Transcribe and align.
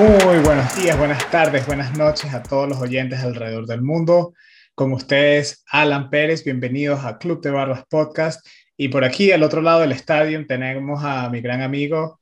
Muy 0.00 0.38
buenos 0.38 0.74
días, 0.76 0.96
buenas 0.96 1.30
tardes, 1.30 1.66
buenas 1.66 1.94
noches 1.94 2.32
a 2.32 2.42
todos 2.42 2.66
los 2.66 2.80
oyentes 2.80 3.20
alrededor 3.20 3.66
del 3.66 3.82
mundo. 3.82 4.32
Con 4.74 4.94
ustedes, 4.94 5.62
Alan 5.70 6.08
Pérez, 6.08 6.42
bienvenidos 6.42 7.04
a 7.04 7.18
Club 7.18 7.42
de 7.42 7.50
Barbas 7.50 7.84
Podcast. 7.84 8.46
Y 8.78 8.88
por 8.88 9.04
aquí, 9.04 9.30
al 9.30 9.42
otro 9.42 9.60
lado 9.60 9.80
del 9.80 9.92
estadio, 9.92 10.42
tenemos 10.46 11.04
a 11.04 11.28
mi 11.28 11.42
gran 11.42 11.60
amigo 11.60 12.18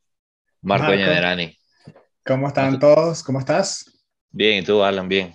Marco, 0.61 0.89
Marco. 0.89 1.53
¿Cómo 2.27 2.49
están 2.49 2.81
todos? 2.81 3.23
¿Cómo 3.23 3.39
estás? 3.39 3.85
Bien, 4.31 4.59
¿y 4.59 4.67
tú, 4.67 4.83
Alan? 4.83 5.09
Bien. 5.09 5.33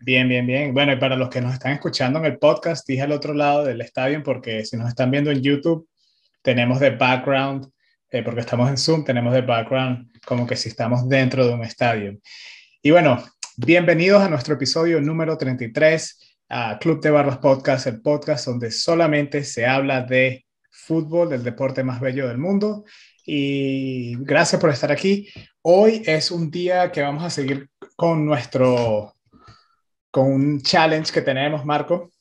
Bien, 0.00 0.28
bien, 0.28 0.48
bien. 0.48 0.74
Bueno, 0.74 0.94
y 0.94 0.96
para 0.96 1.14
los 1.14 1.28
que 1.28 1.40
nos 1.40 1.52
están 1.52 1.74
escuchando 1.74 2.18
en 2.18 2.24
el 2.24 2.38
podcast, 2.38 2.84
dije 2.88 3.02
al 3.02 3.12
otro 3.12 3.34
lado 3.34 3.62
del 3.62 3.80
estadio, 3.80 4.20
porque 4.24 4.64
si 4.64 4.76
nos 4.76 4.88
están 4.88 5.12
viendo 5.12 5.30
en 5.30 5.42
YouTube, 5.42 5.88
tenemos 6.42 6.80
de 6.80 6.90
background, 6.90 7.68
eh, 8.14 8.22
porque 8.22 8.42
estamos 8.42 8.70
en 8.70 8.78
Zoom, 8.78 9.02
tenemos 9.02 9.34
de 9.34 9.40
background 9.40 10.08
como 10.24 10.46
que 10.46 10.54
si 10.54 10.68
estamos 10.68 11.08
dentro 11.08 11.44
de 11.44 11.52
un 11.52 11.64
estadio. 11.64 12.16
Y 12.80 12.92
bueno, 12.92 13.20
bienvenidos 13.56 14.22
a 14.22 14.28
nuestro 14.28 14.54
episodio 14.54 15.00
número 15.00 15.36
33, 15.36 16.36
a 16.48 16.78
Club 16.78 17.00
de 17.00 17.10
Barbas 17.10 17.38
Podcast, 17.38 17.88
el 17.88 18.00
podcast 18.00 18.46
donde 18.46 18.70
solamente 18.70 19.42
se 19.42 19.66
habla 19.66 20.02
de 20.02 20.46
fútbol, 20.70 21.30
del 21.30 21.42
deporte 21.42 21.82
más 21.82 22.00
bello 22.00 22.28
del 22.28 22.38
mundo. 22.38 22.84
Y 23.26 24.14
gracias 24.20 24.60
por 24.60 24.70
estar 24.70 24.92
aquí. 24.92 25.28
Hoy 25.62 26.00
es 26.06 26.30
un 26.30 26.52
día 26.52 26.92
que 26.92 27.02
vamos 27.02 27.24
a 27.24 27.30
seguir 27.30 27.68
con 27.96 28.24
nuestro 28.24 29.12
con 30.12 30.30
un 30.30 30.62
challenge 30.62 31.12
que 31.12 31.22
tenemos, 31.22 31.64
Marco. 31.64 32.12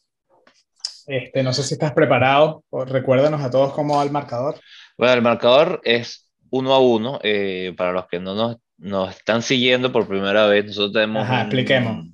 Este, 1.06 1.44
no 1.44 1.54
sé 1.54 1.62
si 1.62 1.76
estás 1.76 1.92
preparado, 1.94 2.64
recuérdanos 2.72 3.42
a 3.42 3.52
todos 3.52 3.74
cómo 3.74 3.98
va 3.98 4.04
el 4.04 4.10
marcador. 4.10 4.56
Bueno, 4.98 5.14
el 5.14 5.22
marcador 5.22 5.82
es 5.84 6.32
uno 6.50 6.74
a 6.74 6.80
uno. 6.80 7.20
Eh, 7.24 7.74
para 7.78 7.92
los 7.92 8.08
que 8.08 8.20
no 8.20 8.36
nos, 8.36 8.58
nos, 8.78 9.16
están 9.16 9.42
siguiendo 9.42 9.92
por 9.92 10.08
primera 10.08 10.48
vez, 10.48 10.66
nosotros 10.66 10.94
tenemos 10.94 11.24
Ajá, 11.24 11.42
expliquemos. 11.42 12.08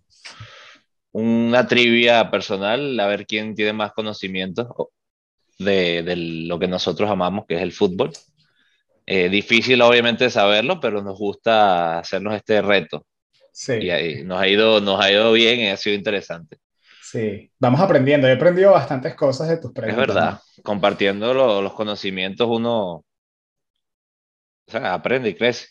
una 1.12 1.68
trivia 1.68 2.30
personal, 2.32 3.00
a 3.00 3.08
ver 3.08 3.26
quién 3.26 3.56
tiene 3.56 3.74
más 3.74 3.92
conocimiento 3.94 4.92
de, 5.58 6.04
de 6.04 6.16
lo 6.16 6.58
que 6.60 6.68
nosotros 6.68 7.10
amamos, 7.10 7.46
que 7.48 7.56
es 7.56 7.62
el 7.62 7.72
fútbol. 7.72 8.12
Eh, 9.12 9.28
difícil, 9.28 9.82
obviamente, 9.82 10.30
saberlo, 10.30 10.80
pero 10.80 11.02
nos 11.02 11.18
gusta 11.18 11.98
hacernos 11.98 12.36
este 12.36 12.62
reto. 12.62 13.08
Sí. 13.52 13.74
Y 13.82 13.90
ahí 13.90 14.24
nos 14.24 14.40
ha, 14.40 14.48
ido, 14.48 14.80
nos 14.82 15.04
ha 15.04 15.12
ido 15.12 15.32
bien 15.32 15.62
y 15.62 15.68
ha 15.70 15.78
sido 15.78 15.96
interesante. 15.96 16.60
Sí, 17.12 17.52
vamos 17.58 17.82
aprendiendo. 17.82 18.28
He 18.28 18.34
aprendido 18.34 18.72
bastantes 18.72 19.16
cosas 19.16 19.50
de 19.50 19.58
tus 19.58 19.72
preguntas. 19.72 20.04
Es 20.04 20.08
verdad, 20.08 20.40
compartiendo 20.64 21.34
lo, 21.34 21.62
los 21.62 21.74
conocimientos 21.74 22.48
uno 22.48 23.04
o 24.68 24.72
sea, 24.72 24.94
aprende 24.94 25.30
y 25.30 25.36
crece. 25.36 25.68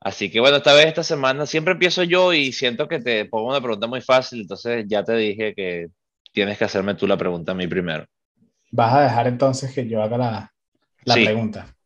Así 0.00 0.32
que 0.32 0.40
bueno, 0.40 0.56
esta 0.56 0.74
vez, 0.74 0.86
esta 0.86 1.04
semana, 1.04 1.46
siempre 1.46 1.74
empiezo 1.74 2.02
yo 2.02 2.32
y 2.32 2.50
siento 2.50 2.88
que 2.88 2.98
te 2.98 3.24
pongo 3.26 3.50
una 3.50 3.60
pregunta 3.60 3.86
muy 3.86 4.00
fácil, 4.00 4.40
entonces 4.40 4.84
ya 4.88 5.04
te 5.04 5.14
dije 5.14 5.54
que 5.54 5.86
tienes 6.32 6.58
que 6.58 6.64
hacerme 6.64 6.96
tú 6.96 7.06
la 7.06 7.16
pregunta 7.16 7.52
a 7.52 7.54
mí 7.54 7.68
primero. 7.68 8.04
Vas 8.72 8.94
a 8.94 9.02
dejar 9.02 9.28
entonces 9.28 9.72
que 9.72 9.86
yo 9.86 10.02
haga 10.02 10.18
la, 10.18 10.52
la 11.04 11.14
pregunta. 11.14 11.76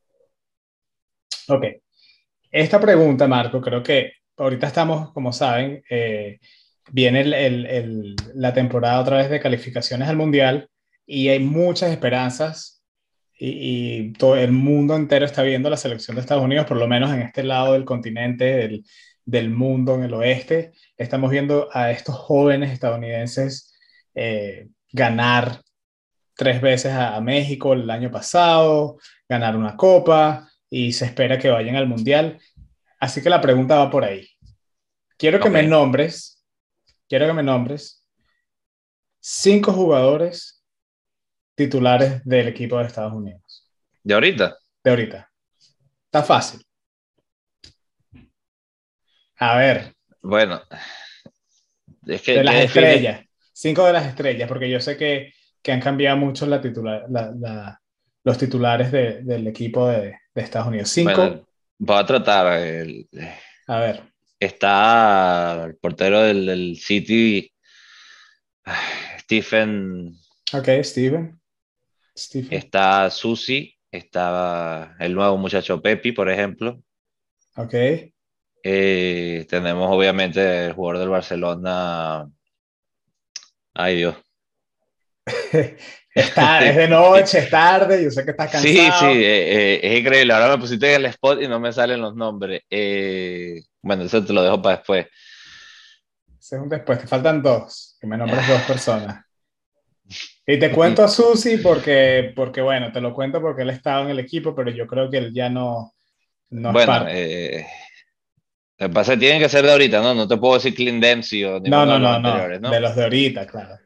Ok. 1.49 1.65
Esta 2.51 2.81
pregunta, 2.81 3.29
Marco, 3.29 3.61
creo 3.61 3.83
que 3.83 4.13
ahorita 4.39 4.67
estamos, 4.67 5.13
como 5.13 5.31
saben, 5.31 5.83
eh, 5.91 6.39
viene 6.91 7.21
el, 7.21 8.17
la 8.35 8.53
temporada 8.53 9.01
otra 9.01 9.19
vez 9.19 9.31
de 9.31 9.41
calificaciones 9.41 10.09
al 10.09 10.17
Mundial 10.17 10.69
y 11.07 11.29
hay 11.29 11.41
muchas 11.41 11.91
esperanzas 11.91 12.83
y, 13.39 14.13
todo 14.15 14.37
el 14.37 14.53
mundo 14.53 14.97
entero 14.97 15.27
está 15.27 15.43
viendo 15.43 15.69
la 15.69 15.77
selección 15.77 16.15
de 16.15 16.23
Estados 16.23 16.45
Unidos, 16.45 16.67
por 16.67 16.79
lo 16.79 16.89
menos 16.89 17.13
en 17.13 17.23
este 17.23 17.43
lado 17.43 17.75
del 17.75 17.85
continente, 17.85 18.45
del, 18.45 18.85
del 19.25 19.51
mundo, 19.51 19.95
en 19.95 20.05
el 20.05 20.15
oeste. 20.15 20.73
Estamos 20.97 21.31
viendo 21.31 21.69
a 21.73 21.91
estos 21.91 22.15
jóvenes 22.15 22.73
estadounidenses 22.73 23.75
eh, 24.15 24.69
ganar 24.91 25.61
tres 26.35 26.61
veces 26.61 26.93
a, 26.93 27.21
México 27.21 27.73
el 27.73 27.91
año 27.91 28.11
pasado, 28.11 28.99
ganar 29.29 29.57
una 29.57 29.77
copa 29.77 30.49
y 30.71 30.93
se 30.93 31.07
espera 31.07 31.39
que 31.39 31.51
vayan 31.51 31.77
al 31.77 31.89
Mundial. 31.89 32.39
Así 33.01 33.23
que 33.23 33.31
la 33.31 33.41
pregunta 33.41 33.77
va 33.77 33.91
por 33.91 34.05
ahí. 34.05 34.29
Quiero 35.19 35.41
que 35.41 35.51
me 35.51 35.63
nombres, 35.63 36.36
quiero 37.09 37.27
que 37.27 37.33
me 37.33 37.43
nombres 37.43 38.07
cinco 39.21 39.73
jugadores 39.73 40.63
titulares 41.57 42.25
del 42.25 42.49
equipo 42.49 42.79
de 42.79 42.85
Estados 42.85 43.13
Unidos. 43.13 43.69
¿De 44.03 44.15
ahorita? 44.15 44.57
De 44.85 44.91
ahorita. 44.91 45.31
Está 46.05 46.23
fácil. 46.23 46.65
A 49.39 49.57
ver. 49.57 49.95
Bueno. 50.23 50.63
Es 52.07 52.23
que 52.23 52.35
de 52.35 52.45
las 52.45 52.55
estrellas. 52.57 53.25
Cinco 53.53 53.85
de 53.85 53.95
las 53.95 54.07
estrellas, 54.07 54.49
porque 54.49 54.71
yo 54.71 54.81
sé 54.81 54.97
que, 54.97 55.33
que 55.61 55.73
han 55.73 55.81
cambiado 55.81 56.17
mucho 56.17 56.47
la 56.47 56.61
titular, 56.61 57.07
la, 57.09 57.81
los 58.23 58.39
titulares 58.39 58.93
de, 58.93 59.23
del 59.23 59.47
equipo 59.49 59.89
de, 59.89 60.19
de, 60.35 60.43
Estados 60.43 60.69
Unidos. 60.69 60.91
Cinco. 60.91 61.49
Voy 61.79 61.99
a 61.99 62.07
tratar. 62.07 62.61
El, 62.61 63.09
a 63.67 63.81
ver. 63.81 64.03
Está 64.39 65.65
el 65.65 65.77
portero 65.77 66.21
del, 66.21 66.47
del 66.47 66.77
City, 66.77 67.53
Stephen. 69.21 70.15
Ok, 70.53 70.69
Stephen. 70.83 71.41
Stephen. 72.17 72.59
Está 72.59 73.11
Susi, 73.11 73.75
está 73.91 74.97
el 74.99 75.15
nuevo 75.15 75.37
muchacho 75.37 75.81
Pepi, 75.81 76.13
por 76.13 76.31
ejemplo. 76.31 76.83
Ok. 77.57 77.75
Eh, 78.63 79.47
tenemos 79.49 79.89
obviamente 79.91 80.67
el 80.67 80.73
jugador 80.73 81.01
del 81.01 81.09
Barcelona. 81.09 82.29
Ay 83.75 83.97
Dios. 83.97 84.17
Es, 86.17 86.33
tarde, 86.33 86.71
es 86.71 86.77
de 86.77 86.89
noche, 86.89 87.39
es 87.41 87.51
tarde, 87.51 88.03
yo 88.03 88.11
sé 88.11 88.25
que 88.25 88.31
estás 88.31 88.51
cansado. 88.51 88.73
Sí, 88.73 88.79
sí, 88.79 89.23
eh, 89.23 89.75
eh, 89.75 89.81
es 89.83 90.01
increíble. 90.01 90.33
Ahora 90.33 90.49
me 90.49 90.57
pusiste 90.57 90.95
en 90.95 91.03
el 91.03 91.07
spot 91.11 91.43
y 91.43 91.47
no 91.47 91.61
me 91.61 91.71
salen 91.75 92.01
los 92.01 92.17
nombres. 92.17 92.63
Eh, 92.71 93.61
bueno, 93.87 94.03
eso 94.03 94.25
te 94.25 94.33
lo 94.33 94.43
dejo 94.43 94.61
para 94.61 94.77
después. 94.79 95.07
Según 96.39 96.69
después, 96.69 96.99
te 96.99 97.07
faltan 97.07 97.41
dos, 97.41 97.97
que 98.01 98.07
me 98.07 98.17
nombres 98.17 98.47
dos 98.49 98.63
personas. 98.63 99.25
Y 100.49 100.61
te 100.61 100.71
cuento 100.71 101.03
a 101.03 101.09
Susi 101.09 101.57
porque, 101.57 102.33
porque, 102.37 102.61
bueno, 102.61 102.93
te 102.93 103.01
lo 103.01 103.13
cuento 103.13 103.41
porque 103.41 103.63
él 103.63 103.71
estaba 103.71 104.03
en 104.03 104.11
el 104.11 104.21
equipo, 104.21 104.55
pero 104.55 104.71
yo 104.71 104.87
creo 104.87 105.11
que 105.11 105.19
él 105.19 105.35
ya 105.35 105.49
no, 105.49 105.97
no 106.51 106.73
bueno, 106.73 106.93
es 106.93 106.99
parte. 106.99 107.57
Eh, 107.57 107.67
lo 108.79 108.87
que 108.87 108.95
pasa 108.95 109.13
es 109.13 109.17
que 109.17 109.21
tienen 109.27 109.43
que 109.43 109.49
ser 109.49 109.65
de 109.65 109.73
ahorita, 109.73 110.01
¿no? 110.01 110.15
No 110.15 110.29
te 110.29 110.37
puedo 110.37 110.55
decir 110.55 110.73
Clint 110.73 111.03
Dempsey 111.03 111.43
o 111.43 111.59
no, 111.59 111.85
no, 111.85 111.99
no, 111.99 112.21
no, 112.21 112.59
no, 112.61 112.71
de 112.71 112.81
los 112.81 112.95
de 112.95 113.03
ahorita, 113.03 113.45
claro. 113.49 113.77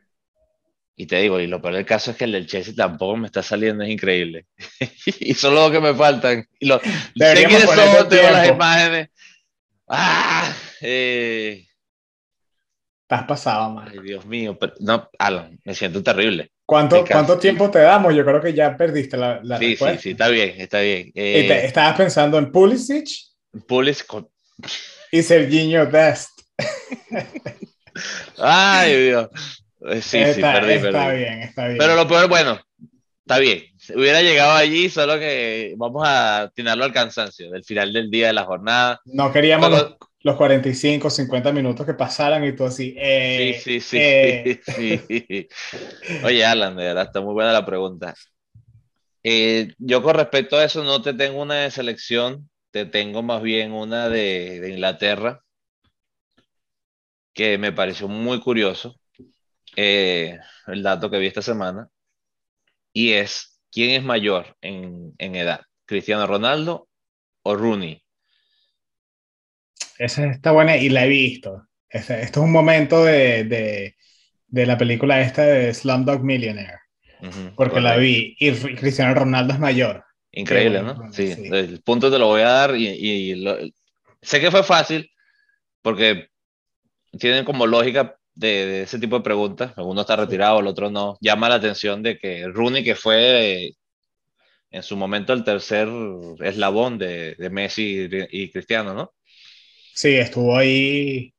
Y 0.95 1.07
te 1.07 1.17
digo, 1.17 1.41
y 1.41 1.47
lo 1.47 1.63
peor 1.63 1.77
del 1.77 1.87
caso 1.87 2.11
es 2.11 2.19
que 2.19 2.25
el 2.25 2.33
del 2.33 2.47
Chelsea 2.47 2.75
tampoco 2.77 3.17
me 3.17 3.25
está 3.25 3.43
saliendo, 3.43 3.83
es 3.83 3.89
increíble. 3.89 4.45
y 5.19 5.33
son 5.33 5.55
los 5.55 5.71
que 5.71 5.81
me 5.81 5.95
faltan. 5.95 6.47
Y 6.59 6.67
lo, 6.67 6.79
sé 6.79 7.47
quiénes 7.47 7.63
son, 7.63 8.07
tengo 8.11 8.31
las 8.31 8.49
imágenes. 8.51 9.09
¡Ah! 9.91 10.55
Eh... 10.81 11.67
Estás 13.03 13.27
pasado, 13.27 13.71
man. 13.71 13.89
Ay, 13.91 13.99
Dios 14.05 14.25
mío. 14.25 14.57
no, 14.79 15.11
Alan, 15.19 15.59
me 15.65 15.75
siento 15.75 16.01
terrible. 16.01 16.53
¿Cuánto, 16.65 17.05
¿Cuánto 17.05 17.37
tiempo 17.41 17.69
te 17.69 17.81
damos? 17.81 18.15
Yo 18.15 18.25
creo 18.25 18.41
que 18.41 18.55
ya 18.55 18.77
perdiste 18.77 19.17
la, 19.17 19.41
la 19.43 19.59
sí, 19.59 19.71
respuesta. 19.71 19.97
Sí, 19.97 20.03
sí, 20.03 20.11
está 20.11 20.29
bien, 20.29 20.55
está 20.61 20.81
bien. 20.81 21.11
Eh... 21.17 21.65
¿Estabas 21.65 21.97
pensando 21.97 22.39
en 22.39 22.53
Pulisic? 22.53 23.09
Pulisic. 23.67 24.07
Y 25.11 25.23
Serginho 25.23 25.87
Dest. 25.87 26.41
Ay, 28.39 29.07
Dios. 29.07 29.29
Eh, 29.89 30.03
sí, 30.03 30.19
está, 30.19 30.35
sí, 30.35 30.41
perdí, 30.61 30.73
está 30.75 30.91
perdí. 30.93 31.19
bien, 31.19 31.43
está 31.43 31.67
bien. 31.67 31.79
Pero 31.79 31.97
lo 31.97 32.07
peor, 32.07 32.29
bueno, 32.29 32.61
está 33.31 33.39
bien. 33.39 33.63
Hubiera 33.95 34.23
llegado 34.23 34.53
allí, 34.53 34.89
solo 34.89 35.17
que 35.19 35.75
vamos 35.77 36.03
a 36.05 36.51
tirarlo 36.53 36.85
al 36.85 36.93
cansancio 36.93 37.49
del 37.51 37.65
final 37.65 37.93
del 37.93 38.11
día 38.11 38.27
de 38.29 38.33
la 38.33 38.45
jornada. 38.45 39.01
No 39.05 39.33
queríamos 39.33 39.71
los, 39.71 39.97
los, 40.23 40.37
45, 40.37 41.09
50 41.09 41.53
minutos 41.53 41.87
que 41.87 41.95
pasaran 41.95 42.45
y 42.45 42.57
todo 42.57 42.67
así. 42.67 42.95
Eh, 42.99 43.61
sí, 43.63 43.81
sí, 43.81 43.81
sí, 43.81 43.99
eh. 44.01 44.61
sí, 44.67 45.49
Oye, 46.25 46.45
Alan, 46.45 46.77
de 46.77 46.85
verdad, 46.85 47.05
está 47.05 47.21
muy 47.21 47.35
buena 47.35 47.53
la 47.53 47.65
pregunta. 47.65 48.15
Eh, 49.23 49.75
yo 49.79 50.03
con 50.03 50.17
respecto 50.17 50.57
a 50.57 50.65
eso 50.65 50.83
no 50.83 51.01
te 51.01 51.15
tengo 51.15 51.41
una 51.41 51.55
de 51.55 51.71
selección, 51.71 52.51
te 52.73 52.85
tengo 52.85 53.23
más 53.23 53.43
bien 53.43 53.73
una 53.73 54.09
de, 54.09 54.59
de 54.61 54.71
Inglaterra, 54.71 55.43
que 57.33 57.59
me 57.59 57.71
pareció 57.71 58.09
muy 58.09 58.41
curioso 58.41 58.97
eh, 59.77 60.37
el 60.67 60.83
dato 60.83 61.11
que 61.11 61.19
vi 61.19 61.27
esta 61.27 61.43
semana, 61.43 61.89
y 63.01 63.15
es, 63.15 63.59
¿quién 63.73 63.93
es 63.93 64.03
mayor 64.03 64.57
en, 64.61 65.15
en 65.17 65.35
edad? 65.35 65.63
¿Cristiano 65.87 66.27
Ronaldo 66.27 66.87
o 67.43 67.57
Rooney? 67.57 68.03
Esa 69.99 70.27
está 70.27 70.53
buena 70.53 70.77
y 70.77 70.91
la 70.91 71.07
he 71.07 71.09
visto. 71.09 71.67
Este, 71.89 72.21
esto 72.21 72.41
es 72.41 72.45
un 72.45 72.53
momento 72.53 73.03
de, 73.05 73.45
de, 73.45 73.97
de, 74.49 74.67
la 74.67 74.77
película 74.77 75.23
esta 75.23 75.43
de 75.45 75.73
Slumdog 75.73 76.23
Millionaire, 76.23 76.79
uh 77.23 77.27
-huh, 77.27 77.55
porque 77.57 77.81
correcto. 77.81 77.81
la 77.81 77.97
vi 77.97 78.37
y 78.39 78.53
Cristiano 78.53 79.15
Ronaldo 79.15 79.55
es 79.55 79.59
mayor. 79.61 80.05
Increíble, 80.33 80.83
¿no? 80.83 81.11
Sí, 81.11 81.33
sí, 81.35 81.49
el 81.51 81.83
punto 81.83 82.11
te 82.11 82.19
lo 82.19 82.27
voy 82.27 82.43
a 82.43 82.51
dar 82.51 82.77
y, 82.77 82.87
y 82.87 83.35
lo, 83.37 83.57
sé 84.21 84.41
que 84.41 84.51
fue 84.51 84.63
fácil 84.63 85.11
porque 85.81 86.29
tienen 87.19 87.47
como 87.47 87.67
lógica 87.67 88.20
de, 88.41 88.83
ese 88.83 88.99
tipo 88.99 89.17
de 89.17 89.23
preguntas. 89.23 89.73
Uno 89.77 90.01
está 90.01 90.17
retirado, 90.17 90.61
el 90.61 90.67
otro 90.67 90.91
no. 90.91 91.17
Llama 91.21 91.49
la 91.49 91.57
atención 91.57 92.03
de 92.03 92.19
que 92.19 92.49
Rooney, 92.49 92.83
que 92.83 92.95
fue 92.95 93.73
en 94.71 94.83
su 94.83 94.97
momento 94.97 95.33
el 95.33 95.45
tercer 95.45 95.89
eslabón 96.41 96.99
de, 96.99 97.35
de 97.35 97.51
Messi 97.51 98.09
y 98.31 98.51
Cristiano, 98.51 98.95
¿no? 98.95 99.13
Sí, 99.95 100.15
estuvo 100.15 100.57
ahí 100.57 101.35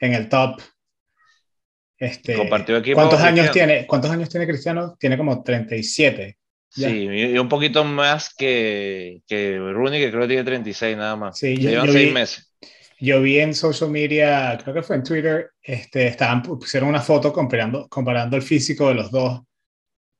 en 0.00 0.14
el 0.14 0.28
top. 0.28 0.60
Este, 1.98 2.34
Compartió 2.34 2.76
equipo. 2.76 2.96
¿Cuántos 2.96 3.20
años 3.20 3.50
tiene? 3.50 3.86
¿Cuántos 3.86 4.10
años 4.10 4.28
tiene 4.28 4.46
Cristiano? 4.46 4.96
Tiene 4.98 5.16
como 5.16 5.42
37. 5.42 6.38
Sí, 6.68 6.86
y 6.86 7.38
un 7.38 7.50
poquito 7.50 7.84
más 7.84 8.34
que, 8.34 9.20
que 9.26 9.58
Rooney, 9.58 10.00
que 10.00 10.10
creo 10.10 10.22
que 10.22 10.28
tiene 10.28 10.44
36 10.44 10.96
nada 10.96 11.16
más. 11.16 11.38
Sí, 11.38 11.56
yo, 11.58 11.84
seis 11.86 12.12
meses. 12.12 12.51
Yo 13.02 13.20
vi 13.20 13.40
en 13.40 13.52
social 13.52 13.90
media, 13.90 14.56
creo 14.62 14.74
que 14.76 14.82
fue 14.82 14.94
en 14.94 15.02
Twitter, 15.02 15.50
este, 15.60 16.06
estaban, 16.06 16.40
pusieron 16.40 16.88
una 16.88 17.00
foto 17.00 17.32
comparando, 17.32 17.88
comparando 17.88 18.36
el 18.36 18.42
físico 18.42 18.86
de 18.86 18.94
los 18.94 19.10
dos 19.10 19.40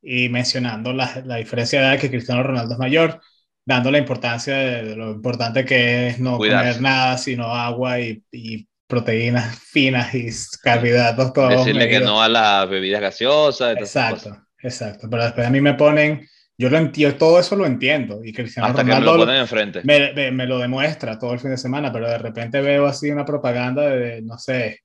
y 0.02 0.28
mencionando 0.28 0.92
la, 0.92 1.22
la 1.24 1.36
diferencia 1.36 1.80
de 1.80 1.86
edad 1.86 2.00
que 2.00 2.10
Cristiano 2.10 2.42
Ronaldo 2.42 2.72
es 2.72 2.80
mayor, 2.80 3.20
dando 3.64 3.88
la 3.92 3.98
importancia 3.98 4.56
de, 4.56 4.96
lo 4.96 5.12
importante 5.12 5.64
que 5.64 6.08
es 6.08 6.18
no 6.18 6.38
comer 6.38 6.80
nada, 6.80 7.18
sino 7.18 7.54
agua 7.54 8.00
y, 8.00 8.20
y 8.32 8.66
proteínas 8.88 9.60
finas 9.60 10.12
y 10.12 10.28
carbohidratos 10.60 11.32
todos. 11.32 11.50
Decirle 11.50 11.88
que 11.88 12.00
no 12.00 12.20
a 12.20 12.28
las 12.28 12.68
bebidas 12.68 13.00
gaseosas. 13.00 13.76
Exacto, 13.76 14.36
exacto. 14.60 15.08
Pero 15.08 15.22
después 15.22 15.46
a 15.46 15.50
mí 15.50 15.60
me 15.60 15.74
ponen 15.74 16.28
yo 16.62 16.70
lo 16.70 16.78
entiendo, 16.78 17.18
todo 17.18 17.40
eso 17.40 17.56
lo 17.56 17.66
entiendo. 17.66 18.24
Y 18.24 18.32
Cristiano 18.32 18.68
Hasta 18.68 18.82
Ronaldo 18.82 19.04
que 19.04 19.10
me 19.10 19.18
lo 19.18 19.26
ponen 19.26 19.40
enfrente. 19.40 19.80
Me, 19.82 20.30
me, 20.30 20.46
lo 20.46 20.60
demuestra 20.60 21.18
todo 21.18 21.32
el 21.32 21.40
fin 21.40 21.50
de 21.50 21.56
semana, 21.56 21.92
pero 21.92 22.08
de 22.08 22.18
repente 22.18 22.60
veo 22.60 22.86
así 22.86 23.10
una 23.10 23.24
propaganda 23.24 23.88
de, 23.88 24.22
no 24.22 24.38
sé, 24.38 24.82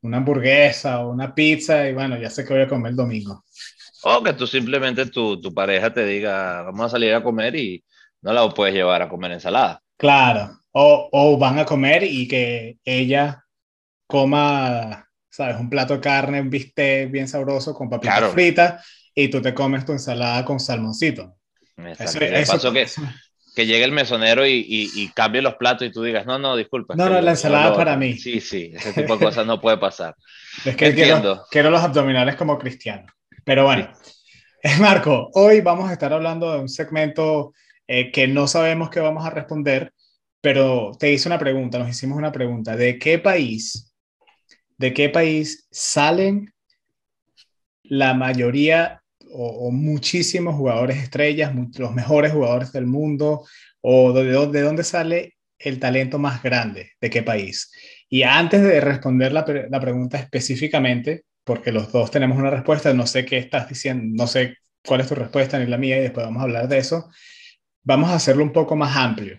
una 0.00 0.16
hamburguesa 0.16 0.98
o 0.98 1.12
una 1.12 1.32
pizza 1.32 1.88
y 1.88 1.92
bueno, 1.92 2.18
ya 2.18 2.30
sé 2.30 2.44
que 2.44 2.52
voy 2.52 2.64
a 2.64 2.68
comer 2.68 2.90
el 2.90 2.96
domingo. 2.96 3.44
O 4.02 4.24
que 4.24 4.32
tú 4.32 4.44
simplemente 4.44 5.06
tu, 5.06 5.40
tu 5.40 5.54
pareja 5.54 5.94
te 5.94 6.04
diga, 6.04 6.62
vamos 6.62 6.86
a 6.86 6.88
salir 6.88 7.14
a 7.14 7.22
comer 7.22 7.54
y 7.54 7.84
no 8.22 8.32
la 8.32 8.48
puedes 8.48 8.74
llevar 8.74 9.00
a 9.02 9.08
comer 9.08 9.30
ensalada. 9.30 9.80
Claro, 9.96 10.58
o, 10.72 11.08
o 11.12 11.38
van 11.38 11.60
a 11.60 11.64
comer 11.64 12.02
y 12.02 12.26
que 12.26 12.78
ella 12.84 13.44
coma, 14.08 15.06
¿sabes? 15.28 15.60
Un 15.60 15.70
plato 15.70 15.94
de 15.94 16.00
carne, 16.00 16.40
un 16.40 16.50
bistec 16.50 17.08
bien 17.08 17.28
sabroso 17.28 17.72
con 17.72 17.88
papitas 17.88 18.18
claro. 18.18 18.32
fritas 18.32 18.84
y 19.22 19.28
tú 19.28 19.40
te 19.42 19.54
comes 19.54 19.84
tu 19.84 19.92
ensalada 19.92 20.44
con 20.44 20.60
salmoncito. 20.60 21.36
Eso, 21.76 22.20
eso, 22.20 22.72
que, 22.72 22.86
que 23.54 23.66
llegue 23.66 23.84
el 23.84 23.92
mesonero 23.92 24.46
y, 24.46 24.64
y, 24.66 25.08
cambie 25.08 25.42
los 25.42 25.54
platos 25.54 25.86
y 25.86 25.92
tú 25.92 26.02
digas, 26.02 26.26
no, 26.26 26.38
no, 26.38 26.56
disculpa. 26.56 26.94
No, 26.94 27.08
no, 27.08 27.20
la 27.20 27.32
ensalada 27.32 27.74
para 27.74 27.96
mí. 27.96 28.14
Sí, 28.16 28.40
sí, 28.40 28.72
ese 28.74 28.92
tipo 28.92 29.16
de 29.16 29.24
cosas 29.24 29.46
no 29.46 29.60
puede 29.60 29.78
pasar. 29.78 30.14
Es 30.64 30.76
que 30.76 30.92
quiero, 30.94 31.44
quiero, 31.50 31.70
los 31.70 31.80
abdominales 31.80 32.34
como 32.36 32.58
cristiano. 32.58 33.06
Pero 33.44 33.64
bueno, 33.64 33.90
Marco, 34.80 35.30
hoy 35.34 35.60
vamos 35.60 35.88
a 35.88 35.92
estar 35.92 36.12
hablando 36.12 36.52
de 36.52 36.60
un 36.60 36.68
segmento 36.68 37.52
eh, 37.86 38.10
que 38.10 38.26
no 38.28 38.46
sabemos 38.46 38.90
qué 38.90 39.00
vamos 39.00 39.24
a 39.24 39.30
responder, 39.30 39.94
pero 40.40 40.92
te 40.98 41.12
hice 41.12 41.28
una 41.28 41.38
pregunta, 41.38 41.78
nos 41.78 41.88
hicimos 41.88 42.18
una 42.18 42.32
pregunta. 42.32 42.76
¿De 42.76 42.98
qué 42.98 43.18
país, 43.18 43.94
de 44.76 44.92
qué 44.92 45.08
país 45.08 45.66
salen 45.70 46.52
la 47.82 48.14
mayoría 48.14 48.99
o, 49.32 49.70
muchísimos 49.70 50.54
jugadores 50.54 50.98
estrellas, 50.98 51.52
los 51.78 51.94
mejores 51.94 52.32
jugadores 52.32 52.72
del 52.72 52.86
mundo, 52.86 53.44
o 53.80 54.12
de, 54.12 54.24
de, 54.24 54.60
dónde 54.60 54.84
sale 54.84 55.36
el 55.58 55.78
talento 55.78 56.18
más 56.18 56.42
grande, 56.42 56.92
de 57.00 57.10
qué 57.10 57.22
país. 57.22 57.72
Y 58.08 58.22
antes 58.22 58.62
de 58.62 58.80
responder 58.80 59.32
la, 59.32 59.44
la, 59.70 59.80
pregunta 59.80 60.18
específicamente, 60.18 61.24
porque 61.44 61.72
los 61.72 61.92
dos 61.92 62.10
tenemos 62.10 62.38
una 62.38 62.50
respuesta, 62.50 62.92
no 62.92 63.06
sé 63.06 63.24
qué 63.24 63.38
estás 63.38 63.68
diciendo, 63.68 64.04
no 64.22 64.26
sé 64.26 64.56
cuál 64.84 65.00
es 65.00 65.08
tu 65.08 65.14
respuesta 65.14 65.58
ni 65.58 65.66
la 65.66 65.78
mía, 65.78 65.98
y 65.98 66.02
después 66.02 66.26
vamos 66.26 66.40
a 66.40 66.44
hablar 66.44 66.68
de 66.68 66.78
eso, 66.78 67.10
vamos 67.82 68.10
a 68.10 68.14
hacerlo 68.14 68.42
un 68.42 68.52
poco 68.52 68.76
más 68.76 68.96
amplio. 68.96 69.38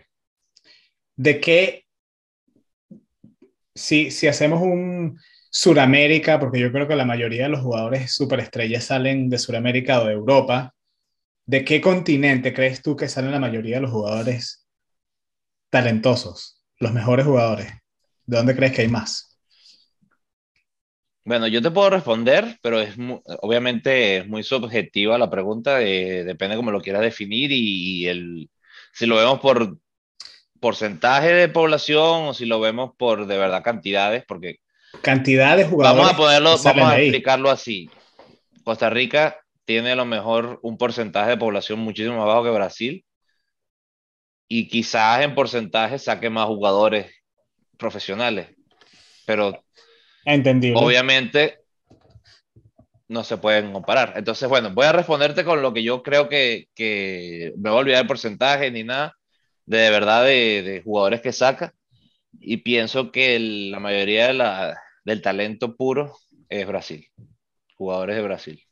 ¿De 1.15 1.39
qué, 1.39 1.85
si, 3.75 4.11
si 4.11 4.27
hacemos 4.27 4.61
un, 4.61 5.17
Suramérica, 5.53 6.39
porque 6.39 6.59
yo 6.59 6.71
creo 6.71 6.87
que 6.87 6.95
la 6.95 7.03
mayoría 7.03 7.43
de 7.43 7.49
los 7.49 7.59
jugadores 7.59 8.13
superestrellas 8.13 8.85
salen 8.85 9.29
de 9.29 9.37
Suramérica 9.37 10.01
o 10.01 10.05
de 10.05 10.13
Europa. 10.13 10.73
¿De 11.45 11.65
qué 11.65 11.81
continente 11.81 12.53
crees 12.53 12.81
tú 12.81 12.95
que 12.95 13.09
salen 13.09 13.31
la 13.31 13.39
mayoría 13.39 13.75
de 13.75 13.81
los 13.81 13.91
jugadores 13.91 14.65
talentosos, 15.69 16.63
los 16.79 16.93
mejores 16.93 17.25
jugadores? 17.25 17.69
¿De 18.25 18.37
dónde 18.37 18.55
crees 18.55 18.71
que 18.71 18.83
hay 18.83 18.87
más? 18.87 19.37
Bueno, 21.25 21.47
yo 21.47 21.61
te 21.61 21.69
puedo 21.69 21.89
responder, 21.89 22.57
pero 22.63 22.79
es 22.79 22.95
obviamente 23.41 24.17
es 24.17 24.27
muy 24.27 24.43
subjetiva 24.43 25.17
la 25.17 25.29
pregunta, 25.29 25.81
eh, 25.81 26.23
depende 26.23 26.55
cómo 26.55 26.71
lo 26.71 26.81
quieras 26.81 27.01
definir 27.01 27.51
y, 27.51 28.07
el, 28.07 28.49
si 28.93 29.05
lo 29.05 29.17
vemos 29.17 29.39
por 29.41 29.77
porcentaje 30.61 31.33
de 31.33 31.49
población 31.49 32.29
o 32.29 32.33
si 32.33 32.45
lo 32.45 32.61
vemos 32.61 32.91
por 32.97 33.27
de 33.27 33.37
verdad 33.37 33.63
cantidades, 33.63 34.23
porque 34.25 34.61
cantidad 35.01 35.57
de 35.57 35.65
jugadores. 35.65 35.97
Vamos 35.97 36.13
a 36.13 36.17
poderlo, 36.17 36.57
vamos 36.63 36.91
a 36.91 36.99
explicarlo 36.99 37.49
así. 37.49 37.89
Costa 38.63 38.89
Rica 38.89 39.37
tiene 39.65 39.91
a 39.91 39.95
lo 39.95 40.05
mejor 40.05 40.59
un 40.63 40.77
porcentaje 40.77 41.31
de 41.31 41.37
población 41.37 41.79
muchísimo 41.79 42.17
más 42.17 42.27
bajo 42.27 42.43
que 42.43 42.49
Brasil 42.49 43.05
y 44.47 44.67
quizás 44.67 45.23
en 45.23 45.33
porcentaje 45.33 45.97
saque 45.97 46.29
más 46.29 46.47
jugadores 46.47 47.11
profesionales, 47.77 48.49
pero 49.25 49.63
Entendible. 50.25 50.79
obviamente 50.79 51.59
no 53.07 53.23
se 53.23 53.37
pueden 53.37 53.73
comparar. 53.73 54.13
Entonces, 54.15 54.47
bueno, 54.47 54.71
voy 54.71 54.85
a 54.85 54.91
responderte 54.91 55.43
con 55.43 55.61
lo 55.61 55.73
que 55.73 55.83
yo 55.83 56.03
creo 56.03 56.29
que, 56.29 56.67
que 56.75 57.53
me 57.57 57.69
voy 57.69 57.77
a 57.77 57.81
olvidar 57.81 58.01
el 58.01 58.07
porcentaje 58.07 58.71
ni 58.71 58.83
nada 58.83 59.17
de, 59.65 59.89
verdad 59.89 60.25
de, 60.25 60.63
de 60.63 60.81
jugadores 60.81 61.21
que 61.21 61.33
saca 61.33 61.73
y 62.39 62.57
pienso 62.57 63.11
que 63.11 63.39
la 63.39 63.79
mayoría 63.79 64.27
de 64.27 64.33
la, 64.33 64.81
del 65.03 65.21
talento 65.21 65.75
puro 65.75 66.15
es 66.49 66.65
Brasil, 66.67 67.07
jugadores 67.75 68.15
de 68.15 68.21
Brasil. 68.21 68.63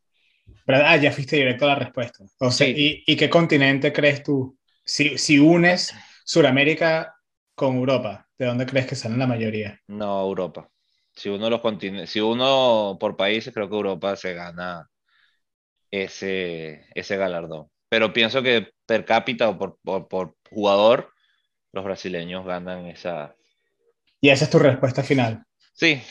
Ah, 0.68 0.98
ya 0.98 1.12
fuiste 1.12 1.36
directo 1.36 1.66
a 1.66 1.70
la 1.70 1.76
respuesta. 1.76 2.24
O 2.40 2.52
sea, 2.52 2.68
¿y, 2.68 3.04
¿y, 3.06 3.16
qué 3.16 3.30
continente 3.30 3.92
crees 3.92 4.24
tú? 4.24 4.58
Si, 4.84 5.18
si 5.18 5.40
unes 5.40 5.94
Sudamérica 6.24 7.16
con 7.56 7.78
Europa, 7.78 8.28
¿de 8.38 8.46
dónde 8.46 8.66
crees 8.66 8.86
que 8.86 8.96
salen 8.96 9.20
la 9.20 9.28
mayoría? 9.28 9.80
No, 9.88 10.22
Europa. 10.22 10.70
Si 11.14 11.28
uno 11.30 11.50
los 11.50 11.62
si 12.10 12.20
uno 12.20 12.98
por 13.00 13.18
países, 13.18 13.54
creo 13.54 13.70
que 13.70 13.76
Europa 13.76 14.16
se 14.16 14.34
gana 14.34 14.88
ese, 15.92 16.86
ese 16.94 17.18
galardón. 17.18 17.68
Pero 17.90 18.14
pienso 18.14 18.44
que 18.44 18.70
per 18.86 19.06
cápita 19.06 19.50
o 19.50 19.58
por, 19.58 19.80
por, 19.84 20.08
por 20.08 20.36
jugador, 20.50 21.14
los 21.72 21.84
brasileños 21.84 22.46
ganan 22.46 22.86
esa, 22.86 23.36
y 24.22 24.30
esa 24.30 24.46
es 24.46 24.52
tu 24.52 24.60
respuesta 24.60 25.04
final. 25.04 25.44
Sí. 25.74 26.02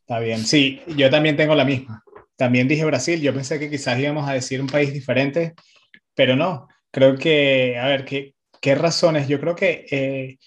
Está 0.00 0.18
bien. 0.18 0.44
Sí, 0.44 0.80
yo 0.96 1.10
también 1.10 1.36
tengo 1.36 1.54
la 1.54 1.64
misma. 1.64 2.02
También 2.36 2.68
dije 2.68 2.84
Brasil. 2.84 3.20
Yo 3.20 3.32
pensé 3.32 3.58
que 3.58 3.70
quizás 3.70 3.98
íbamos 3.98 4.28
a 4.28 4.34
decir 4.34 4.60
un 4.60 4.66
país 4.66 4.92
diferente, 4.92 5.54
pero 6.14 6.36
no. 6.36 6.68
Creo 6.90 7.16
que, 7.16 7.78
a 7.78 7.86
ver, 7.86 8.04
¿qué, 8.04 8.34
qué 8.60 8.74
razones? 8.74 9.28
Yo 9.28 9.40
creo 9.40 9.56
que 9.56 9.86
eh, 9.90 10.38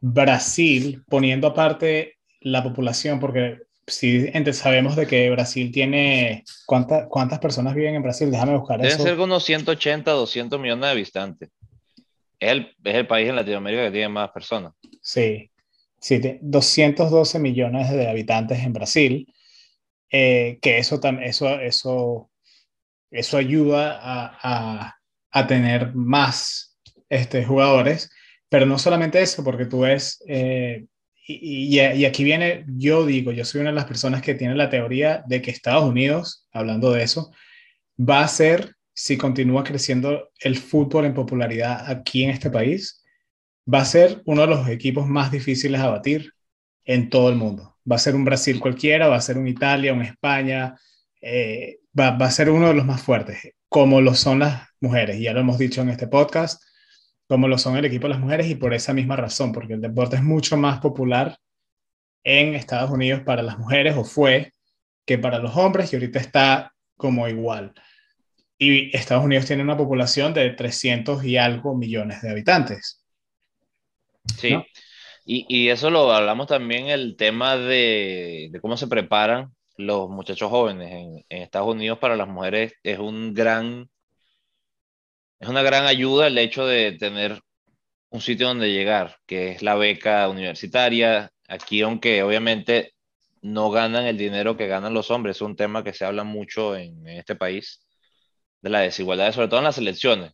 Brasil, 0.00 1.02
poniendo 1.08 1.46
aparte 1.46 2.16
la 2.40 2.62
población, 2.62 3.20
porque 3.20 3.58
sí 3.86 4.30
sabemos 4.52 4.96
de 4.96 5.06
que 5.06 5.30
Brasil 5.30 5.72
tiene... 5.72 6.44
¿cuántas, 6.66 7.06
¿Cuántas 7.08 7.38
personas 7.38 7.74
viven 7.74 7.94
en 7.94 8.02
Brasil? 8.02 8.30
Déjame 8.30 8.56
buscar 8.56 8.78
Deben 8.80 8.94
eso. 8.94 9.02
ser 9.02 9.18
unos 9.18 9.44
180, 9.44 10.10
200 10.10 10.60
millones 10.60 10.82
de 10.84 10.90
habitantes. 10.90 11.50
Es 12.38 12.52
el, 12.52 12.74
es 12.84 12.94
el 12.94 13.06
país 13.06 13.28
en 13.28 13.36
Latinoamérica 13.36 13.84
que 13.84 13.90
tiene 13.90 14.08
más 14.08 14.30
personas. 14.30 14.72
Sí. 15.02 15.50
Sí, 16.00 16.20
212 16.40 17.38
millones 17.38 17.90
de 17.90 18.08
habitantes 18.08 18.60
en 18.60 18.72
Brasil, 18.72 19.34
eh, 20.10 20.58
que 20.62 20.78
eso, 20.78 21.00
eso, 21.22 21.60
eso, 21.60 22.30
eso 23.10 23.36
ayuda 23.36 23.98
a, 24.00 24.94
a, 25.30 25.46
tener 25.46 25.94
más 25.94 26.78
este, 27.08 27.44
jugadores, 27.44 28.10
pero 28.48 28.64
no 28.66 28.78
solamente 28.78 29.20
eso, 29.20 29.44
porque 29.44 29.66
tú 29.66 29.80
ves, 29.80 30.22
eh, 30.28 30.86
y, 31.26 31.78
y, 31.78 32.04
aquí 32.06 32.24
viene, 32.24 32.64
yo 32.68 33.04
digo, 33.04 33.32
yo 33.32 33.44
soy 33.44 33.60
una 33.60 33.70
de 33.70 33.76
las 33.76 33.84
personas 33.84 34.22
que 34.22 34.34
tiene 34.34 34.54
la 34.54 34.70
teoría 34.70 35.22
de 35.26 35.42
que 35.42 35.50
Estados 35.50 35.84
Unidos, 35.84 36.46
hablando 36.52 36.92
de 36.92 37.02
eso, 37.02 37.30
va 37.98 38.22
a 38.22 38.28
ser, 38.28 38.76
si 38.94 39.18
continúa 39.18 39.62
creciendo 39.62 40.30
el 40.40 40.56
fútbol 40.56 41.04
en 41.04 41.14
popularidad 41.14 41.90
aquí 41.90 42.24
en 42.24 42.30
este 42.30 42.50
país, 42.50 43.04
va 43.72 43.80
a 43.80 43.84
ser 43.84 44.22
uno 44.24 44.42
de 44.42 44.48
los 44.48 44.68
equipos 44.68 45.06
más 45.06 45.30
difíciles 45.30 45.80
a 45.80 45.90
batir 45.90 46.32
en 46.84 47.10
todo 47.10 47.28
el 47.28 47.36
mundo. 47.36 47.76
Va 47.90 47.96
a 47.96 47.98
ser 47.98 48.14
un 48.14 48.24
Brasil 48.24 48.60
cualquiera, 48.60 49.08
va 49.08 49.16
a 49.16 49.20
ser 49.20 49.38
un 49.38 49.46
Italia, 49.46 49.92
un 49.92 50.02
España, 50.02 50.74
eh, 51.20 51.78
va, 51.98 52.08
a 52.16 52.30
ser 52.30 52.50
uno 52.50 52.68
de 52.68 52.74
los 52.74 52.86
más 52.86 53.02
fuertes, 53.02 53.38
como 53.68 54.00
lo 54.00 54.14
son 54.14 54.40
las 54.40 54.68
mujeres. 54.80 55.20
Ya 55.20 55.32
lo 55.32 55.40
hemos 55.40 55.58
dicho 55.58 55.82
en 55.82 55.90
este 55.90 56.06
podcast. 56.06 56.62
como 57.28 57.46
lo 57.46 57.58
son 57.58 57.76
el 57.76 57.84
equipo 57.84 58.06
de 58.06 58.14
las 58.14 58.20
mujeres 58.20 58.46
y 58.48 58.54
por 58.54 58.72
esa 58.72 58.94
misma 58.94 59.14
razón, 59.16 59.52
porque 59.52 59.74
el 59.74 59.82
deporte 59.82 60.16
es 60.16 60.22
mucho 60.22 60.56
más 60.56 60.80
popular 60.80 61.36
en 62.24 62.54
Estados 62.54 62.90
Unidos 62.90 63.22
para 63.22 63.42
las 63.42 63.58
mujeres 63.58 63.96
o 63.98 64.04
fue 64.04 64.52
que 65.06 65.18
para 65.18 65.38
los 65.38 65.54
hombres 65.56 65.92
y 65.92 65.96
ahorita 65.96 66.18
está 66.20 66.74
como 66.96 67.28
igual. 67.28 67.74
Y 68.58 68.96
Estados 68.96 69.24
Unidos 69.24 69.46
tiene 69.46 69.62
una 69.62 69.76
población 69.76 70.32
de 70.34 70.50
300 70.50 71.22
y 71.24 71.36
algo 71.36 71.76
millones 71.76 72.22
de 72.22 72.30
habitantes. 72.30 72.97
Sí, 74.36 74.56
y, 75.24 75.46
y, 75.48 75.68
eso 75.68 75.90
lo 75.90 76.12
hablamos 76.12 76.46
también 76.46 76.88
el 76.88 77.16
tema 77.16 77.56
de, 77.56 78.48
de, 78.50 78.60
cómo 78.60 78.76
se 78.76 78.86
preparan 78.86 79.54
los 79.76 80.08
muchachos 80.08 80.50
jóvenes 80.50 80.92
en, 80.92 81.24
en 81.28 81.42
Estados 81.42 81.68
Unidos 81.68 81.98
para 81.98 82.16
las 82.16 82.28
mujeres. 82.28 82.72
Es 82.82 82.98
un 82.98 83.34
gran 83.34 83.88
es 85.40 85.48
una 85.48 85.62
gran 85.62 85.86
ayuda 85.86 86.26
el 86.26 86.38
hecho 86.38 86.66
de 86.66 86.92
tener 86.92 87.40
un 88.10 88.20
sitio 88.20 88.48
donde 88.48 88.72
llegar, 88.72 89.18
que 89.26 89.52
es 89.52 89.62
la 89.62 89.74
beca 89.76 90.28
universitaria. 90.28 91.30
Aquí, 91.48 91.82
aunque 91.82 92.22
obviamente 92.22 92.94
no 93.42 93.70
ganan 93.70 94.06
el 94.06 94.18
dinero 94.18 94.56
que 94.56 94.66
ganan 94.66 94.94
los 94.94 95.10
hombres, 95.10 95.36
es 95.36 95.42
un 95.42 95.56
tema 95.56 95.84
que 95.84 95.92
se 95.94 96.04
habla 96.04 96.24
mucho 96.24 96.76
en, 96.76 97.06
este 97.08 97.36
país, 97.36 97.86
de 98.62 98.70
la 98.70 98.80
desigualdad, 98.80 99.32
sobre 99.32 99.48
todo 99.48 99.60
en 99.60 99.64
las 99.64 99.78
elecciones. 99.78 100.32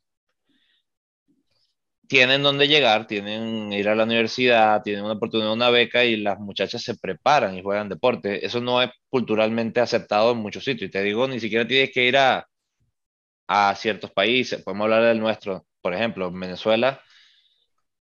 Tienen 2.08 2.42
donde 2.42 2.68
llegar, 2.68 3.06
tienen 3.06 3.72
ir 3.72 3.88
a 3.88 3.94
la 3.94 4.04
universidad, 4.04 4.82
tienen 4.82 5.04
una 5.04 5.14
oportunidad, 5.14 5.52
una 5.52 5.70
beca 5.70 6.04
y 6.04 6.16
las 6.16 6.38
muchachas 6.38 6.82
se 6.82 6.96
preparan 6.96 7.56
y 7.56 7.62
juegan 7.62 7.88
deporte. 7.88 8.44
Eso 8.44 8.60
no 8.60 8.82
es 8.82 8.90
culturalmente 9.08 9.80
aceptado 9.80 10.32
en 10.32 10.38
muchos 10.38 10.64
sitios. 10.64 10.88
Y 10.88 10.92
te 10.92 11.02
digo, 11.02 11.26
ni 11.28 11.40
siquiera 11.40 11.66
tienes 11.66 11.90
que 11.92 12.04
ir 12.06 12.16
a, 12.18 12.46
a 13.48 13.74
ciertos 13.76 14.10
países. 14.12 14.62
Podemos 14.62 14.84
hablar 14.84 15.04
del 15.04 15.20
nuestro, 15.20 15.66
por 15.80 15.94
ejemplo, 15.94 16.28
en 16.28 16.40
Venezuela 16.40 17.00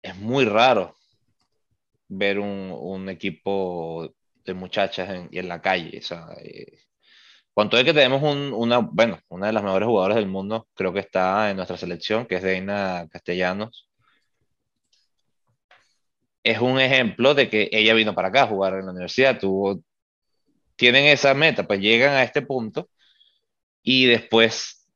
es 0.02 0.16
muy 0.16 0.44
raro 0.44 0.96
ver 2.08 2.38
un, 2.38 2.70
un 2.72 3.08
equipo 3.08 4.14
de 4.44 4.54
muchachas 4.54 5.10
en, 5.10 5.28
en 5.32 5.48
la 5.48 5.60
calle. 5.60 5.98
O 5.98 6.02
sea, 6.02 6.26
eh, 6.42 6.78
cuanto 7.54 7.76
es 7.78 7.84
que 7.84 7.92
tenemos 7.94 8.22
un, 8.22 8.52
una, 8.52 8.78
bueno, 8.78 9.18
una 9.28 9.46
de 9.48 9.52
las 9.52 9.62
mejores 9.62 9.86
jugadoras 9.86 10.16
del 10.16 10.26
mundo, 10.28 10.68
creo 10.74 10.92
que 10.92 11.00
está 11.00 11.50
en 11.50 11.56
nuestra 11.56 11.76
selección, 11.76 12.26
que 12.26 12.36
es 12.36 12.42
Deina 12.42 13.06
Castellanos. 13.10 13.88
Es 16.42 16.60
un 16.60 16.80
ejemplo 16.80 17.34
de 17.34 17.48
que 17.48 17.68
ella 17.72 17.94
vino 17.94 18.14
para 18.14 18.28
acá 18.28 18.42
a 18.44 18.46
jugar 18.48 18.74
en 18.74 18.86
la 18.86 18.92
universidad, 18.92 19.38
tuvo, 19.38 19.80
tienen 20.76 21.06
esa 21.06 21.34
meta, 21.34 21.66
pues 21.66 21.80
llegan 21.80 22.14
a 22.14 22.24
este 22.24 22.42
punto 22.42 22.88
y 23.82 24.06
después 24.06 24.88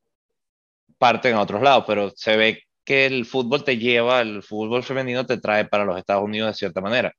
parten 0.99 1.35
a 1.37 1.43
otros 1.43 1.63
lados, 1.63 1.85
pero 1.87 2.11
se 2.17 2.37
ve 2.37 2.63
que 2.85 3.07
el 3.07 3.27
fútbol 3.27 3.65
te 3.65 3.79
lleva, 3.79 4.21
el 4.23 4.43
fútbol 4.43 4.83
femenino 4.83 5.27
te 5.27 5.39
trae 5.39 5.67
para 5.67 5.85
los 5.85 5.99
Estados 5.99 6.25
Unidos 6.25 6.51
de 6.51 6.55
cierta 6.55 6.81
manera. 6.81 7.13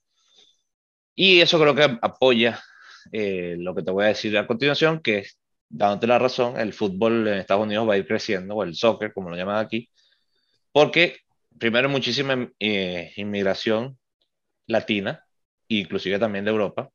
Y 1.15 1.41
eso 1.41 1.60
creo 1.60 1.75
que 1.75 1.98
apoya 2.01 2.60
eh, 3.11 3.55
lo 3.57 3.75
que 3.75 3.83
te 3.83 3.91
voy 3.91 4.05
a 4.05 4.09
decir 4.09 4.37
a 4.37 4.47
continuación, 4.47 5.01
que 5.01 5.19
es, 5.19 5.39
dándote 5.69 6.07
la 6.07 6.19
razón, 6.19 6.59
el 6.59 6.73
fútbol 6.73 7.27
en 7.27 7.35
Estados 7.35 7.65
Unidos 7.65 7.87
va 7.87 7.93
a 7.93 7.97
ir 7.97 8.07
creciendo, 8.07 8.55
o 8.55 8.63
el 8.63 8.75
soccer, 8.75 9.13
como 9.13 9.29
lo 9.29 9.35
llaman 9.35 9.57
aquí, 9.57 9.89
porque 10.71 11.17
primero 11.57 11.89
muchísima 11.89 12.49
eh, 12.59 13.11
inmigración 13.15 13.97
latina, 14.67 15.23
inclusive 15.67 16.19
también 16.19 16.45
de 16.45 16.51
Europa, 16.51 16.89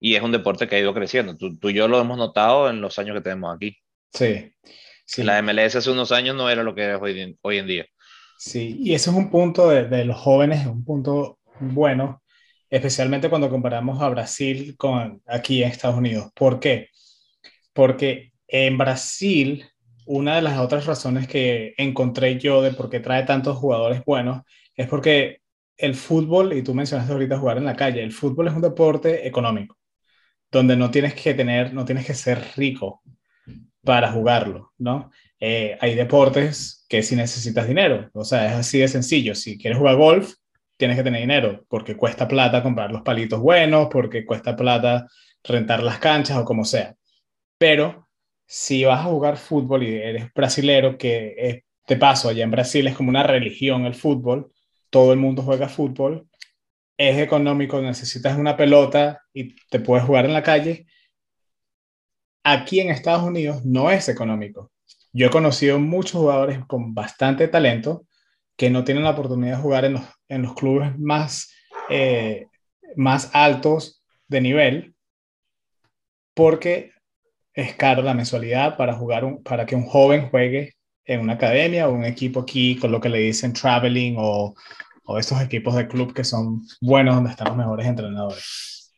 y 0.00 0.16
es 0.16 0.22
un 0.22 0.32
deporte 0.32 0.68
que 0.68 0.76
ha 0.76 0.80
ido 0.80 0.92
creciendo. 0.92 1.36
Tú, 1.36 1.56
tú 1.58 1.70
y 1.70 1.74
yo 1.74 1.88
lo 1.88 2.00
hemos 2.00 2.18
notado 2.18 2.68
en 2.68 2.80
los 2.80 2.98
años 2.98 3.16
que 3.16 3.22
tenemos 3.22 3.54
aquí. 3.54 3.78
Sí. 4.12 4.52
La 5.18 5.40
MLS 5.40 5.76
hace 5.76 5.90
unos 5.90 6.12
años 6.12 6.36
no 6.36 6.50
era 6.50 6.62
lo 6.62 6.74
que 6.74 6.92
es 6.92 6.98
hoy, 7.00 7.38
hoy 7.42 7.58
en 7.58 7.66
día. 7.66 7.86
Sí, 8.38 8.76
y 8.80 8.94
ese 8.94 9.10
es 9.10 9.16
un 9.16 9.30
punto 9.30 9.70
de, 9.70 9.88
de 9.88 10.04
los 10.04 10.16
jóvenes, 10.16 10.66
un 10.66 10.84
punto 10.84 11.38
bueno, 11.60 12.22
especialmente 12.70 13.28
cuando 13.28 13.50
comparamos 13.50 14.00
a 14.02 14.08
Brasil 14.08 14.76
con 14.76 15.22
aquí 15.26 15.62
en 15.62 15.70
Estados 15.70 15.96
Unidos. 15.96 16.30
¿Por 16.34 16.60
qué? 16.60 16.88
Porque 17.72 18.32
en 18.48 18.78
Brasil, 18.78 19.64
una 20.06 20.36
de 20.36 20.42
las 20.42 20.58
otras 20.58 20.86
razones 20.86 21.28
que 21.28 21.74
encontré 21.76 22.38
yo 22.38 22.62
de 22.62 22.72
por 22.72 22.90
qué 22.90 23.00
trae 23.00 23.24
tantos 23.24 23.56
jugadores 23.56 24.04
buenos 24.04 24.42
es 24.76 24.88
porque 24.88 25.40
el 25.76 25.94
fútbol, 25.94 26.52
y 26.52 26.62
tú 26.62 26.74
mencionaste 26.74 27.12
ahorita 27.12 27.38
jugar 27.38 27.58
en 27.58 27.64
la 27.64 27.76
calle, 27.76 28.02
el 28.02 28.12
fútbol 28.12 28.48
es 28.48 28.54
un 28.54 28.62
deporte 28.62 29.26
económico, 29.26 29.76
donde 30.50 30.76
no 30.76 30.90
tienes 30.90 31.14
que 31.14 31.34
tener, 31.34 31.74
no 31.74 31.84
tienes 31.84 32.06
que 32.06 32.14
ser 32.14 32.42
rico 32.56 33.02
para 33.82 34.12
jugarlo, 34.12 34.72
¿no? 34.78 35.10
Eh, 35.40 35.76
hay 35.80 35.94
deportes 35.94 36.86
que 36.88 37.02
si 37.02 37.16
necesitas 37.16 37.66
dinero, 37.68 38.08
o 38.14 38.24
sea, 38.24 38.46
es 38.46 38.52
así 38.54 38.78
de 38.78 38.88
sencillo. 38.88 39.34
Si 39.34 39.58
quieres 39.58 39.78
jugar 39.78 39.96
golf, 39.96 40.34
tienes 40.76 40.96
que 40.96 41.04
tener 41.04 41.20
dinero, 41.20 41.64
porque 41.68 41.96
cuesta 41.96 42.26
plata 42.26 42.62
comprar 42.62 42.90
los 42.90 43.02
palitos 43.02 43.40
buenos, 43.40 43.88
porque 43.90 44.24
cuesta 44.24 44.56
plata 44.56 45.06
rentar 45.42 45.82
las 45.82 45.98
canchas 45.98 46.38
o 46.38 46.44
como 46.44 46.64
sea. 46.64 46.96
Pero 47.58 48.08
si 48.46 48.84
vas 48.84 49.00
a 49.00 49.04
jugar 49.04 49.36
fútbol 49.36 49.82
y 49.84 49.94
eres 49.94 50.32
brasilero, 50.34 50.98
que 50.98 51.34
es, 51.38 51.62
de 51.86 51.96
paso, 51.96 52.28
allá 52.28 52.44
en 52.44 52.50
Brasil 52.50 52.86
es 52.86 52.96
como 52.96 53.10
una 53.10 53.22
religión 53.22 53.84
el 53.84 53.94
fútbol, 53.94 54.52
todo 54.90 55.12
el 55.12 55.18
mundo 55.18 55.42
juega 55.42 55.68
fútbol, 55.68 56.28
es 56.96 57.18
económico, 57.18 57.80
necesitas 57.80 58.38
una 58.38 58.56
pelota 58.56 59.22
y 59.32 59.54
te 59.68 59.80
puedes 59.80 60.06
jugar 60.06 60.24
en 60.24 60.32
la 60.32 60.42
calle, 60.42 60.86
aquí 62.42 62.80
en 62.80 62.90
Estados 62.90 63.24
Unidos 63.24 63.64
no 63.64 63.90
es 63.90 64.08
económico. 64.08 64.70
Yo 65.12 65.26
he 65.26 65.30
conocido 65.30 65.78
muchos 65.78 66.20
jugadores 66.20 66.58
con 66.66 66.94
bastante 66.94 67.48
talento 67.48 68.06
que 68.56 68.70
no 68.70 68.84
tienen 68.84 69.04
la 69.04 69.10
oportunidad 69.10 69.56
de 69.56 69.62
jugar 69.62 69.84
en 69.84 69.94
los, 69.94 70.02
en 70.28 70.42
los 70.42 70.54
clubes 70.54 70.98
más, 70.98 71.52
eh, 71.88 72.46
más 72.96 73.30
altos 73.34 74.02
de 74.28 74.40
nivel 74.40 74.94
porque 76.34 76.92
es 77.52 77.74
caro 77.76 78.02
la 78.02 78.14
mensualidad 78.14 78.76
para, 78.76 78.94
jugar 78.94 79.24
un, 79.24 79.42
para 79.42 79.64
que 79.64 79.76
un 79.76 79.86
joven 79.86 80.28
juegue 80.28 80.74
en 81.04 81.20
una 81.20 81.34
academia 81.34 81.88
o 81.88 81.92
un 81.92 82.04
equipo 82.04 82.40
aquí 82.40 82.76
con 82.76 82.90
lo 82.90 83.00
que 83.00 83.08
le 83.08 83.18
dicen 83.18 83.52
traveling 83.52 84.16
o, 84.18 84.54
o 85.04 85.18
estos 85.18 85.40
equipos 85.40 85.74
de 85.76 85.86
club 85.86 86.12
que 86.12 86.24
son 86.24 86.62
buenos 86.80 87.14
donde 87.14 87.30
están 87.30 87.48
los 87.48 87.56
mejores 87.56 87.86
entrenadores. 87.86 88.92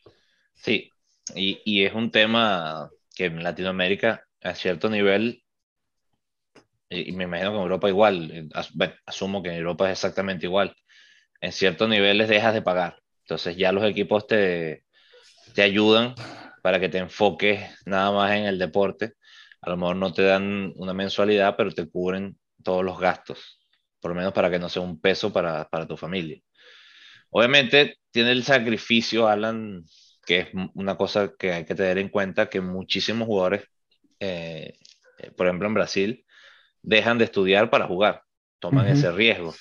Sí, 0.55 0.91
y, 1.35 1.61
y 1.65 1.85
es 1.85 1.93
un 1.93 2.11
tema 2.11 2.91
que 3.15 3.27
en 3.27 3.43
Latinoamérica 3.43 4.25
a 4.43 4.55
cierto 4.55 4.89
nivel, 4.89 5.43
y, 6.89 7.13
me 7.13 7.25
imagino 7.25 7.51
que 7.51 7.57
en 7.57 7.63
Europa 7.63 7.89
igual, 7.89 8.31
eh, 8.31 8.49
asumo 9.07 9.43
que 9.43 9.51
en 9.51 9.57
Europa 9.57 9.87
es 9.87 9.93
exactamente 9.93 10.47
igual, 10.47 10.75
en 11.41 11.53
ciertos 11.53 11.89
niveles 11.89 12.29
dejas 12.29 12.55
de 12.55 12.63
pagar. 12.63 12.99
Entonces 13.23 13.57
ya 13.57 13.73
los 13.73 13.85
equipos 13.85 14.27
te, 14.27 14.85
te 15.55 15.63
ayudan 15.63 16.15
para 16.63 16.81
que 16.81 16.89
te 16.89 16.99
enfoques 16.99 17.61
nada 17.87 18.13
más 18.13 18.33
en 18.33 18.45
el 18.45 18.59
deporte. 18.59 19.15
A 19.61 19.71
lo 19.71 19.77
mejor 19.77 19.97
no 19.97 20.13
te 20.13 20.23
dan 20.23 20.73
una 20.77 20.95
mensualidad, 20.95 21.57
pero 21.57 21.71
te 21.73 21.89
cubren 21.89 22.39
todos 22.63 22.85
los 22.85 22.99
gastos, 22.99 23.61
por 24.01 24.11
lo 24.11 24.17
menos 24.17 24.33
para 24.33 24.51
que 24.51 24.59
no 24.59 24.69
sea 24.69 24.83
un 24.83 25.01
peso 25.01 25.33
para, 25.33 25.69
para 25.69 25.87
tu 25.87 25.97
familia. 25.97 26.41
Obviamente 27.31 27.99
tiene 28.11 28.33
el 28.33 28.45
sacrificio, 28.45 29.29
Alan, 29.29 29.85
que 30.25 30.41
es 30.41 30.49
una 30.75 30.97
cosa 30.97 31.33
que 31.39 31.53
hay 31.53 31.65
que 31.65 31.75
tener 31.75 31.99
en 31.99 32.09
cuenta, 32.09 32.49
que 32.49 32.61
muchísimos 32.61 33.27
jugadores, 33.27 33.65
eh, 34.21 34.75
eh, 35.19 35.31
por 35.33 35.47
ejemplo 35.47 35.69
en 35.69 35.75
Brasil, 35.75 36.27
dejan 36.83 37.19
de 37.19 37.25
estudiar 37.25 37.71
para 37.71 37.87
jugar, 37.87 38.23
toman 38.59 38.89
ese 38.89 39.13
riesgo. 39.13 39.55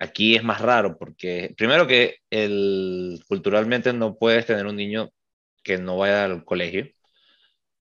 Aquí 0.00 0.34
es 0.36 0.42
más 0.42 0.60
raro 0.60 0.98
porque, 0.98 1.54
primero 1.56 1.86
que 1.86 2.16
el, 2.30 3.22
culturalmente 3.28 3.92
no 3.92 4.16
puedes 4.16 4.46
tener 4.46 4.66
un 4.66 4.76
niño 4.76 5.10
que 5.62 5.78
no 5.78 5.98
vaya 5.98 6.24
al 6.24 6.44
colegio, 6.44 6.86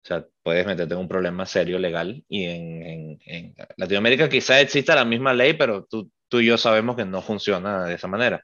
o 0.04 0.08
sea, 0.08 0.26
puedes 0.44 0.66
meterte 0.66 0.94
en 0.94 1.00
un 1.02 1.08
problema 1.08 1.46
serio 1.46 1.80
legal 1.80 2.24
y 2.30 2.46
en, 2.46 3.20
en, 3.26 3.56
Latinoamérica 3.78 4.30
quizá 4.30 4.62
exista 4.62 4.96
la 4.96 5.06
misma 5.06 5.34
ley, 5.34 5.54
pero 5.54 5.86
tú, 5.86 6.12
tú 6.28 6.40
y 6.42 6.48
yo 6.48 6.58
sabemos 6.58 6.96
que 6.96 7.06
no 7.06 7.22
funciona 7.22 7.86
de 7.86 7.96
esa 7.96 8.08
manera 8.08 8.44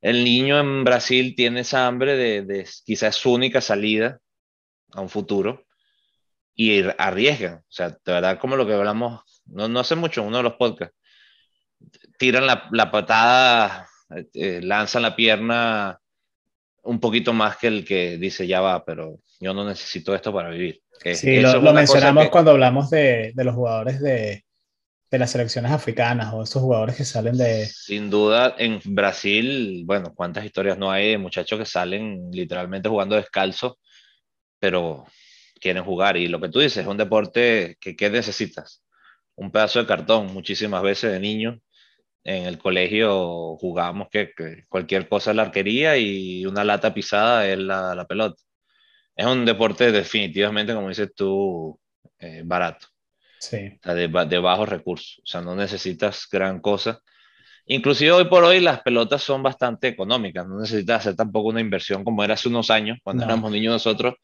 el 0.00 0.24
niño 0.24 0.58
en 0.60 0.84
Brasil 0.84 1.34
tiene 1.36 1.60
esa 1.60 1.86
hambre 1.86 2.16
de, 2.16 2.42
de 2.42 2.68
quizás 2.84 3.16
su 3.16 3.32
única 3.32 3.60
salida 3.60 4.20
a 4.92 5.00
un 5.00 5.08
futuro 5.08 5.66
y 6.54 6.82
arriesgan. 6.98 7.56
O 7.56 7.64
sea, 7.68 7.90
de 7.90 7.98
verdad, 8.12 8.38
como 8.38 8.56
lo 8.56 8.66
que 8.66 8.74
hablamos, 8.74 9.22
no, 9.46 9.68
no 9.68 9.80
hace 9.80 9.96
mucho, 9.96 10.22
uno 10.22 10.38
de 10.38 10.42
los 10.44 10.54
podcasts, 10.54 10.95
tiran 12.18 12.46
la, 12.46 12.68
la 12.72 12.90
patada, 12.90 13.88
eh, 14.34 14.60
lanzan 14.62 15.02
la 15.02 15.16
pierna 15.16 16.00
un 16.82 17.00
poquito 17.00 17.32
más 17.32 17.56
que 17.56 17.66
el 17.66 17.84
que 17.84 18.16
dice 18.16 18.46
ya 18.46 18.60
va, 18.60 18.84
pero 18.84 19.18
yo 19.40 19.52
no 19.52 19.64
necesito 19.64 20.14
esto 20.14 20.32
para 20.32 20.50
vivir. 20.50 20.80
sí, 21.14 21.40
lo, 21.40 21.60
lo 21.60 21.72
mencionamos 21.72 22.28
cuando 22.28 22.52
hablamos 22.52 22.90
de, 22.90 23.32
de, 23.34 23.44
los 23.44 23.54
jugadores 23.54 24.00
de, 24.00 24.44
de 25.10 25.18
las 25.18 25.30
selecciones 25.32 25.72
africanas 25.72 26.32
o 26.32 26.44
esos 26.44 26.62
jugadores 26.62 26.96
que 26.96 27.04
salen 27.04 27.36
de... 27.36 27.66
Sin 27.66 28.08
duda, 28.08 28.54
en 28.58 28.80
Brasil, 28.84 29.82
bueno, 29.84 30.14
cuántas 30.14 30.44
historias 30.44 30.78
no 30.78 30.90
hay 30.90 31.10
de 31.10 31.18
muchachos 31.18 31.58
que 31.58 31.66
salen 31.66 32.30
literalmente 32.30 32.88
jugando 32.88 33.16
descalzo, 33.16 33.78
pero 34.60 35.04
quieren 35.60 35.84
jugar. 35.84 36.16
Y 36.16 36.28
lo 36.28 36.40
que 36.40 36.48
tú 36.48 36.60
dices, 36.60 36.78
es 36.78 36.86
un 36.86 36.96
deporte 36.96 37.76
que 37.80 37.96
¿qué 37.96 38.08
necesitas? 38.10 38.82
un 39.36 39.50
pedazo 39.50 39.78
de 39.78 39.86
cartón 39.86 40.32
muchísimas 40.32 40.82
veces 40.82 41.12
de 41.12 41.20
niño. 41.20 41.60
En 42.28 42.44
el 42.44 42.58
colegio 42.58 43.56
jugábamos 43.56 44.08
que, 44.10 44.32
cualquier 44.68 45.08
cosa 45.08 45.30
es 45.30 45.36
la 45.36 45.42
arquería 45.42 45.96
y 45.96 46.44
una 46.44 46.64
lata 46.64 46.92
pisada 46.92 47.48
es 47.48 47.56
la, 47.56 47.94
la 47.94 48.04
pelota. 48.04 48.42
Es 49.14 49.26
un 49.26 49.44
deporte 49.44 49.92
definitivamente, 49.92 50.74
como 50.74 50.88
dices 50.88 51.14
tú, 51.14 51.78
eh, 52.18 52.42
barato. 52.44 52.88
Sí. 53.38 53.78
de, 53.84 54.26
de 54.28 54.38
bajos 54.38 54.68
recursos. 54.68 55.20
O 55.22 55.26
sea, 55.26 55.40
no 55.40 55.54
necesitas 55.54 56.26
gran 56.28 56.60
cosa. 56.60 57.00
Inclusive 57.66 58.10
hoy 58.10 58.24
por 58.24 58.42
hoy 58.42 58.58
las 58.58 58.80
pelotas 58.80 59.22
son 59.22 59.44
bastante 59.44 59.86
económicas, 59.86 60.48
no 60.48 60.58
necesitas 60.58 61.00
hacer 61.00 61.14
tampoco 61.14 61.50
una 61.50 61.60
inversión 61.60 62.02
como 62.02 62.24
era 62.24 62.34
hace 62.34 62.48
unos 62.48 62.70
años, 62.70 62.98
cuando 63.04 63.24
éramos 63.24 63.50
niños 63.52 63.72
nosotros, 63.72 64.14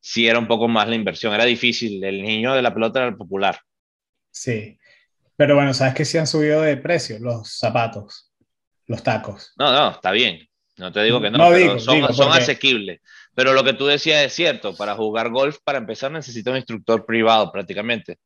sí 0.00 0.26
era 0.26 0.38
un 0.38 0.48
poco 0.48 0.66
más 0.66 0.88
la 0.88 0.96
inversión, 0.96 1.32
era 1.32 1.44
difícil, 1.44 2.02
el 2.02 2.22
niño 2.22 2.54
de 2.54 2.62
la 2.62 2.74
pelota 2.74 3.00
era 3.00 3.08
el 3.08 3.16
popular. 3.16 3.58
Sí, 4.30 4.78
pero 5.42 5.56
bueno, 5.56 5.74
¿sabes 5.74 5.94
que 5.94 6.04
sí 6.04 6.18
han 6.18 6.28
subido 6.28 6.62
de 6.62 6.76
precio 6.76 7.18
los 7.18 7.58
zapatos, 7.58 8.32
los 8.86 9.02
tacos? 9.02 9.52
No, 9.56 9.72
no, 9.72 9.90
está 9.90 10.12
bien, 10.12 10.48
no 10.76 10.92
te 10.92 11.02
digo 11.02 11.20
que 11.20 11.32
no, 11.32 11.50
pero 11.50 11.80
son, 11.80 12.14
son 12.14 12.30
asequibles. 12.30 13.00
Pero 13.34 13.52
lo 13.52 13.64
que 13.64 13.72
tú 13.72 13.86
decías 13.86 14.24
es 14.24 14.32
cierto, 14.34 14.76
para 14.76 14.94
jugar 14.94 15.30
golf, 15.30 15.58
para 15.64 15.78
empezar, 15.78 16.12
necesitas 16.12 16.52
un 16.52 16.58
instructor 16.58 17.04
privado 17.04 17.50
prácticamente. 17.50 18.18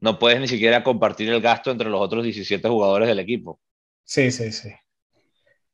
No 0.00 0.18
puedes 0.18 0.38
ni 0.38 0.48
siquiera 0.48 0.84
compartir 0.84 1.30
el 1.30 1.40
gasto 1.40 1.70
entre 1.70 1.88
los 1.88 1.98
otros 1.98 2.24
17 2.24 2.68
jugadores 2.68 3.08
del 3.08 3.20
equipo. 3.20 3.58
Sí, 4.04 4.30
sí, 4.30 4.52
sí. 4.52 4.68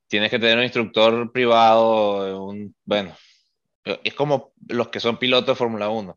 Tienes 0.07 0.31
que 0.31 0.39
tener 0.39 0.57
un 0.57 0.63
instructor 0.63 1.33
privado, 1.33 2.47
un, 2.47 2.77
bueno, 2.85 3.13
es 4.05 4.15
como 4.15 4.53
los 4.69 4.87
que 4.91 5.01
son 5.01 5.17
pilotos 5.17 5.49
de 5.49 5.55
Fórmula 5.57 5.89
1. 5.89 6.17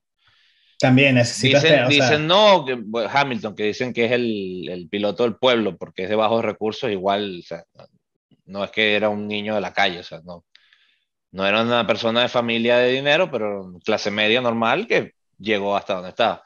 También 0.80 1.16
necesitas... 1.16 1.62
Dicen, 1.62 1.90
dicen 1.90 2.28
no, 2.28 2.66
que, 2.66 2.80
Hamilton, 3.12 3.56
que 3.56 3.64
dicen 3.64 3.94
que 3.94 4.06
es 4.06 4.12
el, 4.14 4.68
el, 4.70 4.88
piloto 4.88 5.24
del 5.24 5.36
pueblo 5.36 5.78
porque 5.78 6.04
es 6.04 6.10
de 6.10 6.16
bajos 6.16 6.44
recursos, 6.44 6.90
igual, 6.90 7.40
o 7.40 7.46
sea, 7.46 7.64
no 8.46 8.64
es 8.64 8.72
que 8.72 8.96
era 8.96 9.10
un 9.10 9.28
niño 9.28 9.56
de 9.56 9.62
la 9.62 9.74
calle, 9.74 10.00
o 10.00 10.04
sea, 10.04 10.22
no, 10.24 10.46
no 11.32 11.46
era 11.46 11.64
una 11.64 11.86
persona 11.86 12.22
de 12.22 12.30
familia 12.30 12.78
de 12.78 12.92
dinero, 12.92 13.30
pero 13.30 13.74
clase 13.84 14.10
media 14.10 14.42
normal 14.42 14.88
que 14.88 15.14
llegó 15.38 15.76
hasta 15.76 15.96
donde 15.96 16.10
estaba. 16.10 16.44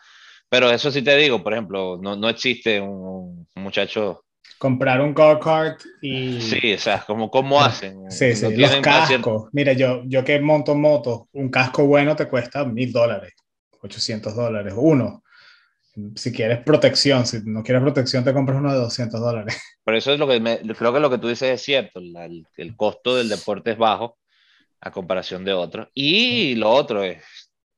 Pero 0.49 0.71
eso 0.71 0.91
sí 0.91 1.03
te 1.03 1.15
digo, 1.15 1.43
por 1.43 1.53
ejemplo, 1.53 1.99
no, 2.01 2.15
no 2.15 2.27
existe 2.27 2.81
un, 2.81 3.47
un 3.55 3.63
muchacho 3.63 4.23
comprar 4.63 5.01
un 5.01 5.13
go-kart 5.13 5.81
y... 6.01 6.39
Sí, 6.39 6.73
o 6.73 6.77
sea, 6.77 7.03
como, 7.05 7.29
¿cómo 7.29 7.61
hacen? 7.61 8.09
Sí, 8.09 8.33
sí, 8.33 8.55
los 8.55 8.75
cascos. 8.77 9.49
Mira, 9.51 9.73
yo, 9.73 10.03
yo 10.05 10.23
que 10.23 10.39
monto 10.39 10.73
moto, 10.73 11.27
un 11.33 11.49
casco 11.49 11.85
bueno 11.85 12.15
te 12.15 12.29
cuesta 12.29 12.63
mil 12.63 12.93
dólares, 12.93 13.33
800 13.83 14.35
dólares, 14.35 14.73
uno. 14.75 15.23
Si 16.15 16.31
quieres 16.31 16.63
protección, 16.63 17.27
si 17.27 17.41
no 17.43 17.61
quieres 17.61 17.83
protección, 17.83 18.23
te 18.23 18.33
compras 18.33 18.57
uno 18.57 18.71
de 18.71 18.79
200 18.79 19.19
dólares. 19.19 19.55
Por 19.83 19.95
eso 19.95 20.11
es 20.11 20.19
lo 20.19 20.27
que 20.27 20.39
me, 20.39 20.59
creo 20.59 20.93
que 20.93 20.99
lo 20.99 21.09
que 21.09 21.19
tú 21.19 21.27
dices 21.27 21.49
es 21.49 21.61
cierto, 21.61 21.99
el, 21.99 22.47
el, 22.57 22.75
costo 22.75 23.15
del 23.15 23.29
deporte 23.29 23.71
es 23.71 23.77
bajo 23.77 24.17
a 24.81 24.91
comparación 24.91 25.45
de 25.45 25.53
otros. 25.53 25.89
Y 25.93 26.55
lo 26.55 26.71
otro 26.71 27.03
es, 27.03 27.23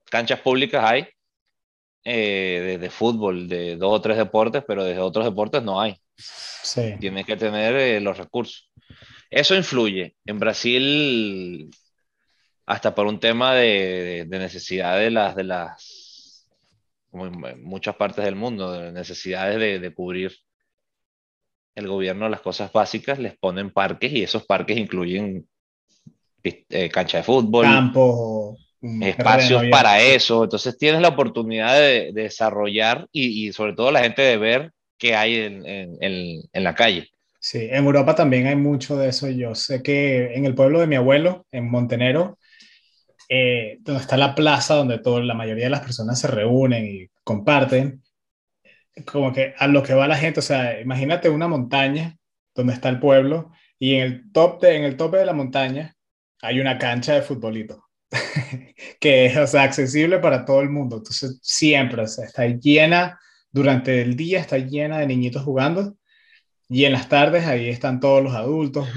canchas 0.10 0.40
públicas 0.40 0.84
hay 0.86 1.08
eh, 2.08 2.78
de, 2.80 2.90
fútbol, 2.92 3.48
de 3.48 3.76
dos 3.76 3.94
o 3.94 4.02
tres 4.02 4.18
deportes, 4.18 4.64
pero 4.66 4.84
de 4.84 5.00
otros 5.00 5.26
deportes 5.26 5.64
no 5.64 5.82
hay. 5.82 5.96
Sí. 6.16 6.94
Tienes 7.00 7.26
que 7.26 7.36
tener 7.36 7.76
eh, 7.76 8.00
los 8.00 8.18
recursos. 8.18 8.70
Eso 9.30 9.56
influye. 9.56 10.16
En 10.24 10.40
Brasil, 10.40 11.70
hasta 12.66 12.96
por 12.96 13.08
un 13.08 13.20
tema 13.20 13.54
de, 13.54 14.26
de, 14.28 14.40
necesidad 14.40 14.98
de 14.98 15.12
las, 15.12 15.36
de 15.36 15.44
las, 15.44 16.48
como 17.12 17.28
en 17.28 17.64
muchas 17.64 17.96
partes 17.96 18.26
del 18.26 18.36
mundo, 18.36 18.72
de 18.72 18.92
necesidades 18.92 19.60
de, 19.60 19.80
de 19.80 19.94
cubrir 19.94 20.32
el 21.76 21.88
gobierno 21.88 22.30
las 22.30 22.42
cosas 22.42 22.72
básicas, 22.72 23.20
les 23.20 23.38
ponen 23.38 23.70
parques 23.70 24.12
y 24.12 24.24
esos 24.24 24.46
parques 24.46 24.78
incluyen 24.78 25.46
eh, 26.44 26.90
cancha 26.90 27.18
de 27.18 27.24
fútbol, 27.24 27.66
campos, 27.66 28.58
espacios 29.02 29.64
para 29.70 30.02
eso. 30.02 30.44
Entonces 30.44 30.78
tienes 30.78 31.02
la 31.02 31.10
oportunidad 31.10 31.76
de, 31.76 32.12
de 32.14 32.24
desarrollar 32.24 33.08
y, 33.12 33.48
y, 33.48 33.52
sobre 33.52 33.74
todo 33.74 33.92
la 33.92 34.02
gente 34.02 34.22
de 34.22 34.38
ver 34.38 34.72
que 34.98 35.16
hay 35.16 35.36
en, 35.36 35.66
en, 35.66 36.42
en, 36.54 36.64
la 36.64 36.74
calle. 36.74 37.10
Sí, 37.40 37.68
en 37.70 37.84
Europa 37.84 38.16
también 38.16 38.48
hay 38.48 38.56
mucho 38.56 38.96
de 38.96 39.10
eso. 39.10 39.30
Yo 39.30 39.54
sé 39.54 39.84
que 39.84 40.34
en 40.36 40.46
el 40.46 40.56
pueblo 40.56 40.80
de 40.80 40.88
mi 40.88 40.96
abuelo, 40.96 41.46
en 41.52 41.70
Montenero, 41.70 42.38
eh, 43.30 43.78
donde 43.82 44.02
está 44.02 44.18
la 44.18 44.36
plaza 44.36 44.76
donde 44.76 45.00
todo, 45.00 45.22
la 45.22 45.34
mayoría 45.34 45.66
de 45.66 45.70
las 45.70 45.82
personas 45.82 46.20
se 46.20 46.28
reúnen 46.28 46.86
y 46.86 47.08
comparten, 47.24 48.04
como 49.06 49.34
que 49.34 49.54
a 49.58 49.68
lo 49.68 49.84
que 49.84 49.94
va 49.94 50.08
la 50.08 50.18
gente, 50.18 50.40
o 50.40 50.44
sea, 50.44 50.80
imagínate 50.80 51.30
una 51.30 51.48
montaña 51.48 52.18
donde 52.54 52.74
está 52.74 52.90
el 52.90 53.00
pueblo 53.00 53.52
y 53.80 53.96
en 53.96 54.02
el, 54.02 54.32
top 54.32 54.62
de, 54.62 54.78
en 54.78 54.84
el 54.84 54.98
tope 54.98 55.18
de 55.18 55.26
la 55.26 55.34
montaña 55.34 55.96
hay 56.42 56.60
una 56.60 56.78
cancha 56.78 57.14
de 57.14 57.22
futbolito 57.22 57.86
que 59.00 59.26
es 59.26 59.38
o 59.38 59.48
sea, 59.48 59.64
accesible 59.64 60.20
para 60.20 60.46
todo 60.46 60.62
el 60.62 60.70
mundo. 60.70 60.98
Entonces, 60.98 61.40
siempre 61.42 62.04
o 62.04 62.08
sea, 62.08 62.26
está 62.26 62.46
llena 62.48 63.20
durante 63.56 64.02
el 64.02 64.16
día 64.18 64.42
está 64.42 64.58
llena 64.58 65.00
de 65.00 65.08
niñitos 65.08 65.44
jugando 65.44 65.96
y 66.68 66.86
en 66.86 66.94
las 66.94 67.10
tardes 67.10 67.46
ahí 67.46 67.70
están 67.70 68.00
todos 68.00 68.24
los 68.24 68.34
adultos, 68.34 68.88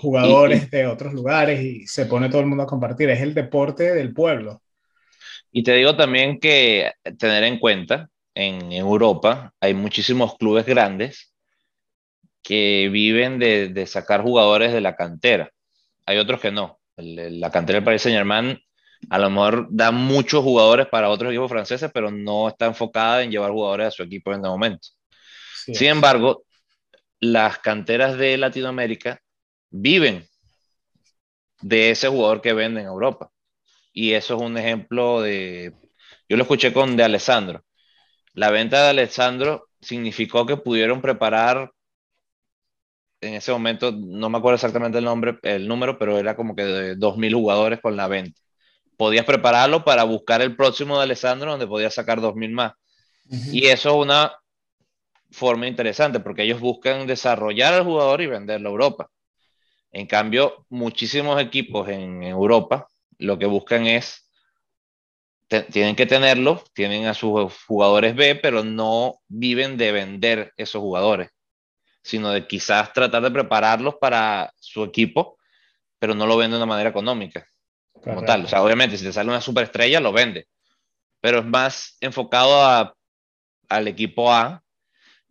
jugadores 0.00 0.70
de 0.70 0.86
otros 0.86 1.14
lugares 1.14 1.60
y 1.62 1.86
se 1.86 2.06
pone 2.06 2.28
todo 2.28 2.40
el 2.40 2.46
mundo 2.46 2.64
a 2.64 2.66
compartir. 2.66 3.08
Es 3.10 3.20
el 3.20 3.34
deporte 3.34 3.94
del 3.94 4.12
pueblo. 4.12 4.60
Y 5.50 5.62
te 5.62 5.74
digo 5.74 5.96
también 5.96 6.38
que 6.38 6.92
tener 7.18 7.44
en 7.44 7.58
cuenta, 7.58 8.08
en 8.34 8.72
Europa 8.72 9.54
hay 9.60 9.72
muchísimos 9.72 10.36
clubes 10.36 10.66
grandes 10.66 11.32
que 12.42 12.90
viven 12.92 13.38
de, 13.38 13.68
de 13.68 13.86
sacar 13.86 14.22
jugadores 14.22 14.72
de 14.72 14.80
la 14.80 14.96
cantera. 14.96 15.50
Hay 16.04 16.18
otros 16.18 16.40
que 16.40 16.50
no. 16.50 16.78
La 16.96 17.50
cantera 17.50 17.78
del 17.78 17.84
Paris 17.84 18.02
Saint 18.02 18.16
Germain 18.16 18.58
a 19.10 19.18
lo 19.18 19.30
mejor 19.30 19.68
da 19.70 19.90
muchos 19.90 20.42
jugadores 20.42 20.86
para 20.86 21.08
otros 21.08 21.30
equipos 21.30 21.50
franceses, 21.50 21.90
pero 21.92 22.10
no 22.10 22.48
está 22.48 22.66
enfocada 22.66 23.22
en 23.22 23.30
llevar 23.30 23.50
jugadores 23.50 23.88
a 23.88 23.90
su 23.90 24.02
equipo 24.02 24.32
en 24.32 24.44
el 24.44 24.50
momento. 24.50 24.88
Sí. 25.56 25.74
Sin 25.74 25.88
embargo, 25.88 26.44
las 27.24 27.58
canteras 27.58 28.16
de 28.18 28.36
Latinoamérica 28.36 29.20
viven 29.70 30.26
de 31.60 31.90
ese 31.90 32.08
jugador 32.08 32.40
que 32.40 32.52
vende 32.52 32.80
en 32.80 32.86
Europa. 32.86 33.30
Y 33.92 34.12
eso 34.12 34.36
es 34.36 34.42
un 34.42 34.58
ejemplo 34.58 35.20
de... 35.20 35.72
Yo 36.28 36.36
lo 36.36 36.42
escuché 36.42 36.72
con 36.72 36.96
de 36.96 37.04
Alessandro. 37.04 37.64
La 38.32 38.50
venta 38.50 38.82
de 38.82 38.90
Alessandro 38.90 39.68
significó 39.80 40.46
que 40.46 40.56
pudieron 40.56 41.00
preparar 41.00 41.70
en 43.20 43.34
ese 43.34 43.52
momento, 43.52 43.90
no 43.92 44.28
me 44.28 44.36
acuerdo 44.36 44.56
exactamente 44.56 44.98
el 44.98 45.04
nombre, 45.04 45.38
el 45.42 45.66
número, 45.66 45.98
pero 45.98 46.18
era 46.18 46.36
como 46.36 46.54
que 46.54 46.64
de 46.64 46.96
2.000 46.96 47.34
jugadores 47.34 47.80
con 47.80 47.96
la 47.96 48.06
venta 48.06 48.38
podías 48.96 49.24
prepararlo 49.24 49.84
para 49.84 50.04
buscar 50.04 50.42
el 50.42 50.56
próximo 50.56 50.96
de 50.96 51.04
Alessandro 51.04 51.50
donde 51.50 51.66
podías 51.66 51.94
sacar 51.94 52.20
2.000 52.20 52.50
más. 52.52 52.72
Uh 53.28 53.34
-huh. 53.34 53.52
Y 53.52 53.66
eso 53.66 53.90
es 53.90 53.96
una 53.96 54.32
forma 55.34 55.66
interesante 55.66 56.20
porque 56.20 56.44
ellos 56.44 56.60
buscan 56.60 57.06
desarrollar 57.06 57.74
al 57.74 57.84
jugador 57.84 58.22
y 58.22 58.26
venderlo 58.26 58.68
a 58.68 58.72
Europa. 58.72 59.10
En 59.92 60.06
cambio, 60.06 60.64
muchísimos 60.70 61.40
equipos 61.40 61.88
en 61.88 62.22
Europa 62.22 62.88
lo 63.18 63.38
que 63.38 63.46
buscan 63.46 63.86
es, 63.86 64.28
tienen 65.70 65.94
que 65.94 66.06
tenerlo, 66.06 66.64
tienen 66.72 67.06
a 67.06 67.14
sus 67.14 67.54
jugadores 67.66 68.16
B, 68.16 68.34
pero 68.36 68.64
no 68.64 69.20
viven 69.28 69.76
de 69.76 69.92
vender 69.92 70.52
esos 70.56 70.80
jugadores, 70.80 71.30
sino 72.02 72.30
de 72.30 72.46
quizás 72.46 72.92
tratar 72.92 73.22
de 73.22 73.30
prepararlos 73.30 73.96
para 74.00 74.52
su 74.56 74.82
equipo, 74.82 75.38
pero 75.98 76.14
no 76.14 76.26
lo 76.26 76.36
venden 76.36 76.58
de 76.58 76.64
una 76.64 76.72
manera 76.72 76.90
económica 76.90 77.46
como 77.92 78.16
Correcto. 78.16 78.26
tal. 78.26 78.44
O 78.44 78.48
sea, 78.48 78.62
obviamente, 78.62 78.98
si 78.98 79.04
te 79.04 79.12
sale 79.12 79.30
una 79.30 79.40
superestrella, 79.40 80.00
lo 80.00 80.12
vende. 80.12 80.48
Pero 81.20 81.38
es 81.38 81.44
más 81.44 81.96
enfocado 82.00 82.64
a, 82.64 82.94
al 83.68 83.88
equipo 83.88 84.32
A. 84.32 84.63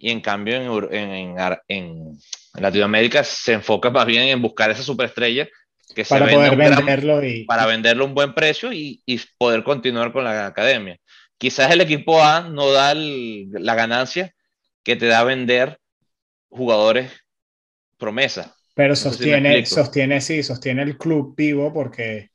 Y 0.04 0.12
en 0.12 0.20
cambio, 0.20 0.58
en, 0.92 0.94
en, 0.94 1.38
en, 1.70 2.20
Latinoamérica 2.56 3.24
se 3.24 3.54
enfoca 3.54 3.90
más 3.90 4.06
bien 4.06 4.24
en 4.24 4.42
buscar 4.42 4.70
esa 4.70 4.84
superestrella 4.84 5.48
que 5.96 6.04
para 6.04 6.28
se 6.28 6.34
poder 6.34 6.58
venderlo 6.58 7.16
gran, 7.20 7.30
y 7.30 7.46
para 7.46 7.66
venderlo 7.66 8.04
a 8.04 8.08
un 8.08 8.14
buen 8.14 8.34
precio 8.34 8.74
y, 8.74 9.02
y, 9.06 9.22
poder 9.38 9.64
continuar 9.64 10.12
con 10.12 10.26
la 10.26 10.46
academia. 10.46 11.00
Quizás 11.38 11.72
el 11.72 11.80
equipo 11.80 12.22
A 12.22 12.42
no 12.42 12.70
da 12.74 12.92
el, 12.92 13.50
la 13.52 13.76
ganancia 13.76 14.34
que 14.84 14.98
te 14.98 15.06
da 15.06 15.24
vender 15.24 15.80
jugadores 16.50 17.10
promesa. 17.98 18.54
Pero 18.76 18.98
sostiene, 18.98 19.62
no 19.62 19.66
sostiene, 19.66 20.20
sí, 20.20 20.44
sostiene 20.44 20.84
el 20.84 20.98
club 20.98 21.34
vivo 21.38 21.72
porque 21.72 22.32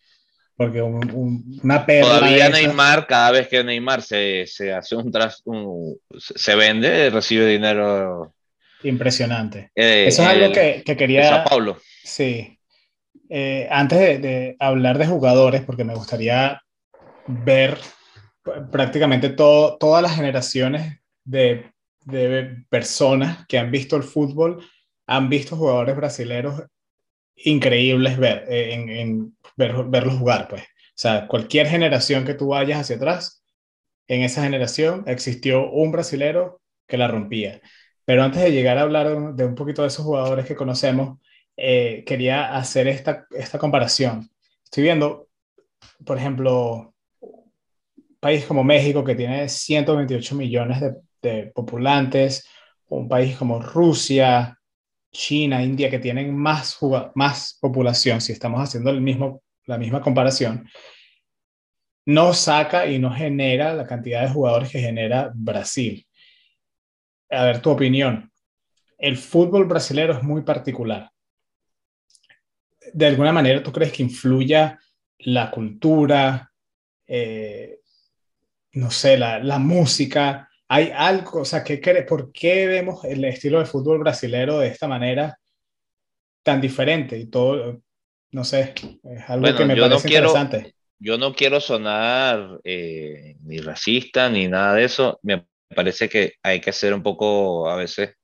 porque 0.59 0.83
un, 0.83 1.09
un, 1.15 1.61
una 1.63 1.87
perla 1.87 2.19
Todavía 2.19 2.49
Neymar, 2.49 3.07
cada 3.07 3.31
vez 3.31 3.47
que 3.47 3.63
Neymar 3.63 4.03
se, 4.03 4.45
se 4.49 4.73
hace 4.73 4.97
un, 4.97 5.13
tras, 5.13 5.41
un, 5.45 5.97
se 6.19 6.57
vende, 6.57 7.11
recibe 7.11 7.47
dinero. 7.47 8.35
Impresionante. 8.83 9.71
Eh, 9.73 10.07
Eso 10.09 10.23
es 10.23 10.29
algo 10.29 10.53
que, 10.53 10.83
que 10.85 10.97
quería. 10.97 11.29
Sao 11.29 11.45
Paulo. 11.45 11.79
Sí. 12.03 12.59
Eh, 13.31 13.69
antes 13.71 14.01
de, 14.01 14.19
de, 14.19 14.57
hablar 14.59 14.99
de 14.99 15.07
jugadores, 15.07 15.63
porque 15.63 15.85
me 15.85 15.95
gustaría 15.95 16.61
ver 17.29 17.79
prácticamente 18.73 19.29
todo, 19.29 19.77
todas 19.79 20.03
las 20.03 20.17
generaciones 20.17 20.99
de, 21.23 21.71
de 22.05 22.65
personas 22.69 23.47
que 23.47 23.59
han 23.59 23.71
visto 23.71 23.95
el 23.95 24.03
fútbol 24.03 24.67
han 25.07 25.29
visto 25.29 25.55
jugadores 25.55 25.95
brasileños 25.95 26.65
increíbles 27.45 28.19
ver, 28.19 28.45
eh, 28.49 28.75
en, 28.75 29.37
verlos 29.59 30.19
jugar, 30.19 30.49
pues. 30.49 30.63
O 30.63 31.01
sea, 31.01 31.29
cualquier 31.29 31.67
generación 31.69 32.25
que 32.25 32.35
tú 32.35 32.49
vayas 32.49 32.81
hacia 32.81 32.97
atrás, 32.97 33.45
en 34.09 34.23
esa 34.23 34.43
generación 34.43 35.05
existió 35.07 35.71
un 35.71 35.93
brasilero 35.93 36.61
que 36.87 36.97
la 36.97 37.09
rompía. 37.09 37.61
Pero 38.05 38.23
antes 38.23 38.43
de 38.43 38.53
llegar 38.53 38.79
a 38.79 38.83
hablar 38.83 39.35
de 39.35 39.45
un 39.45 39.55
poquito 39.55 39.83
de 39.83 39.89
esos 39.89 40.05
jugadores 40.05 40.47
que 40.47 40.57
conocemos, 40.57 41.19
eh, 41.57 42.05
quería 42.07 42.57
hacer 42.57 42.89
esta, 42.89 43.27
esta 43.31 43.59
comparación. 43.59 44.31
Estoy 44.65 44.85
viendo, 44.85 45.29
por 46.05 46.17
ejemplo, 46.17 46.95
país 48.21 48.47
como 48.47 48.65
México 48.65 49.05
que 49.05 49.15
tiene 49.15 49.49
128 49.49 50.35
millones 50.35 50.81
de, 50.81 50.95
de 51.21 51.47
populantes, 51.55 52.49
un 52.89 53.09
país 53.09 53.37
como 53.37 53.61
Rusia, 53.61 54.59
China, 55.13 55.63
India, 55.63 55.91
que 55.91 55.99
tienen 55.99 56.37
más, 56.37 56.79
más 57.15 57.59
población, 57.61 58.21
si 58.21 58.33
estamos 58.33 58.61
haciendo 58.61 58.91
el 58.91 59.01
mismo, 59.01 59.43
la 59.69 59.79
misma 59.79 60.01
comparación, 60.01 60.69
no 62.07 62.33
saca 62.33 62.87
y 62.87 62.99
no 62.99 63.13
genera 63.13 63.75
la 63.75 63.87
cantidad 63.87 64.23
de 64.23 64.31
jugadores 64.31 64.71
que 64.71 64.81
genera 64.81 65.31
Brasil. 65.35 66.07
A 67.31 67.45
ver, 67.45 67.61
tu 67.61 67.71
opinión. 67.71 68.33
El 68.97 69.19
fútbol 69.19 69.67
brasileño 69.67 70.13
es 70.13 70.23
muy 70.23 70.43
particular. 70.43 71.11
¿De 72.95 73.07
alguna 73.07 73.33
manera 73.33 73.63
tú 73.63 73.71
crees 73.71 73.93
que 73.93 74.03
influya 74.03 74.79
la 75.19 75.51
cultura, 75.51 76.51
eh, 77.07 77.81
no 78.73 78.91
sé, 78.91 79.19
la, 79.19 79.39
la 79.39 79.59
música, 79.59 80.49
hay 80.69 80.91
algo, 80.95 81.41
o 81.41 81.45
sea, 81.45 81.63
¿qué, 81.63 81.79
¿por 82.09 82.33
qué 82.33 82.67
vemos 82.67 83.05
el 83.05 83.25
estilo 83.25 83.59
de 83.59 83.67
fútbol 83.67 83.99
brasilero 83.99 84.61
de 84.61 84.69
esta 84.69 84.89
manera 84.89 85.39
tan 86.43 86.61
diferente? 86.61 87.19
Y 87.19 87.27
todo, 87.27 87.83
no 88.31 88.45
sé, 88.45 88.75
es 89.05 89.31
algo 89.31 89.55
que 89.57 89.65
me 89.65 89.77
parece 89.77 90.09
interesante. 90.09 90.75
Yo 91.01 91.17
no 91.17 91.35
quiero 91.35 91.61
sonar 91.61 92.61
eh, 92.65 93.37
ni 93.43 93.59
racista 93.59 94.29
ni 94.29 94.49
nada 94.49 94.75
de 94.75 94.85
eso. 94.85 95.21
Me 95.23 95.47
parece 95.75 96.09
que 96.09 96.35
hay 96.43 96.61
que 96.61 96.73
ser 96.73 96.93
un 96.93 97.03
poco 97.03 97.71
a 97.71 97.77
veces 97.77 98.17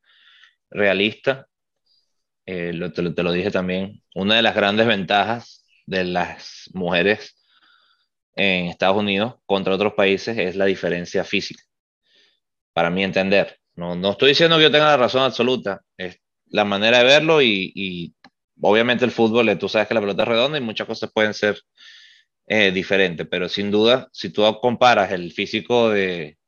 realista. 0.70 1.46
Eh, 2.46 2.72
te, 2.94 3.10
te 3.10 3.22
lo 3.22 3.32
dije 3.32 3.50
también. 3.50 4.02
Una 4.14 4.36
de 4.36 4.42
las 4.42 4.56
grandes 4.56 4.86
ventajas 4.86 5.64
de 5.86 6.04
las 6.04 6.68
mujeres 6.74 7.36
en 8.34 8.66
Estados 8.66 8.96
Unidos 8.96 9.36
contra 9.46 9.74
otros 9.74 9.94
países 9.94 10.36
es 10.36 10.56
la 10.56 10.64
diferencia 10.64 11.22
física 11.22 11.62
para 12.74 12.90
mí 12.90 13.02
entender. 13.02 13.58
No, 13.76 13.94
no 13.94 14.10
estoy 14.10 14.30
diciendo 14.30 14.56
que 14.56 14.64
yo 14.64 14.70
tenga 14.70 14.86
la 14.86 14.96
razón 14.96 15.22
absoluta, 15.22 15.80
es 15.96 16.20
la 16.46 16.64
manera 16.64 16.98
de 16.98 17.04
verlo 17.04 17.40
y, 17.40 17.72
y 17.74 18.13
obviamente 18.60 19.04
el 19.04 19.10
fútbol, 19.10 19.58
tú 19.58 19.68
sabes 19.68 19.88
que 19.88 19.94
la 19.94 20.00
pelota 20.00 20.22
es 20.22 20.28
redonda 20.28 20.58
y 20.58 20.62
muchas 20.62 20.86
cosas 20.86 21.10
pueden 21.12 21.34
ser 21.34 21.60
eh, 22.46 22.70
diferentes, 22.72 23.26
pero 23.30 23.48
sin 23.48 23.70
duda, 23.70 24.08
si 24.12 24.30
tú 24.30 24.42
comparas 24.60 25.12
el 25.12 25.32
físico 25.32 25.90
de, 25.90 26.38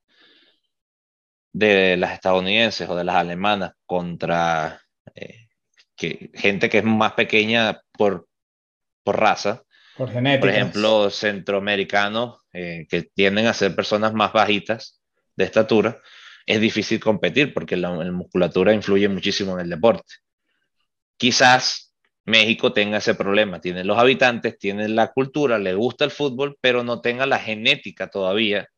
de 1.53 1.97
las 1.97 2.13
estadounidenses 2.13 2.89
o 2.89 2.97
de 2.97 3.05
las 3.05 3.17
alemanas 3.17 3.73
contra 3.87 4.83
eh, 5.15 5.49
que, 5.97 6.31
gente 6.35 6.69
que 6.69 6.79
es 6.79 6.85
más 6.85 7.13
pequeña 7.13 7.81
por, 7.93 8.29
por 9.03 9.19
raza, 9.19 9.63
por, 9.97 10.13
por 10.13 10.49
ejemplo, 10.51 11.09
centroamericanos 11.09 12.41
eh, 12.53 12.87
que 12.91 13.03
tienden 13.03 13.47
a 13.47 13.55
ser 13.55 13.75
personas 13.75 14.13
más 14.13 14.33
bajitas 14.33 15.01
de 15.35 15.45
estatura, 15.45 16.03
es 16.45 16.61
difícil 16.61 17.01
competir 17.01 17.55
porque 17.55 17.77
la, 17.77 17.91
musculatura 18.13 18.73
influye 18.73 19.09
muchísimo 19.09 19.55
en 19.55 19.61
el 19.61 19.71
deporte. 19.71 20.15
Quizás 21.17 21.86
México 22.27 22.73
tenga 22.73 22.99
ese 22.99 23.15
problema, 23.15 23.61
tiene 23.61 23.85
los 23.85 23.99
habitantes, 23.99 24.59
tiene 24.59 24.89
la 24.89 25.13
cultura, 25.13 25.59
le 25.59 25.75
gusta 25.75 26.05
el 26.05 26.11
fútbol, 26.11 26.59
pero 26.61 26.83
no 26.83 27.01
tenga 27.01 27.25
la 27.25 27.39
genética 27.39 28.09
todavía, 28.09 28.69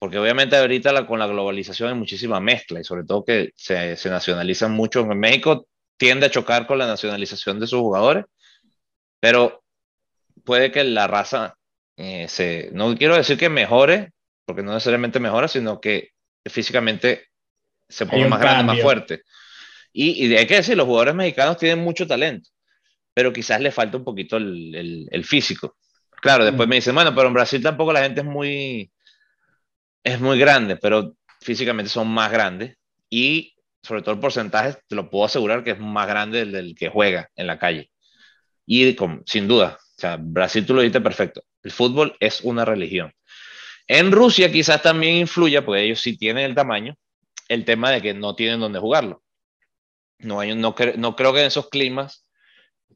porque 0.00 0.18
obviamente 0.18 0.56
ahorita 0.56 1.06
con 1.06 1.20
la 1.20 1.26
globalización 1.26 1.88
hay 1.88 1.94
muchísima 1.94 2.40
mezcla 2.40 2.80
y 2.80 2.84
sobre 2.84 3.04
todo 3.04 3.24
que 3.24 3.52
se, 3.54 3.96
se 3.96 4.10
nacionalizan 4.10 4.72
mucho. 4.72 5.00
En 5.00 5.18
México 5.18 5.68
tiende 5.96 6.26
a 6.26 6.30
chocar 6.30 6.66
con 6.66 6.78
la 6.78 6.86
nacionalización 6.86 7.60
de 7.60 7.68
sus 7.68 7.78
jugadores, 7.78 8.24
pero 9.20 9.62
puede 10.44 10.72
que 10.72 10.82
la 10.84 11.06
raza 11.06 11.56
eh, 11.96 12.26
se, 12.28 12.70
no 12.72 12.96
quiero 12.96 13.16
decir 13.16 13.38
que 13.38 13.48
mejore, 13.48 14.12
porque 14.44 14.62
no 14.62 14.72
necesariamente 14.74 15.20
mejora, 15.20 15.48
sino 15.48 15.80
que 15.80 16.10
físicamente 16.44 17.28
se 17.88 18.06
pone 18.06 18.26
más 18.28 18.40
grande, 18.40 18.64
más 18.64 18.82
fuerte. 18.82 19.22
Y, 19.92 20.26
y, 20.26 20.36
hay 20.36 20.46
que 20.46 20.56
decir, 20.56 20.76
los 20.76 20.86
jugadores 20.86 21.14
mexicanos 21.14 21.56
tienen 21.56 21.84
mucho 21.84 22.06
talento, 22.06 22.50
pero 23.14 23.32
quizás 23.32 23.60
le 23.60 23.70
falta 23.70 23.96
un 23.96 24.04
poquito 24.04 24.36
el, 24.36 25.08
el, 25.10 25.24
físico. 25.24 25.76
Claro, 26.20 26.44
después 26.44 26.66
mm. 26.66 26.70
me 26.70 26.76
dicen, 26.76 26.94
bueno, 26.94 27.14
pero 27.14 27.28
en 27.28 27.34
Brasil 27.34 27.62
tampoco 27.62 27.92
la 27.92 28.02
gente 28.02 28.20
es 28.20 28.26
muy, 28.26 28.90
es 30.02 30.20
muy 30.20 30.38
grande, 30.38 30.76
pero 30.76 31.16
físicamente 31.40 31.90
son 31.90 32.08
más 32.08 32.30
grandes 32.30 32.76
y 33.08 33.54
sobre 33.82 34.02
todo 34.02 34.14
el 34.14 34.20
porcentaje, 34.20 34.78
te 34.88 34.96
lo 34.96 35.10
puedo 35.10 35.26
asegurar 35.26 35.62
que 35.62 35.72
es 35.72 35.78
más 35.78 36.08
grande 36.08 36.38
del, 36.40 36.52
del 36.52 36.74
que 36.74 36.88
juega 36.88 37.30
en 37.36 37.46
la 37.46 37.58
calle. 37.58 37.90
Y 38.66 38.94
con, 38.94 39.22
sin 39.26 39.46
duda, 39.46 39.78
o 39.78 40.00
sea, 40.00 40.16
Brasil 40.18 40.64
tú 40.64 40.74
lo 40.74 40.80
dijiste 40.80 41.02
perfecto, 41.02 41.44
el 41.62 41.70
fútbol 41.70 42.16
es 42.18 42.40
una 42.40 42.64
religión. 42.64 43.12
En 43.86 44.10
Rusia 44.10 44.50
quizás 44.50 44.82
también 44.82 45.16
influya, 45.16 45.64
porque 45.64 45.82
ellos 45.82 46.00
sí 46.00 46.16
tienen 46.16 46.44
el 46.44 46.54
tamaño, 46.54 46.96
el 47.48 47.64
tema 47.66 47.90
de 47.90 48.00
que 48.00 48.14
no 48.14 48.34
tienen 48.34 48.60
donde 48.60 48.78
jugarlo. 48.78 49.22
No, 50.18 50.40
hay, 50.40 50.54
no, 50.54 50.74
no 50.96 51.16
creo 51.16 51.32
que 51.34 51.40
en 51.40 51.46
esos 51.46 51.68
climas 51.68 52.23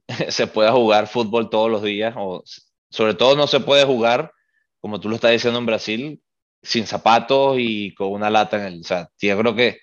se 0.29 0.47
pueda 0.47 0.73
jugar 0.73 1.07
fútbol 1.07 1.51
todos 1.51 1.71
los 1.71 1.83
días, 1.83 2.15
o 2.17 2.43
sobre 2.91 3.15
todo 3.15 3.37
no 3.37 3.47
se 3.47 3.61
puede 3.61 3.85
jugar, 3.85 4.33
como 4.81 5.01
tú 5.01 5.09
lo 5.09 5.17
estás 5.17 5.33
diciendo 5.33 5.59
en 5.59 5.67
Brasil, 5.67 6.23
sin 6.63 6.87
zapatos 6.87 7.57
y 7.59 7.95
con 7.95 8.09
una 8.13 8.31
lata 8.31 8.57
en 8.59 8.73
el... 8.75 8.81
O 8.81 8.85
sea, 8.85 9.09
yo 9.21 9.39
creo 9.39 9.55
que 9.55 9.79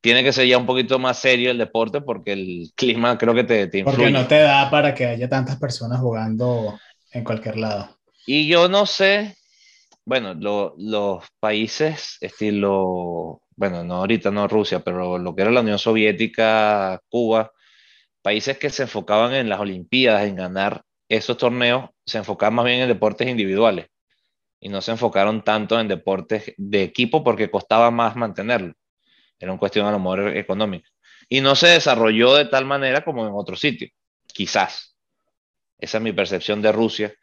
tiene 0.00 0.22
que 0.22 0.32
ser 0.32 0.46
ya 0.46 0.58
un 0.58 0.66
poquito 0.66 0.98
más 0.98 1.18
serio 1.18 1.50
el 1.50 1.58
deporte 1.58 2.00
porque 2.00 2.32
el 2.32 2.70
clima 2.76 3.16
creo 3.18 3.34
que 3.34 3.44
te, 3.44 3.66
te 3.68 3.78
influye. 3.78 3.96
Porque 3.96 4.10
no 4.12 4.26
te 4.26 4.40
da 4.40 4.70
para 4.70 4.94
que 4.94 5.06
haya 5.06 5.28
tantas 5.28 5.56
personas 5.56 6.00
jugando 6.00 6.78
en 7.12 7.24
cualquier 7.24 7.56
lado. 7.56 7.96
Y 8.26 8.46
yo 8.46 8.68
no 8.68 8.86
sé, 8.86 9.36
bueno, 10.04 10.34
los 10.34 11.24
países 11.40 12.18
estilo, 12.20 13.42
bueno, 13.56 13.84
no 13.84 13.96
ahorita 13.96 14.30
no 14.30 14.48
Rusia, 14.48 14.80
pero 14.80 15.18
lo 15.18 15.34
que 15.34 15.42
era 15.42 15.50
la 15.50 15.60
Unión 15.60 15.78
Soviética, 15.78 17.00
Cuba, 17.08 17.52
países 18.24 18.56
que 18.56 18.70
se 18.70 18.84
enfocaban 18.84 19.34
en 19.34 19.50
las 19.50 19.60
Olimpiadas, 19.60 20.24
en 20.24 20.36
ganar 20.36 20.82
esos 21.10 21.36
torneos, 21.36 21.90
se 22.06 22.16
enfocaban 22.16 22.54
más 22.54 22.64
bien 22.64 22.80
en 22.80 22.88
deportes 22.88 23.28
individuales 23.28 23.88
y 24.58 24.70
no 24.70 24.80
se 24.80 24.92
enfocaron 24.92 25.44
tanto 25.44 25.78
en 25.78 25.88
deportes 25.88 26.54
de 26.56 26.82
equipo 26.84 27.22
porque 27.22 27.50
costaba 27.50 27.90
más 27.90 28.16
mantenerlo. 28.16 28.72
Era 29.38 29.52
una 29.52 29.58
cuestión 29.58 29.86
a 29.86 29.92
lo 29.92 29.98
mejor 29.98 30.34
económica. 30.38 30.88
Y 31.28 31.42
no 31.42 31.54
se 31.54 31.66
desarrolló 31.66 32.34
de 32.34 32.46
tal 32.46 32.64
manera 32.64 33.04
como 33.04 33.26
en 33.26 33.32
otros 33.34 33.60
sitios, 33.60 33.90
quizás. 34.26 34.96
Esa 35.78 35.98
es 35.98 36.02
mi 36.02 36.14
percepción 36.14 36.62
de 36.62 36.72
Rusia 36.72 37.14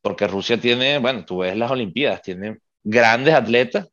porque 0.00 0.26
Rusia 0.26 0.58
tiene, 0.60 0.98
bueno, 0.98 1.24
tú 1.24 1.38
ves 1.38 1.56
las 1.56 1.70
Olimpiadas, 1.70 2.20
tiene 2.20 2.58
grandes 2.82 3.34
atletas, 3.34 3.88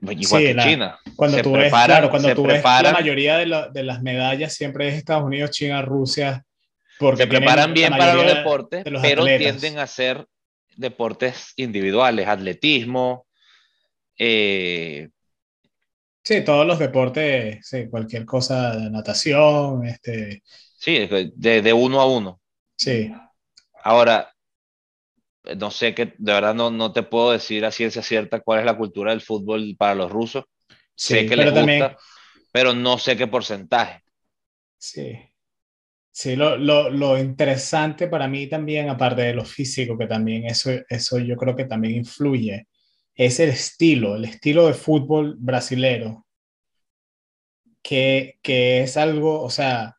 igual 0.00 0.42
que 0.42 0.56
China. 0.56 0.98
Cuando 1.14 1.42
tú 1.42 1.52
ves, 1.52 1.72
claro, 1.72 2.10
cuando 2.10 2.34
tú 2.34 2.44
ves 2.44 2.62
la 2.62 2.92
mayoría 2.92 3.38
de, 3.38 3.68
de, 3.72 3.82
las 3.82 4.02
medallas 4.02 4.54
siempre 4.54 4.88
es 4.88 4.94
Estados 4.94 5.24
Unidos, 5.24 5.50
China, 5.50 5.82
Rusia. 5.82 6.44
Porque 6.98 7.22
se 7.22 7.28
preparan 7.28 7.74
bien 7.74 7.90
para 7.90 8.14
los 8.14 8.26
deportes, 8.26 8.84
pero 8.84 9.24
tienden 9.24 9.78
a 9.78 9.86
ser 9.86 10.26
deportes 10.76 11.52
individuales, 11.56 12.26
atletismo. 12.26 13.26
Eh, 14.18 15.08
sí, 16.22 16.42
todos 16.42 16.66
los 16.66 16.78
deportes, 16.78 17.66
sí, 17.66 17.88
cualquier 17.88 18.24
cosa 18.24 18.76
de 18.76 18.90
natación, 18.90 19.84
este. 19.86 20.42
Sí, 20.78 21.06
de, 21.06 21.62
de 21.62 21.72
uno 21.72 22.00
a 22.00 22.06
uno. 22.06 22.40
Sí. 22.76 23.12
Ahora, 23.82 24.35
no 25.56 25.70
sé 25.70 25.94
que 25.94 26.14
de 26.18 26.32
verdad 26.32 26.54
no, 26.54 26.70
no 26.70 26.92
te 26.92 27.02
puedo 27.02 27.32
decir 27.32 27.64
a 27.64 27.70
ciencia 27.70 28.02
cierta 28.02 28.40
cuál 28.40 28.60
es 28.60 28.64
la 28.64 28.76
cultura 28.76 29.10
del 29.10 29.20
fútbol 29.20 29.74
para 29.78 29.94
los 29.94 30.10
rusos. 30.10 30.44
sé 30.94 31.26
que 31.26 31.36
les 31.36 31.52
gusta, 31.52 31.96
pero 32.52 32.74
no 32.74 32.98
sé 32.98 33.16
qué 33.16 33.26
porcentaje. 33.26 34.02
Sí. 34.78 35.18
Sí, 36.10 36.34
lo, 36.34 36.56
lo, 36.56 36.88
lo, 36.88 37.18
interesante 37.18 38.08
para 38.08 38.26
mí 38.26 38.46
también, 38.46 38.88
aparte 38.88 39.20
de 39.20 39.34
lo 39.34 39.44
físico, 39.44 39.98
que 39.98 40.06
también 40.06 40.46
eso, 40.46 40.70
eso 40.88 41.18
yo 41.18 41.36
creo 41.36 41.54
que 41.54 41.66
también 41.66 41.94
influye, 41.96 42.68
es 43.14 43.38
el 43.38 43.50
estilo, 43.50 44.16
el 44.16 44.24
estilo 44.24 44.66
de 44.66 44.72
fútbol 44.72 45.36
brasilero, 45.38 46.26
que, 47.82 48.38
que 48.42 48.82
es 48.82 48.96
algo, 48.96 49.42
o 49.42 49.50
sea, 49.50 49.95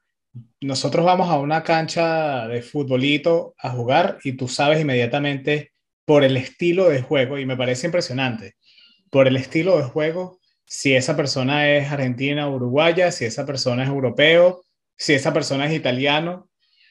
nosotros 0.61 1.05
vamos 1.05 1.29
a 1.29 1.39
una 1.39 1.63
cancha 1.63 2.47
de 2.47 2.61
futbolito 2.61 3.55
a 3.57 3.69
jugar 3.71 4.17
y 4.23 4.33
tú 4.33 4.47
sabes 4.47 4.81
inmediatamente 4.81 5.71
por 6.05 6.23
el 6.23 6.37
estilo 6.37 6.89
de 6.89 7.01
juego, 7.01 7.37
y 7.37 7.45
me 7.45 7.57
parece 7.57 7.87
impresionante, 7.87 8.55
por 9.09 9.27
el 9.27 9.35
estilo 9.35 9.77
de 9.77 9.83
juego, 9.83 10.39
si 10.65 10.95
esa 10.95 11.15
persona 11.15 11.69
es 11.69 11.91
argentina 11.91 12.47
o 12.47 12.55
uruguaya, 12.55 13.11
si 13.11 13.25
esa 13.25 13.45
persona 13.45 13.83
es 13.83 13.89
europeo, 13.89 14.63
si 14.97 15.13
esa 15.13 15.33
persona 15.33 15.65
es 15.65 15.73
italiano. 15.73 16.49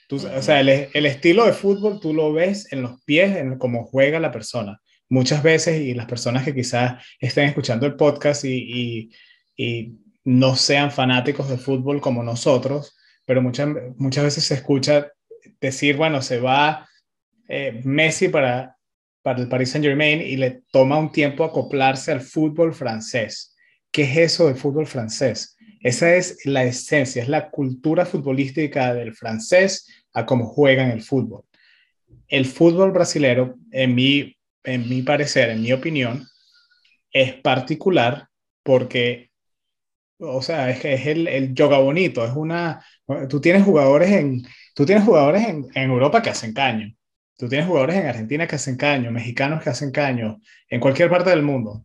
Tú, 0.08 0.16
O 0.16 0.42
sea, 0.42 0.60
el, 0.60 0.68
el, 0.92 1.06
estilo 1.06 1.46
de 1.46 1.52
fútbol 1.52 1.98
tú 2.00 2.14
lo 2.14 2.32
ves 2.32 2.72
en 2.72 2.82
los 2.82 3.02
pies, 3.04 3.36
en 3.36 3.58
cómo 3.58 3.84
juega 3.86 4.20
la 4.20 4.32
persona. 4.32 4.80
Muchas 5.08 5.42
veces, 5.42 5.80
y 5.80 5.94
las 5.94 6.06
personas 6.06 6.44
que 6.44 6.54
quizás 6.54 7.02
estén 7.20 7.48
escuchando 7.48 7.86
el 7.86 7.96
podcast 7.96 8.44
y, 8.44 8.54
y, 8.56 9.10
y 9.56 9.92
no 10.24 10.56
sean 10.56 10.90
fanáticos 10.90 11.48
de 11.48 11.56
fútbol 11.58 12.00
como 12.00 12.22
nosotros, 12.22 12.96
pero 13.26 13.42
muchas, 13.42 13.68
muchas 13.96 14.24
veces 14.24 14.44
se 14.44 14.54
escucha 14.54 15.12
decir, 15.60 15.96
bueno, 15.96 16.22
se 16.22 16.40
va 16.40 16.88
eh, 17.48 17.80
Messi 17.84 18.28
para, 18.28 18.76
para 19.20 19.40
el 19.40 19.48
Paris 19.48 19.70
Saint 19.70 19.84
Germain 19.84 20.22
y 20.22 20.36
le 20.36 20.62
toma 20.70 20.98
un 20.98 21.12
tiempo 21.12 21.44
acoplarse 21.44 22.12
al 22.12 22.20
fútbol 22.20 22.72
francés. 22.72 23.54
¿Qué 23.90 24.02
es 24.04 24.16
eso 24.16 24.46
del 24.46 24.56
fútbol 24.56 24.86
francés? 24.86 25.56
Esa 25.80 26.14
es 26.14 26.46
la 26.46 26.64
esencia, 26.64 27.22
es 27.22 27.28
la 27.28 27.50
cultura 27.50 28.06
futbolística 28.06 28.94
del 28.94 29.14
francés 29.14 29.86
a 30.14 30.24
cómo 30.24 30.46
juegan 30.46 30.90
el 30.90 31.02
fútbol. 31.02 31.44
El 32.28 32.46
fútbol 32.46 32.92
brasilero, 32.92 33.56
en 33.70 33.94
mi, 33.94 34.36
en 34.64 34.88
mi 34.88 35.02
parecer, 35.02 35.50
en 35.50 35.62
mi 35.62 35.72
opinión, 35.72 36.26
es 37.12 37.34
particular 37.34 38.28
porque 38.62 39.30
o 40.18 40.42
sea, 40.42 40.70
es 40.70 40.84
es 40.84 41.06
el, 41.06 41.28
el, 41.28 41.54
yoga 41.54 41.78
bonito, 41.78 42.24
es 42.24 42.34
una, 42.34 42.84
tú 43.28 43.40
tienes 43.40 43.64
jugadores 43.64 44.10
en, 44.10 44.42
tú 44.74 44.84
tienes 44.84 45.04
jugadores 45.04 45.46
en, 45.46 45.66
en, 45.74 45.90
Europa 45.90 46.22
que 46.22 46.30
hacen 46.30 46.52
caño, 46.52 46.92
tú 47.36 47.48
tienes 47.48 47.66
jugadores 47.66 47.96
en 47.96 48.06
Argentina 48.06 48.46
que 48.46 48.56
hacen 48.56 48.76
caño, 48.76 49.10
mexicanos 49.10 49.62
que 49.62 49.70
hacen 49.70 49.90
caño, 49.90 50.40
en 50.68 50.80
cualquier 50.80 51.10
parte 51.10 51.30
del 51.30 51.42
mundo. 51.42 51.84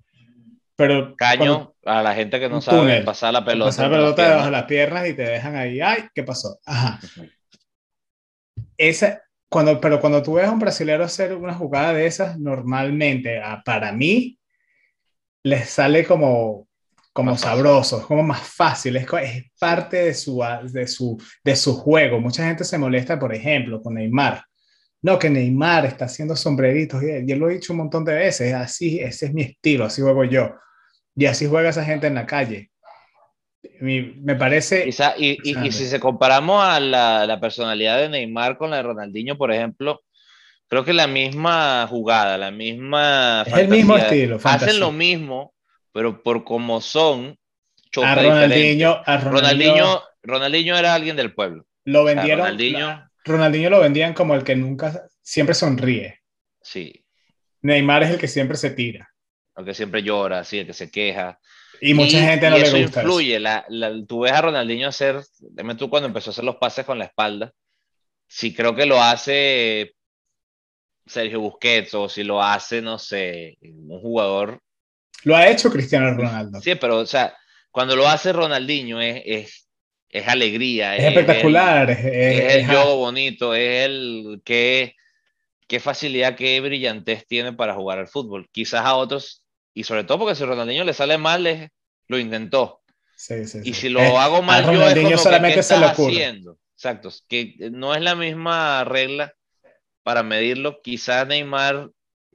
Pero 0.76 1.16
caño 1.16 1.76
a 1.86 2.02
la 2.02 2.16
gente 2.16 2.40
que 2.40 2.50
no 2.50 2.60
sabe 2.60 3.02
pasar 3.04 3.34
la 3.34 3.46
pelota. 3.46 3.70
Pasar 3.70 3.92
la 3.92 3.98
pelota 3.98 4.24
debajo 4.24 4.46
de 4.46 4.52
las 4.52 4.64
piernas 4.64 5.08
y 5.08 5.14
te 5.14 5.24
dejan 5.24 5.56
ahí, 5.56 5.80
ay, 5.80 6.06
¿qué 6.14 6.24
pasó? 6.24 6.60
Ajá. 6.66 7.00
Esa, 8.78 9.22
cuando, 9.48 9.80
pero 9.80 10.00
cuando 10.00 10.24
tú 10.24 10.34
ves 10.34 10.48
a 10.48 10.52
un 10.52 10.60
brasileño 10.60 11.04
hacer 11.04 11.36
una 11.36 11.54
jugada 11.54 11.94
de 11.94 12.08
esas, 12.08 12.40
normalmente, 12.40 13.40
para 13.64 13.92
mí, 13.92 14.40
les 15.44 15.70
sale 15.70 16.06
como 16.06 16.68
como 17.14 17.38
sabroso, 17.38 18.00
es 18.00 18.06
como 18.06 18.24
más 18.24 18.42
fácil, 18.42 18.96
es, 18.96 19.06
es, 19.22 19.44
parte 19.60 19.98
de 19.98 20.14
su, 20.14 20.42
de, 20.72 20.88
su, 20.88 21.22
de 21.44 21.56
su 21.56 21.76
juego. 21.76 22.20
Mucha 22.22 22.46
gente 22.46 22.64
se 22.64 22.78
molesta, 22.78 23.20
por 23.20 23.34
ejemplo, 23.34 23.82
con 23.82 23.96
Neymar. 23.96 24.44
No, 25.02 25.18
que 25.20 25.30
Neymar 25.30 25.86
está 25.86 26.06
haciendo 26.06 26.36
sombreritos, 26.36 27.02
y 27.04 27.26
yo 27.26 27.36
lo 27.36 27.50
he 27.50 27.56
dicho 27.56 27.74
un 27.74 27.78
montón 27.78 28.06
de 28.06 28.14
veces, 28.14 28.54
así, 28.54 29.00
ese 29.00 29.28
es 29.28 29.34
mi 29.34 29.42
estilo, 29.42 29.86
así 29.86 30.02
juego 30.02 30.24
yo. 30.24 30.56
Y 31.16 31.26
así 31.26 31.48
juega 31.48 31.70
esa 31.70 31.84
gente 31.84 32.08
en 32.08 32.16
la 32.16 32.26
calle. 32.26 32.72
me 33.82 34.36
parece... 34.36 34.86
Quizá, 34.86 35.16
y, 35.18 35.38
y, 35.44 35.68
y, 35.68 35.72
si 35.72 35.88
se 35.88 36.00
comparamos 36.00 36.64
a 36.64 36.80
la, 36.80 37.26
la, 37.26 37.40
personalidad 37.40 37.98
de 37.98 38.10
Neymar 38.10 38.58
con 38.58 38.70
la 38.70 38.78
de 38.78 38.84
Ronaldinho, 38.84 39.38
por 39.38 39.52
ejemplo, 39.52 40.02
creo 40.70 40.86
que 40.86 40.94
la 40.94 41.08
misma 41.08 41.88
jugada, 41.88 42.38
la 42.38 42.52
misma... 42.52 43.44
Es 43.46 43.54
el 43.54 43.68
mismo 43.68 43.98
estilo. 43.98 44.40
Hacen 44.42 44.80
lo 44.80 44.92
mismo, 44.92 45.51
pero 45.92 46.24
por 46.24 46.44
como 46.44 46.82
son, 46.82 47.38
a 48.02 48.16
Ronaldinho, 48.16 49.02
a 49.06 49.18
Ronaldinho, 49.18 50.02
Ronaldinho, 50.24 50.78
era 50.78 50.94
alguien 50.94 51.16
del 51.16 51.34
pueblo. 51.34 51.66
Lo 51.86 52.04
vendieron. 52.04 52.40
Ronaldinho, 52.40 53.10
Ronaldinho 53.26 53.70
lo 53.70 53.80
vendían 53.80 54.14
como 54.14 54.36
el 54.36 54.44
que 54.44 54.56
nunca, 54.56 55.08
siempre 55.22 55.56
sonríe. 55.56 56.22
Sí. 56.62 57.06
Neymar 57.62 58.04
es 58.04 58.12
el 58.12 58.18
que 58.18 58.28
siempre 58.28 58.58
se 58.58 58.72
tira. 58.72 59.10
El 59.56 59.66
que 59.66 59.74
siempre 59.74 60.04
llora, 60.04 60.44
sí, 60.44 60.60
el 60.60 60.68
que 60.68 60.74
se 60.74 60.90
queja. 60.90 61.40
Y 61.82 61.94
mucha 61.94 62.20
gente 62.22 62.50
no 62.50 62.58
y 62.58 62.62
le 62.62 62.68
eso 62.68 62.78
gusta. 62.78 63.02
Influye. 63.02 63.40
La, 63.40 63.66
la, 63.70 63.92
tú 64.08 64.22
ves 64.22 64.32
a 64.32 64.42
Ronaldinho 64.42 64.88
hacer, 64.88 65.22
dime 65.40 65.76
tú 65.76 65.90
cuando 65.90 66.08
empezó 66.08 66.30
a 66.30 66.32
hacer 66.32 66.44
los 66.44 66.56
pases 66.58 66.86
con 66.86 67.00
la 67.00 67.06
espalda, 67.06 67.52
si 68.28 68.54
creo 68.54 68.76
que 68.76 68.86
lo 68.86 69.02
hace 69.02 69.96
Sergio 71.06 71.42
Busquets 71.42 71.94
o 71.96 72.08
si 72.08 72.24
lo 72.24 72.42
hace, 72.42 72.82
no 72.82 72.98
sé, 72.98 73.58
un 73.62 74.00
jugador 74.00 74.62
lo 75.24 75.36
ha 75.36 75.48
hecho 75.48 75.72
Cristiano 75.72 76.14
Ronaldo. 76.14 76.62
Sí, 76.62 76.76
pero, 76.76 77.00
o 77.00 77.06
sea, 77.06 77.36
cuando 77.72 77.96
lo 77.96 78.08
hace 78.08 78.34
Ronaldinho 78.34 79.02
es, 79.02 79.22
es, 79.26 79.70
es 80.10 80.28
alegría. 80.28 80.96
Es, 80.96 81.04
es 81.04 81.10
espectacular. 81.10 81.90
El, 81.90 82.06
es, 82.06 82.54
el 82.56 82.66
juego 82.68 82.98
bonito, 82.98 83.54
es 83.56 83.86
el 83.86 84.42
que 84.44 84.96
qué 85.68 85.80
facilidad, 85.80 86.36
qué 86.36 86.60
brillantez 86.60 87.26
tiene 87.26 87.54
para 87.54 87.74
jugar 87.74 87.98
al 88.00 88.08
fútbol. 88.08 88.50
Quizás 88.52 88.82
a 88.86 88.96
otros, 88.96 89.46
y 89.74 89.86
sobre 89.86 90.04
todo 90.04 90.20
porque 90.20 90.36
si 90.36 90.44
Ronaldinho 90.44 90.84
le 90.84 90.94
sale 90.94 91.18
mal, 91.18 91.72
lo 92.08 92.20
intentó. 92.20 92.82
Sí, 93.16 93.46
sí, 93.46 93.60
y 93.64 93.74
si 93.74 93.88
lo 93.88 94.02
eh, 94.02 94.18
hago 94.18 94.42
mal, 94.42 94.66
yo 94.66 94.72
Ronaldinho 94.74 95.16
es 95.16 95.22
como 95.22 95.24
solamente 95.24 95.56
que, 95.56 95.60
¿qué 95.60 95.64
se 95.64 95.78
le 95.78 95.86
estás 95.86 96.00
ocurre. 96.00 96.12
haciendo? 96.12 96.58
Exacto, 96.76 97.10
que 97.30 97.56
no 97.72 97.96
es 97.96 98.02
la 98.02 98.16
misma 98.16 98.84
regla 98.84 99.34
para 100.04 100.24
medirlo. 100.24 100.82
Quizás 100.82 101.26
Neymar 101.26 101.90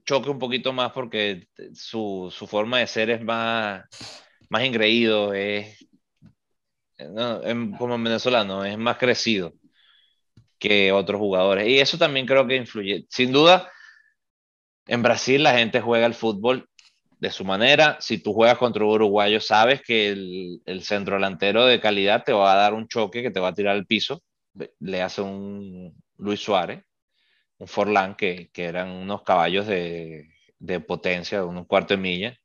choque 0.07 0.31
un 0.31 0.39
poquito 0.39 0.73
más 0.73 0.93
porque 0.93 1.49
su, 1.75 2.33
su 2.35 2.47
forma 2.47 2.79
de 2.79 2.87
ser 2.87 3.11
es 3.11 3.23
más, 3.23 3.85
más 4.49 4.63
engreído, 4.63 5.35
es, 5.35 5.87
no, 6.99 7.43
es 7.43 7.55
como 7.79 7.99
venezolano, 7.99 8.65
es 8.65 8.79
más 8.79 8.97
crecido 8.97 9.53
que 10.59 10.93
otros 10.93 11.19
jugadores. 11.19 11.69
Y 11.69 11.81
eso 11.81 11.99
también 11.99 12.27
creo 12.27 12.47
que 12.47 12.57
influye. 12.57 13.07
Sin 13.11 13.33
duda, 13.33 13.71
en 14.87 15.03
Brasil 15.03 15.43
la 15.43 15.59
gente 15.59 15.81
juega 15.81 16.07
el 16.07 16.15
fútbol 16.15 16.69
de 17.19 17.31
su 17.31 17.45
manera. 17.45 17.99
Si 18.01 18.19
tú 18.19 18.33
juegas 18.33 18.59
contra 18.59 18.85
un 18.85 18.93
uruguayo, 18.93 19.41
sabes 19.41 19.83
que 19.83 20.09
el, 20.11 20.63
el 20.65 20.83
centro 20.83 21.17
delantero 21.17 21.67
de 21.67 21.81
calidad 21.81 22.25
te 22.25 22.33
va 22.33 22.53
a 22.53 22.57
dar 22.57 22.75
un 22.75 22.89
choque 22.89 23.23
que 23.23 23.31
te 23.31 23.41
va 23.41 23.49
a 23.49 23.55
tirar 23.55 23.75
al 23.77 23.87
piso. 23.87 24.23
Le 24.81 25.03
hace 25.03 25.21
un 25.21 25.95
Luis 26.17 26.41
Suárez 26.41 26.83
un 27.59 27.69
Forlán, 27.69 28.17
que, 28.17 28.51
que 28.53 28.65
eran 28.65 28.91
unos 28.91 29.23
caballos 29.23 29.67
de, 29.67 30.31
de 30.59 30.81
potencia, 30.81 31.45
unos 31.45 31.67
cuarto 31.67 31.95
de 31.95 32.01
milla, 32.01 32.39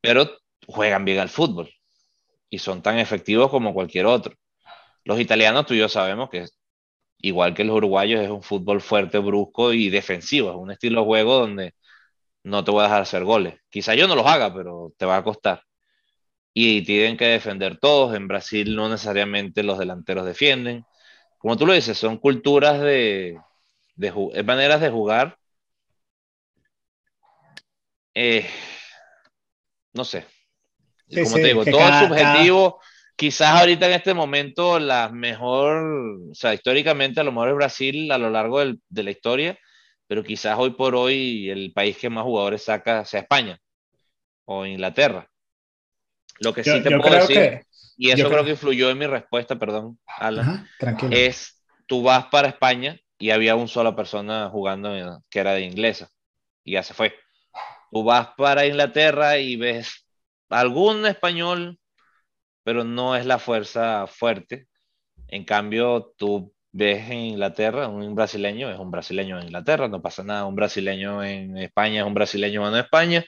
pero 0.00 0.30
juegan 0.66 1.04
bien 1.04 1.18
al 1.18 1.28
fútbol 1.28 1.70
y 2.50 2.58
son 2.58 2.82
tan 2.82 2.98
efectivos 2.98 3.50
como 3.50 3.74
cualquier 3.74 4.06
otro. 4.06 4.34
Los 5.04 5.20
italianos, 5.20 5.66
tú 5.66 5.74
y 5.74 5.78
yo 5.78 5.88
sabemos 5.88 6.30
que, 6.30 6.46
igual 7.18 7.54
que 7.54 7.64
los 7.64 7.76
uruguayos, 7.76 8.22
es 8.22 8.30
un 8.30 8.42
fútbol 8.42 8.80
fuerte, 8.80 9.18
brusco 9.18 9.72
y 9.72 9.90
defensivo, 9.90 10.50
es 10.50 10.56
un 10.56 10.70
estilo 10.72 11.00
de 11.00 11.06
juego 11.06 11.40
donde 11.40 11.74
no 12.44 12.64
te 12.64 12.70
voy 12.72 12.82
a 12.82 12.84
dejar 12.84 13.02
hacer 13.02 13.24
goles. 13.24 13.56
Quizá 13.70 13.94
yo 13.94 14.08
no 14.08 14.16
los 14.16 14.26
haga, 14.26 14.54
pero 14.54 14.92
te 14.98 15.06
va 15.06 15.18
a 15.18 15.24
costar. 15.24 15.62
Y 16.54 16.82
tienen 16.84 17.16
que 17.16 17.26
defender 17.26 17.78
todos. 17.80 18.16
En 18.16 18.28
Brasil 18.28 18.76
no 18.76 18.88
necesariamente 18.88 19.62
los 19.62 19.78
delanteros 19.78 20.26
defienden. 20.26 20.84
Como 21.38 21.56
tú 21.56 21.66
lo 21.66 21.74
dices, 21.74 21.98
son 21.98 22.18
culturas 22.18 22.80
de, 22.80 23.38
de 23.96 24.42
maneras 24.44 24.80
de 24.80 24.90
jugar. 24.90 25.38
Eh, 28.14 28.46
no 29.92 30.04
sé. 30.04 30.24
Sí, 31.08 31.22
Como 31.22 31.36
sí, 31.36 31.42
te 31.42 31.46
digo, 31.48 31.64
todo 31.64 31.78
cada- 31.78 32.02
es 32.02 32.08
subjetivo. 32.08 32.80
Quizás 33.16 33.60
ahorita 33.60 33.86
en 33.86 33.92
este 33.92 34.14
momento 34.14 34.78
la 34.80 35.08
mejor, 35.08 36.18
o 36.30 36.34
sea, 36.34 36.52
históricamente 36.54 37.20
a 37.20 37.24
lo 37.24 37.30
mejor 37.30 37.50
es 37.50 37.54
Brasil 37.54 38.10
a 38.10 38.18
lo 38.18 38.28
largo 38.30 38.58
del- 38.58 38.80
de 38.88 39.02
la 39.04 39.10
historia, 39.12 39.58
pero 40.08 40.24
quizás 40.24 40.58
hoy 40.58 40.70
por 40.70 40.96
hoy 40.96 41.48
el 41.48 41.72
país 41.72 41.96
que 41.96 42.10
más 42.10 42.24
jugadores 42.24 42.64
saca 42.64 43.04
sea 43.04 43.20
España 43.20 43.58
o 44.46 44.66
Inglaterra. 44.66 45.28
Lo 46.40 46.52
que 46.52 46.64
sí 46.64 46.70
Yo, 46.70 46.82
te 46.82 46.90
yo 46.90 46.98
puedo 47.00 47.14
decir, 47.14 47.34
que. 47.36 47.62
y 47.96 48.10
eso 48.10 48.16
creo 48.22 48.30
creo- 48.32 48.44
que 48.44 48.50
influyó 48.50 48.90
en 48.90 48.98
mi 48.98 49.06
respuesta, 49.06 49.56
perdón, 49.56 49.98
Alan, 50.06 50.68
Ajá, 50.80 51.08
es 51.12 51.62
tú 51.86 52.02
vas 52.02 52.26
para 52.26 52.48
España 52.48 52.98
y 53.18 53.30
había 53.30 53.56
una 53.56 53.68
sola 53.68 53.96
persona 53.96 54.48
jugando 54.50 55.22
que 55.30 55.40
era 55.40 55.52
de 55.52 55.62
inglesa 55.62 56.10
y 56.64 56.72
ya 56.72 56.82
se 56.82 56.94
fue. 56.94 57.14
Tú 57.90 58.04
vas 58.04 58.28
para 58.36 58.66
Inglaterra 58.66 59.38
y 59.38 59.56
ves 59.56 60.06
algún 60.48 61.06
español, 61.06 61.78
pero 62.64 62.84
no 62.84 63.16
es 63.16 63.26
la 63.26 63.38
fuerza 63.38 64.06
fuerte. 64.06 64.66
En 65.28 65.44
cambio, 65.44 66.12
tú 66.16 66.52
ves 66.72 67.08
en 67.10 67.18
Inglaterra 67.20 67.88
un 67.88 68.14
brasileño, 68.14 68.70
es 68.70 68.78
un 68.78 68.90
brasileño 68.90 69.38
en 69.38 69.46
Inglaterra, 69.46 69.88
no 69.88 70.02
pasa 70.02 70.24
nada. 70.24 70.46
Un 70.46 70.56
brasileño 70.56 71.22
en 71.22 71.56
España 71.58 72.00
es 72.00 72.06
un 72.06 72.14
brasileño 72.14 72.60
jugando 72.60 72.78
en 72.78 72.84
España. 72.84 73.24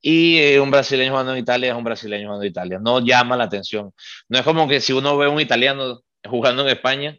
Y 0.00 0.38
eh, 0.38 0.60
un 0.60 0.70
brasileño 0.70 1.12
jugando 1.12 1.32
en 1.32 1.38
Italia 1.38 1.70
es 1.72 1.76
un 1.76 1.84
brasileño 1.84 2.26
jugando 2.26 2.44
en 2.44 2.50
Italia. 2.50 2.78
No 2.80 3.00
llama 3.00 3.36
la 3.36 3.44
atención. 3.44 3.92
No 4.28 4.38
es 4.38 4.44
como 4.44 4.68
que 4.68 4.80
si 4.80 4.92
uno 4.92 5.16
ve 5.16 5.28
un 5.28 5.40
italiano 5.40 6.00
jugando 6.24 6.62
en 6.62 6.68
España, 6.70 7.16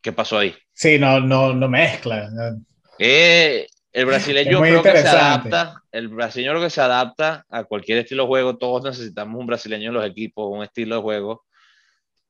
¿qué 0.00 0.12
pasó 0.12 0.38
ahí? 0.38 0.54
Sí, 0.72 0.98
no, 0.98 1.20
no, 1.20 1.52
no 1.52 1.68
mezcla. 1.68 2.30
no. 2.30 2.64
Eh, 2.98 3.66
el 3.92 4.06
brasileño 4.06 4.60
creo 4.60 4.82
que 4.82 4.96
se 4.96 5.08
adapta, 5.08 5.82
el 5.90 6.08
brasileño 6.08 6.52
creo 6.52 6.62
que 6.62 6.70
se 6.70 6.80
adapta 6.80 7.44
a 7.48 7.64
cualquier 7.64 7.98
estilo 7.98 8.22
de 8.24 8.28
juego. 8.28 8.56
Todos 8.58 8.84
necesitamos 8.84 9.40
un 9.40 9.46
brasileño 9.46 9.88
en 9.88 9.94
los 9.94 10.06
equipos, 10.06 10.48
un 10.50 10.62
estilo 10.62 10.96
de 10.96 11.02
juego. 11.02 11.44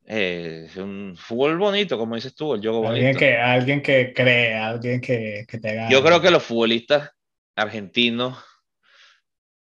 Eh, 0.06 0.68
un 0.76 1.14
fútbol 1.16 1.59
bonito, 1.59 1.98
como 1.98 2.14
dices 2.14 2.35
tú, 2.35 2.54
el 2.54 2.61
juego 2.61 2.88
Alguien 2.88 3.06
bonito. 3.06 3.18
que, 3.18 3.37
alguien 3.37 3.83
que 3.83 4.12
cree, 4.14 4.54
alguien 4.56 5.00
que, 5.00 5.44
que 5.46 5.59
te 5.59 5.70
haga. 5.70 5.90
Yo 5.90 6.02
creo 6.02 6.20
que 6.20 6.30
los 6.30 6.42
futbolistas 6.42 7.11
argentinos 7.54 8.37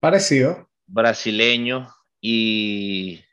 Parecido. 0.05 0.69
Brasileños 0.87 1.91
y 2.21 3.25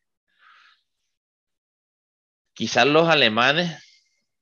quizás 2.54 2.88
los 2.88 3.10
alemanes, 3.10 3.78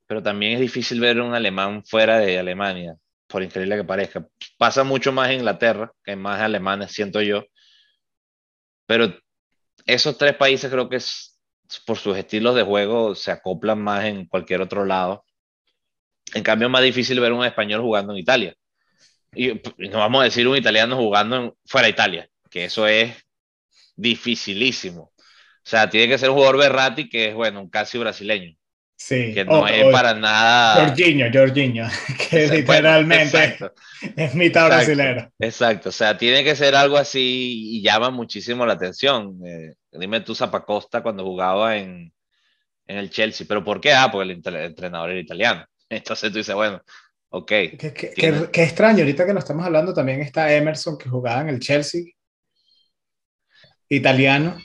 pero 0.09 0.23
también 0.23 0.53
es 0.53 0.59
difícil 0.59 0.99
ver 0.99 1.21
un 1.21 1.35
alemán 1.35 1.83
fuera 1.85 2.17
de 2.17 2.39
Alemania, 2.39 2.95
por 3.27 3.43
increíble 3.43 3.75
que 3.77 3.83
parezca. 3.83 4.27
Pasa 4.57 4.83
mucho 4.83 5.11
más 5.11 5.29
en 5.29 5.35
Inglaterra 5.41 5.93
que 6.03 6.15
más 6.15 6.41
alemanes, 6.41 6.91
siento 6.93 7.21
yo. 7.21 7.43
Pero 8.87 9.13
esos 9.85 10.17
tres 10.17 10.35
países 10.35 10.71
creo 10.71 10.89
que 10.89 10.95
es, 10.95 11.39
por 11.85 11.97
sus 11.99 12.17
estilos 12.17 12.55
de 12.55 12.63
juego 12.63 13.13
se 13.13 13.29
acoplan 13.29 13.83
más 13.83 14.05
en 14.05 14.25
cualquier 14.25 14.61
otro 14.61 14.83
lado. 14.83 15.25
En 16.33 16.41
cambio, 16.41 16.69
es 16.69 16.71
más 16.71 16.81
difícil 16.83 17.19
ver 17.19 17.31
un 17.31 17.45
español 17.45 17.81
jugando 17.81 18.13
en 18.13 18.19
Italia. 18.19 18.55
Y, 19.35 19.61
no 19.89 19.99
vamos 19.99 20.21
a 20.21 20.23
decir 20.23 20.47
un 20.47 20.57
italiano 20.57 20.97
jugando 20.97 21.55
fuera 21.65 21.85
de 21.85 21.91
Italia, 21.91 22.29
que 22.49 22.65
eso 22.65 22.87
es 22.87 23.15
dificilísimo. 23.95 25.03
O 25.03 25.13
sea, 25.69 25.87
tiene 25.87 26.07
que 26.07 26.17
ser 26.17 26.31
un 26.31 26.37
jugador 26.37 26.57
Berrati 26.57 27.07
que 27.09 27.29
es, 27.29 27.35
bueno, 27.35 27.69
casi 27.69 27.99
brasileño. 27.99 28.58
Sí. 28.99 29.33
Que 29.33 29.45
no 29.45 29.65
es 29.65 29.85
para 29.93 30.13
nada. 30.13 30.85
Jorginho, 30.87 31.27
Jorginho, 31.31 31.87
que 32.29 32.47
literalmente 32.49 33.57
es 34.17 34.35
mitad 34.35 34.67
brasilero. 34.67 35.31
Exacto, 35.39 35.87
o 35.87 35.91
sea, 35.91 36.17
tiene 36.17 36.43
que 36.43 36.53
ser 36.53 36.75
algo 36.75 36.97
así 36.97 37.77
y 37.77 37.81
llama 37.81 38.09
muchísimo 38.09 38.65
la 38.65 38.73
atención. 38.73 39.39
Eh, 39.45 39.75
dime 39.93 40.19
tú, 40.19 40.35
Zapacosta, 40.35 41.01
cuando 41.01 41.23
jugaba 41.23 41.77
en, 41.77 42.11
en 42.87 42.97
el 42.97 43.09
Chelsea, 43.09 43.47
¿pero 43.47 43.63
por 43.63 43.79
qué? 43.79 43.93
Ah, 43.93 44.09
porque 44.11 44.33
el, 44.33 44.43
entrenador 44.53 45.11
era 45.11 45.19
italiano. 45.19 45.65
Entonces 45.89 46.29
tú 46.29 46.39
dices, 46.39 46.53
bueno, 46.53 46.81
ok. 47.29 47.47
Qué, 47.47 48.11
qué, 48.51 48.63
extraño, 48.63 48.99
ahorita 48.99 49.25
que 49.25 49.33
lo 49.33 49.39
estamos 49.39 49.65
hablando 49.65 49.93
también 49.93 50.21
está 50.21 50.53
Emerson 50.53 50.97
que 50.97 51.07
jugaba 51.07 51.39
en 51.39 51.49
el 51.49 51.61
Chelsea, 51.61 52.01
italiano. 53.87 54.57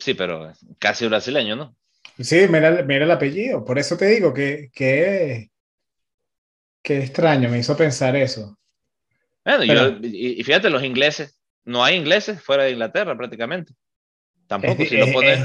Sí, 0.00 0.14
pero 0.14 0.52
casi 0.80 1.06
brasileño, 1.06 1.54
¿no? 1.54 1.76
Sí, 2.18 2.46
mira, 2.48 2.82
mira 2.82 3.04
el 3.04 3.10
apellido. 3.10 3.64
Por 3.64 3.78
eso 3.78 3.96
te 3.96 4.06
digo 4.06 4.32
que, 4.34 4.70
que, 4.72 5.50
extraño, 6.84 7.48
me 7.48 7.58
hizo 7.58 7.76
pensar 7.76 8.16
eso. 8.16 8.58
Bueno, 9.44 9.64
yo, 9.64 9.98
y, 10.02 10.42
fíjate, 10.44 10.70
los 10.70 10.84
ingleses, 10.84 11.38
no 11.64 11.82
hay 11.82 11.96
ingleses 11.96 12.42
fuera 12.42 12.64
de 12.64 12.72
Inglaterra 12.72 13.16
prácticamente. 13.16 13.72
Tampoco, 14.46 14.84
si 14.84 14.96
lo 14.96 15.10
pones. 15.12 15.40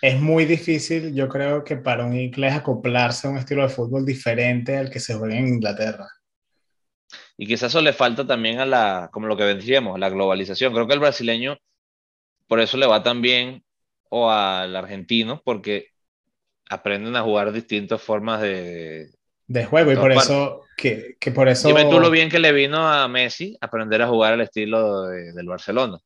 Es, 0.00 0.20
muy 0.20 0.44
difícil, 0.44 1.14
yo 1.14 1.28
creo 1.28 1.62
que 1.62 1.76
para 1.76 2.04
un 2.04 2.16
inglés 2.16 2.54
acoplarse 2.54 3.26
a 3.26 3.30
un 3.30 3.38
estilo 3.38 3.62
de 3.62 3.68
fútbol 3.68 4.04
diferente 4.04 4.76
al 4.76 4.90
que 4.90 5.00
se 5.00 5.14
juega 5.14 5.36
en 5.36 5.48
Inglaterra. 5.48 6.08
Y 7.36 7.46
quizás 7.46 7.70
eso 7.70 7.80
le 7.80 7.92
falta 7.92 8.26
también 8.26 8.58
a 8.58 8.66
la, 8.66 9.10
como 9.12 9.26
lo 9.26 9.36
que 9.36 9.44
vendríamos, 9.44 9.98
la 9.98 10.10
globalización. 10.10 10.72
Creo 10.72 10.86
que 10.86 10.94
el 10.94 11.00
brasileño, 11.00 11.56
por 12.46 12.60
eso 12.60 12.76
le 12.76 12.86
va 12.86 13.02
tan 13.02 13.22
bien 13.22 13.64
o 14.10 14.30
al 14.30 14.76
argentino 14.76 15.40
porque 15.44 15.91
aprenden 16.68 17.16
a 17.16 17.22
jugar 17.22 17.52
distintas 17.52 18.00
formas 18.00 18.40
de, 18.40 19.10
de 19.46 19.64
juego 19.64 19.92
y 19.92 19.96
por 19.96 20.12
eso 20.12 20.64
que, 20.76 21.16
que, 21.20 21.30
por 21.30 21.48
eso 21.48 21.68
dime 21.68 21.84
tú 21.84 22.00
lo 22.00 22.10
bien 22.10 22.30
que 22.30 22.38
le 22.38 22.52
vino 22.52 22.88
a 22.88 23.06
Messi 23.08 23.56
aprender 23.60 24.00
a 24.02 24.08
jugar 24.08 24.32
al 24.32 24.40
estilo 24.40 25.02
del 25.06 25.46
Barcelona. 25.46 25.98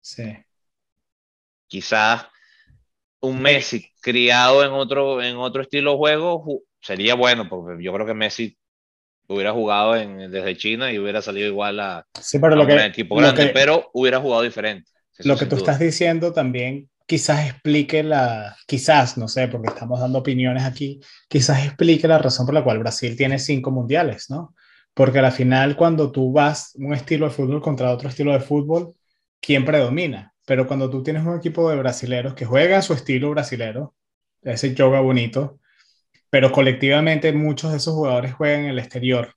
Sí. 0.00 0.36
Quizás 1.66 2.26
un 3.20 3.42
Messi 3.42 3.90
criado 4.00 4.64
en 4.64 4.70
otro 4.70 5.20
en 5.22 5.36
otro 5.36 5.62
estilo 5.62 5.92
de 5.92 5.96
juego 5.96 6.62
sería 6.80 7.14
bueno 7.14 7.48
porque 7.48 7.82
yo 7.82 7.92
creo 7.92 8.06
que 8.06 8.14
Messi 8.14 8.56
hubiera 9.26 9.52
jugado 9.52 9.96
en, 9.96 10.30
desde 10.30 10.56
China 10.56 10.92
y 10.92 10.98
hubiera 11.00 11.20
salido 11.20 11.48
igual 11.48 11.80
a, 11.80 12.06
sí, 12.20 12.38
pero 12.38 12.54
lo 12.54 12.64
que, 12.64 12.74
un 12.74 12.80
equipo 12.80 13.16
grande 13.16 13.50
pero 13.52 13.90
hubiera 13.92 14.20
jugado 14.20 14.42
diferente 14.42 14.88
lo 15.18 15.36
que 15.36 15.46
tú 15.46 15.56
estás 15.56 15.80
diciendo 15.80 16.32
también 16.32 16.88
quizás 17.06 17.48
explique 17.48 18.02
la, 18.02 18.56
quizás, 18.66 19.16
no 19.16 19.28
sé, 19.28 19.48
porque 19.48 19.68
estamos 19.68 20.00
dando 20.00 20.18
opiniones 20.18 20.64
aquí, 20.64 21.00
quizás 21.28 21.64
explique 21.64 22.08
la 22.08 22.18
razón 22.18 22.46
por 22.46 22.54
la 22.54 22.64
cual 22.64 22.80
Brasil 22.80 23.16
tiene 23.16 23.38
cinco 23.38 23.70
mundiales, 23.70 24.28
¿no? 24.28 24.54
Porque 24.92 25.20
al 25.20 25.32
final 25.32 25.76
cuando 25.76 26.10
tú 26.10 26.32
vas 26.32 26.72
un 26.76 26.94
estilo 26.94 27.26
de 27.26 27.32
fútbol 27.32 27.62
contra 27.62 27.92
otro 27.92 28.08
estilo 28.08 28.32
de 28.32 28.40
fútbol, 28.40 28.94
¿quién 29.40 29.64
predomina? 29.64 30.34
Pero 30.46 30.66
cuando 30.66 30.90
tú 30.90 31.02
tienes 31.02 31.24
un 31.24 31.36
equipo 31.36 31.70
de 31.70 31.76
brasileros 31.76 32.34
que 32.34 32.44
juega 32.44 32.82
su 32.82 32.92
estilo 32.94 33.30
brasilero, 33.30 33.94
ese 34.42 34.74
yoga 34.74 35.00
bonito, 35.00 35.60
pero 36.30 36.52
colectivamente 36.52 37.32
muchos 37.32 37.70
de 37.72 37.78
esos 37.78 37.94
jugadores 37.94 38.34
juegan 38.34 38.64
en 38.64 38.70
el 38.70 38.78
exterior, 38.78 39.34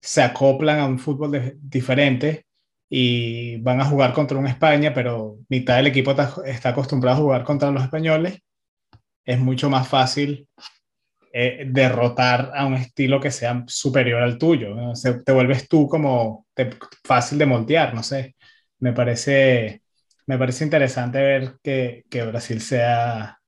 se 0.00 0.22
acoplan 0.22 0.80
a 0.80 0.86
un 0.86 0.98
fútbol 0.98 1.54
diferente 1.60 2.45
y 2.88 3.56
van 3.58 3.80
a 3.80 3.84
jugar 3.84 4.12
contra 4.12 4.38
un 4.38 4.46
España, 4.46 4.94
pero 4.94 5.38
mitad 5.48 5.76
del 5.76 5.88
equipo 5.88 6.12
está, 6.44 6.68
acostumbrado 6.68 7.16
a 7.16 7.20
jugar 7.20 7.44
contra 7.44 7.70
los 7.70 7.82
españoles, 7.82 8.40
es 9.24 9.38
mucho 9.38 9.68
más 9.68 9.88
fácil 9.88 10.46
eh, 11.32 11.64
derrotar 11.66 12.52
a 12.54 12.64
un 12.64 12.74
estilo 12.74 13.20
que 13.20 13.30
sea 13.30 13.64
superior 13.66 14.22
al 14.22 14.38
tuyo. 14.38 14.76
te 15.24 15.32
vuelves 15.32 15.68
tú 15.68 15.88
como 15.88 16.46
fácil 17.04 17.38
de 17.38 17.46
moldear, 17.46 17.92
no 17.92 18.02
sé. 18.02 18.36
Me 18.78 18.92
parece, 18.92 19.82
me 20.26 20.38
parece 20.38 20.64
interesante 20.64 21.18
ver 21.18 21.56
que, 21.62 22.04
que 22.08 22.22
Brasil 22.22 22.60
sea... 22.60 23.40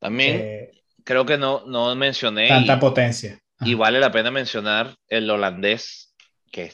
También 0.00 0.40
eh, 0.42 0.70
creo 1.04 1.24
que 1.24 1.38
no, 1.38 1.64
no 1.66 1.94
mencioné... 1.94 2.48
Tanta 2.48 2.80
potencia. 2.80 3.38
Y 3.60 3.74
vale 3.74 4.00
la 4.00 4.10
pena 4.10 4.30
mencionar 4.30 4.96
el 5.08 5.30
holandés, 5.30 6.14
que 6.50 6.64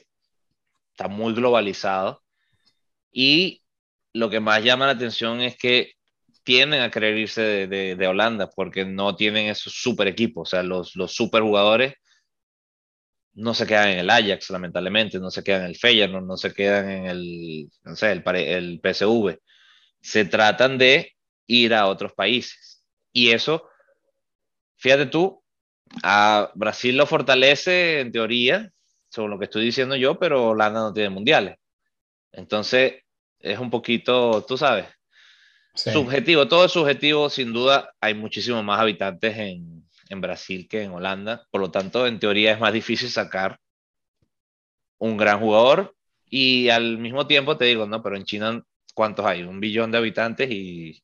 está 1.00 1.08
muy 1.08 1.32
globalizado. 1.34 2.22
Y 3.12 3.62
lo 4.12 4.28
que 4.30 4.40
más 4.40 4.62
llama 4.62 4.86
la 4.86 4.92
atención 4.92 5.40
es 5.40 5.56
que 5.56 5.94
tienden 6.44 6.82
a 6.82 6.90
querer 6.90 7.16
irse 7.18 7.66
de, 7.66 8.06
Holanda 8.06 8.50
porque 8.50 8.84
no 8.84 9.16
tienen 9.16 9.48
esos 9.48 9.72
super 9.74 10.08
equipos. 10.08 10.48
O 10.48 10.50
sea, 10.50 10.62
los, 10.62 10.96
los 10.96 11.12
super 11.12 11.42
jugadores 11.42 11.94
no 13.32 13.54
se 13.54 13.66
quedan 13.66 13.90
en 13.90 13.98
el 14.00 14.10
Ajax, 14.10 14.50
lamentablemente, 14.50 15.18
no 15.18 15.30
se 15.30 15.42
quedan 15.42 15.62
en 15.62 15.68
el 15.68 15.76
Feyenoord, 15.76 16.24
no 16.26 16.36
se 16.36 16.52
quedan 16.52 16.90
en 16.90 17.06
el, 17.06 17.70
no 17.84 17.96
sé, 17.96 18.12
el, 18.12 18.22
el 18.36 18.80
PSV. 18.82 19.38
Se 20.02 20.24
tratan 20.26 20.78
de 20.78 21.12
ir 21.46 21.74
a 21.74 21.86
otros 21.86 22.12
países. 22.12 22.84
Y 23.12 23.30
eso, 23.30 23.68
fíjate 24.76 25.06
tú, 25.06 25.42
a 26.02 26.50
Brasil 26.54 26.96
lo 26.96 27.06
fortalece 27.06 28.00
en 28.00 28.12
teoría, 28.12 28.70
según 29.10 29.30
lo 29.30 29.38
que 29.38 29.44
estoy 29.44 29.64
diciendo 29.64 29.96
yo, 29.96 30.18
pero 30.18 30.50
Holanda 30.50 30.80
no 30.80 30.92
tiene 30.92 31.10
mundiales. 31.10 31.56
Entonces, 32.32 33.02
es 33.40 33.58
un 33.58 33.70
poquito, 33.70 34.44
tú 34.46 34.56
sabes, 34.56 34.86
subjetivo, 35.74 36.48
todo 36.48 36.64
es 36.64 36.72
subjetivo, 36.72 37.28
sin 37.28 37.52
duda 37.52 37.92
hay 38.00 38.14
muchísimos 38.14 38.64
más 38.64 38.80
habitantes 38.80 39.36
en, 39.36 39.84
en, 40.08 40.20
Brasil 40.20 40.68
que 40.68 40.82
en 40.82 40.92
Holanda, 40.92 41.46
por 41.50 41.60
lo 41.60 41.70
tanto, 41.70 42.06
en 42.06 42.18
teoría 42.18 42.52
es 42.52 42.60
más 42.60 42.72
difícil 42.72 43.10
sacar 43.10 43.58
un 44.98 45.16
gran 45.16 45.40
jugador 45.40 45.94
y 46.26 46.68
al 46.68 46.98
mismo 46.98 47.26
tiempo 47.26 47.56
te 47.56 47.64
digo, 47.64 47.86
no, 47.86 48.02
pero 48.02 48.16
en 48.16 48.24
China, 48.24 48.62
¿cuántos 48.94 49.26
hay? 49.26 49.42
Un 49.42 49.58
billón 49.58 49.90
de 49.90 49.98
habitantes 49.98 50.50
y 50.50 51.02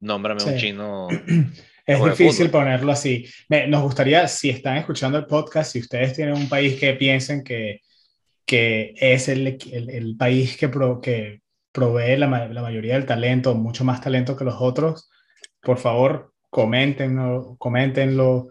nómbrame 0.00 0.44
un 0.44 0.56
chino 0.58 1.08
Es 1.86 2.02
difícil 2.02 2.50
ponerlo 2.50 2.92
así. 2.92 3.26
nos 3.68 3.82
gustaría, 3.82 4.28
si 4.28 4.50
están 4.50 4.76
escuchando 4.76 5.18
el 5.18 5.26
podcast, 5.26 5.72
si 5.72 5.80
ustedes 5.80 6.14
tienen 6.14 6.34
un 6.34 6.48
país 6.48 6.78
que 6.78 6.94
piensen 6.94 7.42
que, 7.42 7.80
que 8.46 8.94
es 8.96 9.28
el, 9.28 9.58
el, 9.72 10.16
país 10.16 10.56
que, 10.56 10.70
que 11.02 11.40
provee 11.72 12.16
la, 12.16 12.48
la, 12.48 12.62
mayoría 12.62 12.94
del 12.94 13.06
talento, 13.06 13.54
mucho 13.54 13.84
más 13.84 14.00
talento 14.00 14.36
que 14.36 14.44
los 14.44 14.56
otros, 14.60 15.10
por 15.60 15.78
favor, 15.78 16.32
coméntenlo, 16.50 17.56
coméntenlo, 17.58 18.48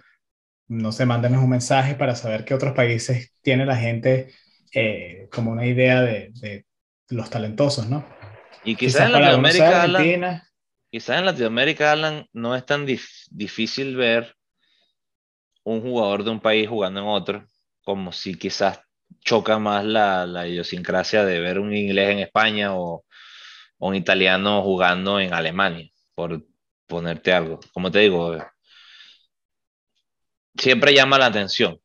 no 0.68 0.91
sé, 0.91 1.05
mándenos 1.05 1.43
un 1.43 1.49
mensaje 1.49 1.95
para 1.95 2.16
saber 2.16 2.45
qué 2.45 2.53
otros 2.53 2.74
países 2.74 3.34
tiene 3.41 3.66
la 3.66 3.76
gente 3.76 4.34
eh, 4.74 5.28
como 5.32 5.51
una 5.51 5.66
idea 5.66 6.01
de, 6.01 6.32
de, 6.34 6.66
los 7.10 7.30
talentosos, 7.30 7.89
¿no? 7.89 8.05
Y 8.64 8.76
quizás, 8.76 9.08
en 9.08 9.12
Latinoamérica, 9.12 9.84
Argentina, 9.84 10.51
quizás 10.92 11.20
en 11.20 11.26
Latinoamérica, 11.26 11.92
Alan, 11.94 12.28
no 12.34 12.56
es 12.56 12.66
tan 12.66 12.86
difícil 12.86 13.96
ver 13.96 14.36
un 15.64 15.82
jugador 15.82 16.24
de 16.24 16.32
un 16.32 16.39
país 16.42 16.68
jugando 16.68 17.02
en 17.02 17.08
otro, 17.08 17.46
como 17.84 18.12
si 18.12 18.36
quizás 18.38 18.82
choca 19.22 19.60
más 19.60 19.86
la, 19.86 20.48
idiosincrasia 20.48 21.26
de 21.26 21.39
ver 21.39 21.60
un 21.60 21.76
inglés 21.76 22.10
en 22.12 22.20
España 22.20 22.76
o, 22.76 23.06
un 23.80 23.96
italiano 23.96 24.62
jugando 24.64 25.20
en 25.20 25.34
Alemania, 25.34 25.89
por 26.16 26.46
ponerte 26.88 27.34
algo. 27.34 27.60
Como 27.74 27.92
te 27.92 28.00
digo, 28.00 28.38
siempre 30.56 30.94
llama 30.94 31.18
la 31.18 31.28
atención. 31.28 31.80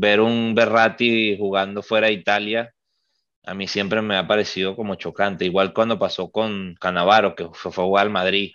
ver 0.00 0.20
un 0.20 0.54
Berratti 0.54 1.36
jugando 1.38 1.82
fuera 1.82 2.08
de 2.08 2.14
Italia 2.14 2.75
a 3.46 3.54
mí 3.54 3.68
siempre 3.68 4.02
me 4.02 4.16
ha 4.16 4.26
parecido 4.26 4.74
como 4.74 4.96
chocante. 4.96 5.44
Igual 5.44 5.72
cuando 5.72 5.98
pasó 5.98 6.30
con 6.30 6.74
Canavaro, 6.80 7.36
que 7.36 7.48
fue, 7.52 7.70
fue 7.70 7.84
a 7.84 7.86
jugar 7.86 8.06
al 8.06 8.12
Madrid, 8.12 8.52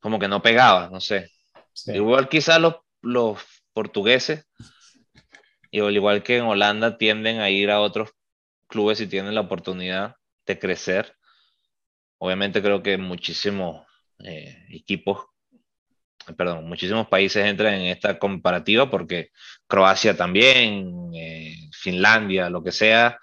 como 0.00 0.18
que 0.18 0.28
no 0.28 0.42
pegaba, 0.42 0.90
no 0.90 1.00
sé. 1.00 1.30
Igual 1.86 2.28
quizás 2.28 2.60
los, 2.60 2.74
los 3.02 3.38
portugueses, 3.72 4.46
igual 5.70 6.22
que 6.24 6.38
en 6.38 6.44
Holanda, 6.44 6.98
tienden 6.98 7.40
a 7.40 7.50
ir 7.50 7.70
a 7.70 7.80
otros 7.80 8.10
clubes 8.66 8.98
si 8.98 9.06
tienen 9.06 9.34
la 9.34 9.42
oportunidad 9.42 10.16
de 10.44 10.58
crecer. 10.58 11.16
Obviamente 12.18 12.62
creo 12.62 12.82
que 12.82 12.98
muchísimos 12.98 13.86
eh, 14.24 14.66
equipos, 14.70 15.26
perdón, 16.36 16.68
muchísimos 16.68 17.06
países 17.06 17.46
entran 17.46 17.74
en 17.74 17.86
esta 17.86 18.18
comparativa 18.18 18.90
porque 18.90 19.30
Croacia 19.68 20.16
también, 20.16 21.10
eh, 21.14 21.56
Finlandia, 21.72 22.50
lo 22.50 22.62
que 22.62 22.72
sea, 22.72 23.18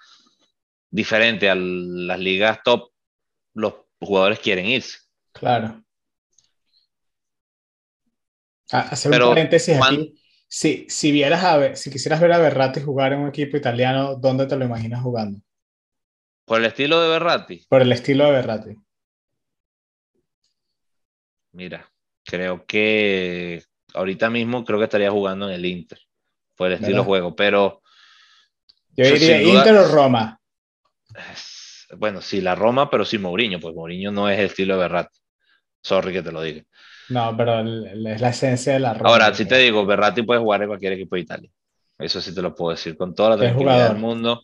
diferente 0.92 1.50
a 1.50 1.56
las 1.56 2.20
ligas 2.20 2.60
top, 2.62 2.90
los 3.54 3.74
jugadores 3.98 4.38
quieren 4.38 4.66
irse. 4.66 4.98
Claro. 5.32 5.82
Ah, 8.70 8.88
hacer 8.90 9.10
un 9.10 9.28
paréntesis 9.30 9.76
aquí. 9.82 10.14
Si, 10.46 10.86
si, 10.88 11.12
vieras 11.12 11.42
a 11.44 11.74
si 11.74 11.90
quisieras 11.90 12.20
ver 12.20 12.32
a 12.32 12.38
Berratti 12.38 12.80
jugar 12.82 13.14
en 13.14 13.20
un 13.20 13.28
equipo 13.28 13.56
italiano, 13.56 14.16
¿dónde 14.16 14.46
te 14.46 14.54
lo 14.54 14.66
imaginas 14.66 15.02
jugando? 15.02 15.40
¿Por 16.44 16.60
el 16.60 16.66
estilo 16.66 17.00
de 17.00 17.08
Berratti? 17.08 17.66
Por 17.68 17.80
el 17.80 17.90
estilo 17.90 18.26
de 18.26 18.32
Berratti. 18.32 18.76
Mira, 21.52 21.90
creo 22.22 22.66
que 22.66 23.62
ahorita 23.94 24.28
mismo 24.28 24.62
creo 24.64 24.78
que 24.78 24.84
estaría 24.84 25.10
jugando 25.10 25.48
en 25.48 25.54
el 25.54 25.64
Inter. 25.64 25.98
Por 26.54 26.68
el 26.68 26.74
estilo 26.74 26.98
de 26.98 27.04
juego, 27.04 27.34
pero. 27.34 27.82
Yo 28.94 29.06
diría 29.06 29.42
Inter 29.42 29.74
o 29.76 29.88
Roma. 29.88 30.41
Bueno, 31.96 32.20
sí, 32.20 32.40
la 32.40 32.54
Roma, 32.54 32.88
pero 32.90 33.04
sí 33.04 33.18
Mourinho, 33.18 33.60
pues 33.60 33.74
Mourinho 33.74 34.10
no 34.10 34.28
es 34.28 34.38
el 34.38 34.46
estilo 34.46 34.74
de 34.74 34.80
Berratti. 34.80 35.18
Sorry 35.82 36.12
que 36.12 36.22
te 36.22 36.32
lo 36.32 36.42
diga. 36.42 36.62
No, 37.08 37.36
pero 37.36 37.60
es 37.60 38.20
la 38.20 38.30
esencia 38.30 38.74
de 38.74 38.80
la 38.80 38.94
Roma. 38.94 39.10
Ahora, 39.10 39.34
si 39.34 39.44
te 39.46 39.58
digo, 39.58 39.84
Berratti 39.84 40.22
puede 40.22 40.40
jugar 40.40 40.62
en 40.62 40.68
cualquier 40.68 40.94
equipo 40.94 41.16
de 41.16 41.22
Italia. 41.22 41.50
Eso 41.98 42.20
sí 42.20 42.34
te 42.34 42.42
lo 42.42 42.54
puedo 42.54 42.70
decir 42.70 42.96
con 42.96 43.14
toda 43.14 43.30
la 43.30 43.36
tranquilidad 43.36 43.90
del 43.90 43.98
mundo. 43.98 44.42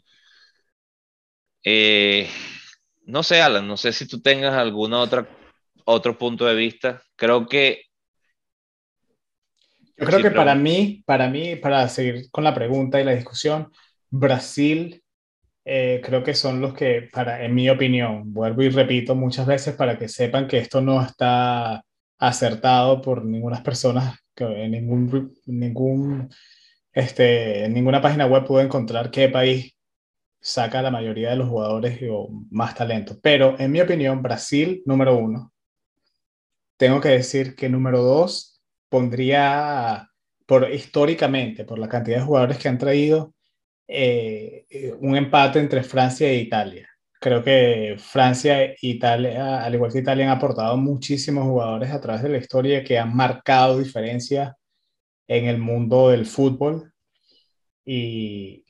Eh, 1.64 2.29
no 3.07 3.23
sé, 3.23 3.41
Alan, 3.41 3.66
no 3.66 3.77
sé 3.77 3.93
si 3.93 4.07
tú 4.07 4.21
tengas 4.21 4.55
otra 4.93 5.29
otro 5.85 6.19
punto 6.19 6.45
de 6.45 6.55
vista. 6.55 7.01
Creo 7.16 7.47
que 7.47 7.83
yo 9.97 10.07
creo 10.07 10.23
que 10.23 10.31
para 10.31 10.55
mí, 10.55 11.03
para 11.07 11.29
mí, 11.29 11.57
para 11.57 11.89
seguir 11.89 12.31
con 12.31 12.45
la 12.45 12.55
pregunta 12.55 13.01
y 13.01 13.05
la 13.05 13.14
discusión, 13.14 13.73
Brasil 14.11 15.03
eh, 15.71 16.01
creo 16.03 16.23
que 16.25 16.33
son 16.35 16.62
los 16.62 16.73
que, 16.73 17.11
para, 17.12 17.45
en 17.45 17.55
mi 17.55 17.69
opinión, 17.69 18.33
vuelvo 18.33 18.62
y 18.62 18.71
repito 18.71 19.14
muchas 19.14 19.47
veces 19.47 19.77
para 19.77 19.99
que 19.99 20.09
sepan 20.09 20.49
que 20.49 20.57
esto 20.57 20.81
no 20.81 21.03
está 21.03 21.85
acertado 22.19 23.03
por 23.03 23.23
ninguna 23.23 23.62
persona, 23.62 24.19
que 24.35 24.45
en 24.45 24.71
ningún, 24.71 25.35
ningún, 25.45 26.31
este, 26.93 27.66
en 27.66 27.75
ninguna 27.75 28.01
página 28.01 28.27
web 28.27 28.47
puedo 28.47 28.64
encontrar 28.64 29.11
qué 29.11 29.29
país 29.29 29.77
saca 30.41 30.81
la 30.81 30.91
mayoría 30.91 31.31
de 31.31 31.37
los 31.37 31.49
jugadores 31.51 32.01
o 32.11 32.31
más 32.51 32.75
talento. 32.75 33.19
Pero 33.23 33.57
en 33.59 33.71
mi 33.71 33.83
opinión, 33.83 34.23
Brasil, 34.23 34.83
número 34.87 35.16
uno. 35.19 35.53
Tengo 36.79 37.01
que 37.01 37.11
decir 37.11 37.55
que 37.55 37.69
número 37.69 38.03
dos 38.03 38.62
pondría, 38.89 40.09
por 40.47 40.71
históricamente, 40.73 41.66
por 41.66 41.79
la 41.79 41.91
cantidad 41.91 42.19
de 42.19 42.25
jugadores 42.25 42.57
que 42.57 42.69
han 42.69 42.79
traído, 42.79 43.35
eh, 43.89 44.66
un 45.01 45.16
empate 45.16 45.59
entre 45.61 45.82
Francia 45.82 46.28
e 46.28 46.36
Italia. 46.36 46.89
Creo 47.20 47.43
que 47.43 47.97
Francia 47.99 48.62
e 48.64 48.76
Italia, 48.82 49.64
al 49.64 49.74
igual 49.74 49.93
que 49.93 50.01
Italia, 50.01 50.26
han 50.30 50.36
aportado 50.36 50.76
muchísimos 50.76 51.45
jugadores 51.45 51.91
a 51.91 52.01
través 52.01 52.22
de 52.22 52.28
la 52.30 52.39
historia 52.39 52.84
que 52.84 52.99
han 52.99 53.14
marcado 53.16 53.78
diferencia 53.78 54.57
en 55.28 55.47
el 55.47 55.59
mundo 55.59 56.11
del 56.11 56.26
fútbol. 56.26 56.93
Y, 57.84 58.64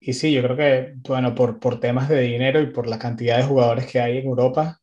y 0.00 0.12
sí, 0.14 0.32
yo 0.32 0.42
creo 0.42 0.56
que, 0.56 0.94
bueno, 1.08 1.34
por, 1.34 1.60
por 1.60 1.80
temas 1.80 2.08
de 2.08 2.20
dinero 2.22 2.60
y 2.60 2.66
por 2.68 2.86
la 2.86 2.98
cantidad 2.98 3.38
de 3.38 3.44
jugadores 3.44 3.86
que 3.86 4.00
hay 4.00 4.18
en 4.18 4.26
Europa, 4.26 4.80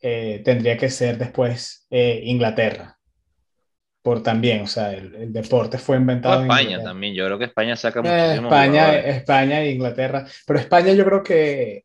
eh, 0.00 0.42
tendría 0.44 0.76
que 0.78 0.90
ser 0.90 1.18
después 1.18 1.86
eh, 1.90 2.20
Inglaterra 2.24 2.97
por 4.02 4.22
también, 4.22 4.62
o 4.62 4.66
sea, 4.66 4.92
el, 4.92 5.32
deporte 5.32 5.78
fue 5.78 5.96
inventado. 5.96 6.42
en 6.42 6.50
España 6.50 6.82
también, 6.82 7.14
yo 7.14 7.26
creo 7.26 7.38
que 7.38 7.46
España 7.46 7.76
saca 7.76 8.00
eh, 8.04 8.34
España, 8.36 8.98
España 8.98 9.62
e 9.62 9.72
Inglaterra, 9.72 10.26
pero 10.46 10.58
España 10.58 10.92
yo 10.92 11.04
creo 11.04 11.22
que 11.22 11.84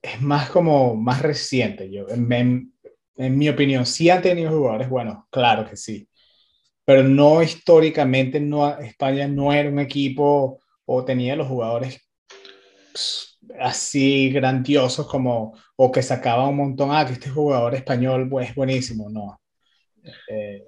es 0.00 0.20
más 0.20 0.50
como 0.50 0.94
más 0.94 1.20
reciente, 1.22 1.90
yo, 1.90 2.06
en, 2.08 2.72
mi 3.16 3.48
opinión, 3.48 3.84
sí 3.84 4.08
han 4.10 4.22
tenido 4.22 4.50
jugadores 4.50 4.88
bueno, 4.88 5.26
claro 5.30 5.68
que 5.68 5.76
sí, 5.76 6.08
pero 6.84 7.02
no 7.02 7.42
históricamente, 7.42 8.40
no, 8.40 8.78
España 8.78 9.26
no 9.26 9.52
era 9.52 9.68
un 9.68 9.80
equipo 9.80 10.60
o 10.86 11.04
tenía 11.04 11.36
los 11.36 11.48
jugadores 11.48 12.08
así 13.58 14.30
grandiosos 14.30 15.06
como, 15.06 15.54
o 15.76 15.92
que 15.92 16.02
sacaba 16.02 16.48
un 16.48 16.56
montón, 16.56 16.90
ah, 16.92 17.04
que 17.04 17.14
este 17.14 17.30
jugador 17.30 17.74
español 17.74 18.30
es 18.40 18.54
buenísimo, 18.54 19.10
no. 19.10 19.40
Eh, 20.28 20.64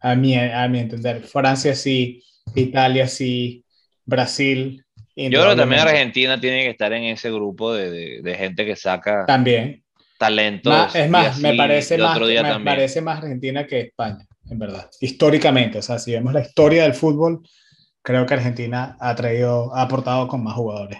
a 0.00 0.14
mi, 0.14 0.36
a 0.36 0.66
mi 0.68 0.80
entender. 0.80 1.22
Francia 1.22 1.74
sí, 1.74 2.22
Italia 2.54 3.06
sí, 3.06 3.64
Brasil. 4.04 4.84
Yo 5.14 5.28
creo 5.28 5.50
que 5.50 5.56
también 5.56 5.80
Argentina 5.82 6.40
tiene 6.40 6.62
que 6.62 6.70
estar 6.70 6.92
en 6.92 7.04
ese 7.04 7.30
grupo 7.30 7.74
de, 7.74 8.22
de, 8.22 8.34
gente 8.34 8.64
que 8.64 8.76
saca 8.76 9.26
también 9.26 9.84
talentos. 10.18 10.94
es 10.94 11.10
más, 11.10 11.38
me, 11.38 11.54
parece 11.54 11.98
más, 11.98 12.18
me 12.18 12.64
parece 12.64 13.00
más 13.02 13.18
Argentina 13.18 13.66
que 13.66 13.80
España, 13.80 14.26
en 14.48 14.58
verdad. 14.58 14.88
Históricamente, 15.00 15.78
o 15.78 15.82
sea, 15.82 15.98
si 15.98 16.12
vemos 16.12 16.32
la 16.32 16.40
historia 16.40 16.84
del 16.84 16.94
fútbol, 16.94 17.42
creo 18.00 18.24
que 18.24 18.34
Argentina 18.34 18.96
ha 19.00 19.14
traído, 19.14 19.74
ha 19.74 19.82
aportado 19.82 20.28
con 20.28 20.42
más 20.42 20.54
jugadores. 20.54 20.98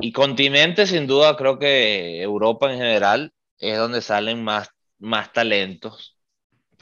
Y 0.00 0.12
continente, 0.12 0.86
sin 0.86 1.08
duda, 1.08 1.36
creo 1.36 1.58
que 1.58 2.22
Europa 2.22 2.70
en 2.70 2.78
general 2.78 3.32
es 3.58 3.76
donde 3.76 4.00
salen 4.00 4.44
más, 4.44 4.68
más 4.98 5.32
talentos 5.32 6.17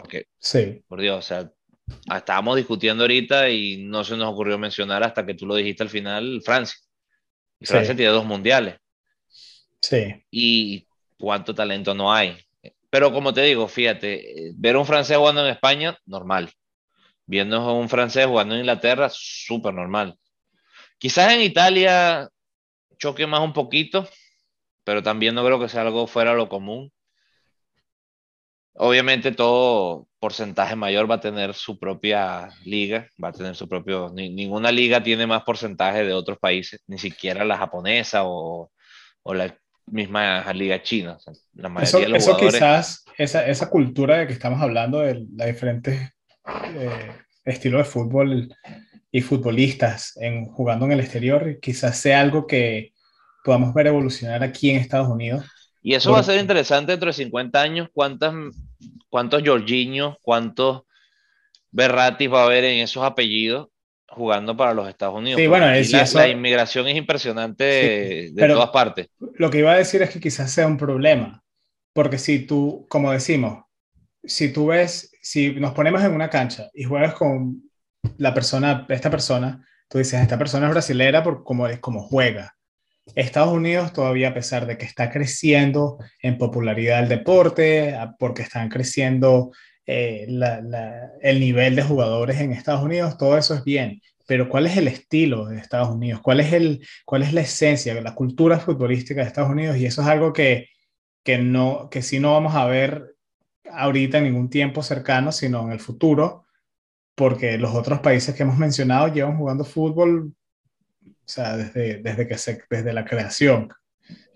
porque, 0.07 0.29
sí. 0.39 0.85
por 0.87 1.01
Dios, 1.01 1.19
o 1.19 1.23
sea, 1.23 1.51
estábamos 2.17 2.55
discutiendo 2.55 3.03
ahorita 3.03 3.51
y 3.51 3.79
no 3.79 4.05
se 4.05 4.17
nos 4.17 4.33
ocurrió 4.33 4.57
mencionar 4.57 5.03
hasta 5.03 5.27
que 5.27 5.35
tú 5.35 5.47
lo 5.47 5.57
dijiste 5.57 5.83
al 5.83 5.91
final, 5.91 6.41
Francia. 6.45 6.79
Francia 7.61 7.97
tiene 7.97 8.13
dos 8.13 8.25
mundiales. 8.25 8.77
Sí. 9.81 10.25
Y 10.31 10.87
cuánto 11.19 11.55
talento 11.57 11.93
no 11.93 12.13
hay. 12.13 12.39
Pero 12.89 13.13
como 13.13 13.35
te 13.35 13.43
digo, 13.43 13.67
fíjate, 13.67 14.53
ver 14.55 14.77
un 14.77 14.87
francés 14.87 15.17
jugando 15.17 15.45
en 15.45 15.53
España, 15.53 15.99
normal. 16.07 16.53
Viendo 17.27 17.57
a 17.57 17.73
un 17.73 17.89
francés 17.89 18.27
jugando 18.27 18.55
en 18.55 18.61
Inglaterra, 18.61 19.09
súper 19.11 19.75
normal. 19.75 20.17
Quizás 20.99 21.33
en 21.33 21.41
Italia 21.41 22.29
choque 22.97 23.27
más 23.27 23.41
un 23.41 23.53
poquito, 23.53 24.09
pero 24.85 25.03
también 25.03 25.35
no 25.35 25.45
creo 25.45 25.59
que 25.59 25.69
sea 25.69 25.81
algo 25.81 26.07
fuera 26.07 26.31
de 26.31 26.37
lo 26.37 26.49
común. 26.49 26.93
Obviamente 28.79 29.33
todo 29.33 30.07
porcentaje 30.19 30.77
mayor 30.77 31.11
va 31.11 31.17
a 31.17 31.21
tener 31.21 31.55
su 31.55 31.79
propia 31.79 32.49
liga, 32.65 33.09
va 33.23 33.29
a 33.29 33.33
tener 33.33 33.55
su 33.55 33.69
propio... 33.69 34.11
ninguna 34.13 34.71
liga 34.71 35.03
tiene 35.03 35.27
más 35.27 35.43
porcentaje 35.45 36.05
de 36.05 36.13
otros 36.13 36.39
países, 36.39 36.83
ni 36.87 36.99
siquiera 36.99 37.45
la 37.45 37.57
japonesa 37.57 38.25
o, 38.25 38.71
o 39.23 39.35
la 39.35 39.57
misma 39.87 40.53
liga 40.53 40.83
china. 40.83 41.17
la 41.55 41.69
mayoría 41.69 41.87
eso, 41.87 41.99
de 42.01 42.09
los 42.09 42.23
eso 42.23 42.37
quizás, 42.37 43.05
esa, 43.17 43.47
esa, 43.47 43.71
cultura 43.71 44.19
de 44.19 44.27
que 44.27 44.33
estamos 44.33 44.61
hablando, 44.61 45.01
de 45.01 45.15
los 45.15 45.47
diferentes 45.47 46.13
eh, 46.75 47.13
estilos 47.45 47.79
de 47.79 47.85
fútbol 47.85 48.55
y 49.11 49.21
futbolistas 49.23 50.17
en, 50.17 50.47
jugando 50.47 50.87
en 50.87 50.93
el 50.93 51.01
exterior, 51.01 51.59
quizás 51.61 51.99
sea 51.99 52.21
algo 52.21 52.47
que 52.47 52.93
podamos 53.45 53.73
ver 53.73 53.87
evolucionar 53.87 54.43
aquí 54.43 54.71
en 54.71 54.77
Estados 54.77 55.09
Unidos 55.09 55.45
y 55.87 55.95
eso 55.95 56.11
va 56.11 56.19
a 56.19 56.25
ser 56.25 56.41
interesante 56.41 56.91
dentro 56.91 57.07
de 57.07 57.13
50 57.13 57.63
años, 57.63 57.89
cuántas, 57.93 58.35
cuántos 59.09 59.43
Jorginho, 59.45 60.19
cuántos 60.23 60.83
Berratis 61.71 62.33
va 62.33 62.43
a 62.43 62.47
haber 62.47 62.65
en 62.65 62.79
esos 62.79 63.05
apellidos 63.05 63.69
jugando 64.09 64.57
para 64.57 64.73
los 64.73 64.89
Estados 64.89 65.17
Unidos. 65.17 65.41
Sí, 65.41 65.47
bueno, 65.47 65.69
es, 65.71 66.15
la, 66.15 66.29
inmigración 66.29 66.87
es 66.89 66.97
impresionante 66.97 67.65
de, 68.33 68.49
todas 68.49 68.71
partes. 68.71 69.09
Lo 69.19 69.51
que 69.51 69.59
iba 69.59 69.73
a 69.73 69.77
decir 69.77 70.01
es 70.03 70.11
que 70.11 70.21
quizás 70.21 70.51
sea 70.51 70.67
un 70.67 70.79
problema, 70.79 71.43
porque 71.93 72.19
si 72.19 72.47
tú, 72.47 72.87
como 72.89 73.13
decimos, 73.13 73.65
si 74.25 74.53
tú 74.53 74.69
ves, 74.69 75.13
si 75.21 75.53
nos 75.55 75.73
ponemos 75.75 76.03
en 76.03 76.13
una 76.13 76.31
cancha 76.31 76.71
y 76.73 76.85
juegas 76.85 77.15
con 77.15 77.63
la 78.17 78.33
persona, 78.33 78.87
esta 78.89 79.11
persona, 79.11 79.67
tú 79.89 79.99
dices, 79.99 80.21
esta 80.21 80.39
persona 80.39 80.67
es 80.67 80.73
brasilera 80.73 81.23
por 81.23 81.45
cómo 81.45 81.67
es 81.69 81.79
como 81.79 82.03
juega. 82.03 82.56
Estados 83.15 83.53
Unidos 83.53 83.93
todavía, 83.93 84.29
a 84.29 84.35
pesar 84.35 84.67
de 84.67 84.77
que 84.77 84.85
está 84.85 85.11
creciendo 85.11 85.99
en 86.21 86.39
popularidad 86.39 87.03
el 87.03 87.09
deporte, 87.09 87.97
porque 88.19 88.43
están 88.43 88.69
creciendo 88.69 89.53
eh, 89.87 90.27
el 91.23 91.41
nivel 91.41 91.77
de 91.77 91.83
jugadores 91.83 92.41
en 92.41 92.53
Estados 92.53 92.83
Unidos, 92.83 93.17
todo 93.17 93.39
eso 93.39 93.55
es 93.55 93.65
bien. 93.65 94.01
Pero 94.27 94.49
¿cuál 94.49 94.67
es 94.67 94.77
el 94.77 94.89
estilo 94.89 95.47
de 95.47 95.59
Estados 95.59 95.89
Unidos? 95.89 96.21
¿Cuál 96.21 96.41
es, 96.41 96.53
el, 96.53 96.85
cuál 97.05 97.23
es 97.23 97.33
la 97.33 97.43
esencia, 97.43 97.99
la 98.01 98.15
cultura 98.15 98.59
futbolística 98.59 99.21
de 99.21 99.29
Estados 99.29 99.51
Unidos? 99.51 99.77
Y 99.77 99.87
eso 99.87 100.03
es 100.03 100.09
algo 100.09 100.33
que, 100.33 100.69
que, 101.23 101.39
no, 101.39 101.89
que 101.91 102.03
sí 102.03 102.19
no 102.19 102.33
vamos 102.33 102.55
a 102.57 102.67
ver 102.67 103.17
ahorita 103.71 104.19
en 104.19 104.25
ningún 104.25 104.51
tiempo 104.51 104.83
cercano, 104.83 105.33
sino 105.33 105.63
en 105.63 105.73
el 105.73 105.81
futuro, 105.81 106.45
porque 107.15 107.59
los 107.59 107.75
otros 107.75 108.01
países 108.01 108.35
que 108.35 108.43
hemos 108.43 108.59
mencionado 108.59 109.09
llevan 109.09 109.39
jugando 109.39 109.65
fútbol 109.65 110.35
o 111.27 111.29
sea, 111.29 111.57
desde, 111.57 111.99
desde, 111.99 112.29
que 112.29 112.39
se, 112.39 112.63
desde 112.71 112.93
la 112.93 113.05
creación 113.05 113.69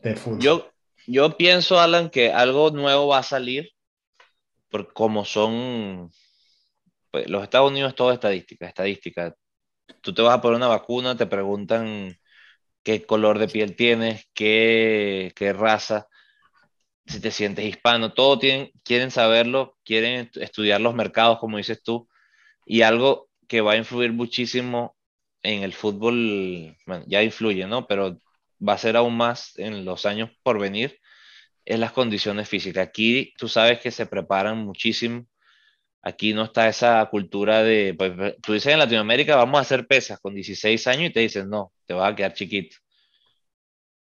del 0.03 0.16
fútbol. 0.16 0.41
Yo, 0.41 0.72
yo 1.07 1.36
pienso, 1.36 1.78
Alan, 1.78 2.11
que 2.11 2.32
algo 2.32 2.70
nuevo 2.70 3.07
va 3.07 3.18
a 3.18 3.22
salir, 3.22 3.70
por 4.68 4.93
como 4.93 5.24
son 5.24 6.11
pues, 7.12 7.30
los 7.30 7.45
Estados 7.45 7.70
Unidos, 7.70 7.95
todo 7.95 8.12
estadística, 8.12 8.66
estadística. 8.66 9.36
Tú 10.01 10.12
te 10.12 10.22
vas 10.22 10.34
a 10.34 10.41
poner 10.41 10.57
una 10.57 10.66
vacuna, 10.66 11.16
te 11.16 11.26
preguntan 11.26 12.16
qué 12.82 13.07
color 13.07 13.38
de 13.38 13.47
piel 13.47 13.76
tienes, 13.76 14.28
qué, 14.34 15.32
qué 15.36 15.53
raza, 15.53 16.09
si 17.07 17.20
te 17.20 17.30
sientes 17.30 17.64
hispano, 17.64 18.12
todo 18.14 18.38
tienen, 18.38 18.72
quieren 18.82 19.12
saberlo, 19.12 19.78
quieren 19.84 20.28
estudiar 20.34 20.80
los 20.80 20.95
mercados, 20.95 21.38
como 21.38 21.57
dices 21.57 21.82
tú, 21.84 22.09
y 22.66 22.82
algo 22.82 23.28
que 23.47 23.61
va 23.61 23.72
a 23.72 23.76
influir 23.76 24.12
muchísimo 24.12 24.97
en 25.43 25.62
el 25.62 25.72
fútbol, 25.72 26.76
bueno, 26.86 27.05
ya 27.09 27.22
influye, 27.22 27.66
¿no? 27.66 27.86
Pero 27.86 28.20
va 28.66 28.74
a 28.74 28.78
ser 28.78 28.97
aún 28.97 29.16
más 29.16 29.59
en 29.59 29.84
los 29.84 30.07
años 30.07 30.30
por 30.43 30.59
venir, 30.59 30.99
es 31.64 31.78
las 31.78 31.93
condiciones 31.93 32.49
físicas. 32.49 32.86
Aquí 32.88 33.34
tú 33.38 33.49
sabes 33.49 33.80
que 33.80 33.91
se 33.91 34.07
preparan 34.07 34.59
muchísimo. 34.59 35.26
Aquí 36.03 36.34
no 36.34 36.45
está 36.45 36.68
esa 36.68 37.07
cultura 37.11 37.62
de, 37.62 37.95
pues, 37.97 38.36
tú 38.43 38.55
dices 38.55 38.72
en 38.72 38.78
Latinoamérica 38.78 39.36
vamos 39.36 39.59
a 39.59 39.62
hacer 39.62 39.86
pesas 39.86 40.18
con 40.20 40.34
16 40.34 40.86
años 40.86 41.11
y 41.11 41.12
te 41.12 41.20
dicen, 41.20 41.49
no, 41.51 41.72
te 41.86 41.95
vas 41.95 42.12
a 42.12 42.16
quedar 42.16 42.34
chiquito. 42.34 42.76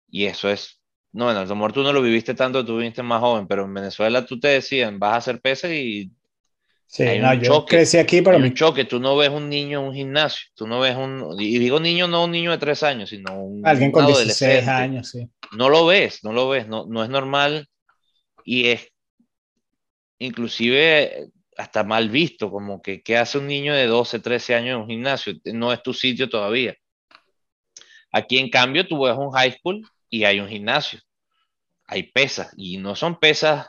Y 0.09 0.25
eso 0.27 0.51
es, 0.51 0.81
no, 1.13 1.25
bueno, 1.27 1.41
a 1.41 1.45
lo 1.45 1.55
mejor 1.55 1.73
tú 1.73 1.83
no 1.83 1.93
lo 1.93 2.03
viviste 2.03 2.35
tanto, 2.35 2.65
tú 2.65 2.79
viviste 2.79 3.03
más 3.03 3.21
joven, 3.21 3.47
pero 3.47 3.65
en 3.65 3.75
Venezuela 3.75 4.25
tú 4.27 4.39
te 4.39 4.49
decían, 4.49 4.99
vas 4.99 5.15
a 5.15 5.17
hacer 5.17 5.41
pesas 5.41 5.71
y 5.73 6.13
Sí, 6.89 7.19
no, 7.19 7.35
yo 7.35 7.43
choque, 7.43 7.77
crecí 7.77 7.99
aquí, 7.99 8.23
pero... 8.23 8.39
un 8.39 8.55
choque, 8.55 8.85
tú 8.85 9.01
no 9.01 9.17
ves 9.17 9.29
un 9.29 9.49
niño 9.49 9.81
en 9.81 9.87
un 9.89 9.95
gimnasio, 9.95 10.47
tú 10.55 10.67
no 10.67 10.81
ves 10.81 10.97
un... 10.97 11.37
Y 11.39 11.59
digo 11.59 11.81
niño, 11.81 12.07
no 12.07 12.25
un 12.25 12.31
niño 12.31 12.53
de 12.53 12.59
tres 12.59 12.83
años, 12.83 13.11
sino 13.11 13.43
un... 13.43 13.67
Alguien 13.67 13.91
con 13.91 14.07
16 14.07 14.67
años, 14.69 15.11
sí. 15.11 15.29
No 15.53 15.69
lo 15.69 15.85
ves, 15.85 16.23
no 16.23 16.33
lo 16.33 16.49
ves, 16.49 16.69
no, 16.69 16.87
no 16.87 17.03
es 17.03 17.11
normal 17.11 17.69
y 18.45 18.69
es 18.69 18.89
inclusive 20.19 21.29
hasta 21.57 21.83
mal 21.85 22.09
visto, 22.09 22.51
como 22.51 22.81
que 22.81 23.03
¿qué 23.03 23.17
hace 23.17 23.39
un 23.39 23.47
niño 23.47 23.75
de 23.75 23.87
12, 23.87 24.21
13 24.21 24.55
años 24.55 24.77
en 24.77 24.83
un 24.83 24.89
gimnasio? 24.89 25.35
No 25.45 25.73
es 25.73 25.83
tu 25.83 25.93
sitio 25.93 26.29
todavía. 26.29 26.75
Aquí 28.13 28.39
en 28.39 28.49
cambio 28.49 28.87
tú 28.87 29.03
ves 29.03 29.17
un 29.17 29.33
high 29.33 29.53
school 29.53 29.87
y 30.09 30.25
hay 30.25 30.41
un 30.41 30.49
gimnasio, 30.49 31.01
hay 31.87 32.05
pesas 32.05 32.53
y 32.57 32.79
no 32.79 32.95
son 32.95 33.19
pesas, 33.19 33.67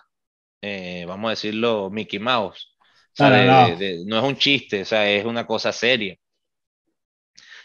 eh, 0.62 1.04
vamos 1.08 1.28
a 1.28 1.32
decirlo, 1.32 1.90
Mickey 1.90 2.20
Mouse 2.20 2.77
no, 3.20 4.18
es 4.18 4.24
un 4.24 4.38
chiste, 4.38 4.82
o 4.82 4.86
sea, 4.86 5.10
es 5.10 5.26
una 5.26 5.46
cosa 5.46 5.72
seria. 5.72 6.16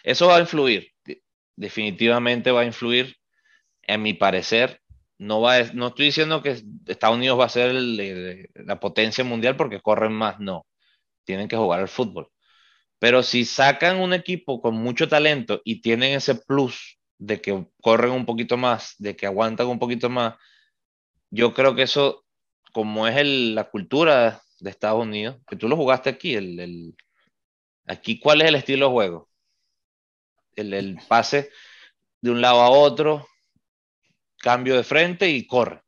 Eso 0.03 0.27
va 0.27 0.37
a 0.37 0.41
influir, 0.41 0.91
definitivamente 1.57 2.51
va 2.51 2.63
a 2.63 2.65
influir, 2.65 3.17
en 3.83 4.03
mi 4.03 4.15
parecer. 4.15 4.81
No, 5.19 5.41
va, 5.41 5.63
no 5.75 5.89
estoy 5.89 6.07
diciendo 6.07 6.43
que 6.43 6.63
Estados 6.87 7.17
Unidos 7.17 7.39
va 7.39 7.45
a 7.45 7.49
ser 7.49 7.73
la 7.73 8.81
potencia 8.81 9.23
mundial 9.25 9.57
porque 9.57 9.81
corren 9.81 10.13
más, 10.13 10.41
no. 10.41 10.67
Tienen 11.25 11.49
que 11.49 11.57
jugar 11.57 11.81
al 11.81 11.89
fútbol. 11.89 12.29
Pero 12.99 13.23
si 13.23 13.45
sacan 13.45 13.99
un 13.99 14.15
equipo 14.15 14.61
con 14.61 14.75
mucho 14.75 15.09
talento 15.09 15.61
y 15.65 15.81
tienen 15.81 16.15
ese 16.15 16.37
plus 16.37 16.99
de 17.19 17.41
que 17.41 17.67
corren 17.81 18.13
un 18.13 18.27
poquito 18.27 18.57
más, 18.57 18.95
de 18.99 19.17
que 19.17 19.27
aguantan 19.27 19.69
un 19.69 19.79
poquito 19.79 20.09
más, 20.09 20.35
yo 21.31 21.55
creo 21.55 21.75
que 21.75 21.83
eso, 21.83 22.25
como 22.73 23.07
es 23.07 23.25
la 23.27 23.65
cultura 23.65 24.43
de 24.63 24.71
Estados 24.71 25.03
Unidos, 25.03 25.39
que 25.47 25.57
tú 25.57 25.69
lo 25.69 25.77
jugaste 25.77 26.11
aquí, 26.11 26.35
el, 26.35 26.59
el, 26.61 26.97
aquí, 27.87 28.19
¿cuál 28.21 28.43
es 28.43 28.49
el 28.49 28.55
estilo 28.55 28.87
de 28.87 28.93
juego? 28.93 29.29
El, 30.55 30.73
el, 30.75 30.99
pase 31.09 31.51
de 32.21 32.31
un 32.31 32.41
lado 32.41 32.61
a 32.61 32.71
otro, 32.71 33.27
cambio 34.39 34.77
de 34.77 34.85
frente 34.85 35.29
y 35.29 35.47
corre. 35.47 35.83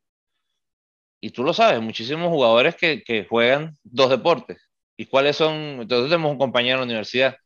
Y 1.21 1.31
tú 1.31 1.43
lo 1.43 1.53
sabes, 1.53 1.81
muchísimos 1.81 2.29
jugadores 2.29 2.75
que, 2.75 3.03
que 3.03 3.25
juegan 3.25 3.77
dos 3.83 4.09
deportes. 4.09 4.57
¿Y 4.97 5.05
cuáles 5.07 5.37
son? 5.37 5.53
Entonces 5.81 6.09
tenemos 6.09 6.31
un 6.31 6.37
compañero 6.37 6.75
en 6.75 6.81
la 6.81 6.85
universidad 6.85 7.37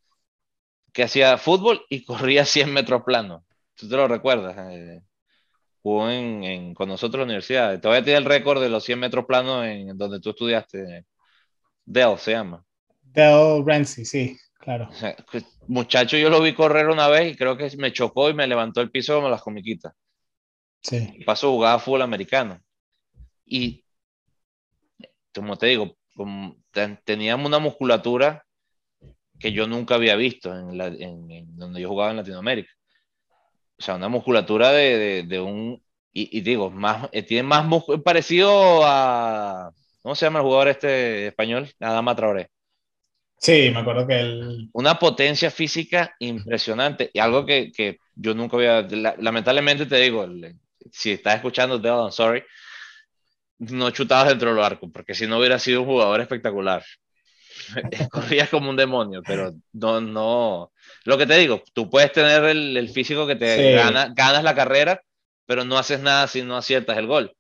que 0.94 1.04
hacía 1.04 1.38
fútbol 1.38 1.86
y 1.90 2.04
corría 2.06 2.46
100 2.46 2.74
metros 2.74 3.04
plano. 3.04 3.46
¿Tú 3.76 3.88
te 3.88 3.96
lo 3.96 4.08
recuerdas? 4.08 4.56
Eh, 4.72 5.02
jugó 5.82 6.10
en, 6.10 6.74
con 6.74 6.90
nosotros 6.90 7.16
en 7.16 7.20
la 7.20 7.26
universidad. 7.26 7.80
Todavía 7.82 8.04
tiene 8.04 8.20
el 8.20 8.26
récord 8.26 8.62
de 8.62 8.70
los 8.70 8.84
100 8.84 9.00
metros 9.00 9.26
planos 9.26 9.66
en 9.66 9.98
donde 9.98 10.20
tú 10.20 10.32
estudiaste. 10.32 11.06
Dell 11.90 12.20
se 12.20 12.32
llama. 12.34 12.64
Dell 13.02 13.66
Ramsey, 13.66 14.06
sí, 14.06 14.38
claro. 14.60 14.90
muchacho, 15.68 16.18
yo 16.18 16.30
lo 16.30 16.40
vi 16.40 16.54
correr 16.54 16.88
una 16.88 17.08
vez 17.08 17.34
y 17.34 17.36
creo 17.36 17.58
que 17.58 17.76
me 17.78 17.92
chocó 17.92 18.30
y 18.30 18.36
me 18.36 18.46
levantó 18.46 18.82
el 18.82 18.92
piso 18.92 19.16
como 19.16 19.28
las 19.28 19.42
comiquitas. 19.42 19.94
Sí. 20.84 21.24
Pasó 21.26 21.48
a 21.48 21.52
jugar 21.52 21.80
fútbol 21.80 22.04
americano. 22.04 22.62
Y, 23.44 23.84
como 25.34 25.58
te 25.58 25.66
digo, 25.66 25.98
teníamos 27.04 27.48
una 27.48 27.58
musculatura 27.58 28.46
que 29.40 29.52
yo 29.52 29.66
nunca 29.66 29.96
había 29.96 30.16
visto 30.16 30.54
en, 30.56 30.80
en, 30.80 31.58
donde 31.58 31.82
yo 31.82 31.90
jugaba 31.90 32.12
en 32.12 32.18
Latinoamérica. 32.18 32.72
O 33.80 33.82
sea, 33.82 33.96
una 33.96 34.10
musculatura 34.10 34.72
de, 34.72 34.98
de, 35.00 35.24
de 35.24 35.40
un, 35.40 35.84
y, 36.14 36.38
y, 36.38 36.42
digo, 36.42 36.70
más, 36.70 37.10
eh, 37.14 37.24
tiene 37.24 37.44
más 37.44 37.66
parecido 38.04 38.86
a, 38.86 39.72
¿Cómo 40.02 40.16
se 40.16 40.26
llama 40.26 40.40
el 40.40 40.46
jugador 40.46 40.70
este 40.70 41.28
español? 41.28 41.70
Adama 41.80 42.16
Traoré. 42.16 42.50
Sí, 43.38 43.70
me 43.74 43.80
acuerdo 43.80 44.06
que 44.06 44.20
él... 44.20 44.70
Una 44.74 45.00
potencia 45.00 45.50
física 45.50 46.14
impresionante 46.20 47.10
y 47.14 47.20
algo 47.20 47.46
que, 47.46 47.72
que 47.72 47.98
yo 48.16 48.34
nunca 48.34 48.58
había... 48.58 48.82
lamentablemente 49.18 49.86
te 49.86 49.98
digo, 49.98 50.28
si 50.92 51.12
estás 51.12 51.36
escuchando, 51.36 51.80
I'm 51.80 52.12
sorry, 52.12 52.44
no 53.60 53.92
chutabas 53.92 54.30
dentro 54.30 54.54
del 54.54 54.64
arco, 54.64 54.92
porque 54.92 55.14
si 55.14 55.28
no 55.28 55.38
hubiera 55.38 55.60
sido 55.60 55.82
un 55.82 55.88
jugador 55.88 56.22
espectacular. 56.22 56.84
Corrías 58.12 58.50
como 58.50 58.70
un 58.70 58.76
demonio, 58.76 59.22
pero 59.26 59.54
no, 59.74 60.02
no. 60.02 60.72
Lo 61.06 61.18
que 61.18 61.26
te 61.26 61.38
digo, 61.38 61.64
tú 61.74 61.90
puedes 61.90 62.12
tener 62.12 62.44
el, 62.46 62.76
el 62.78 62.90
físico 62.90 63.28
que 63.28 63.36
te 63.36 63.74
gana, 63.74 64.12
ganas 64.16 64.44
la 64.44 64.56
carrera, 64.56 65.02
pero 65.46 65.66
no 65.66 65.78
haces 65.78 66.00
nada 66.00 66.28
si 66.28 66.42
no 66.42 66.58
aciertas 66.58 66.98
el 66.98 67.08
gol. 67.08 67.36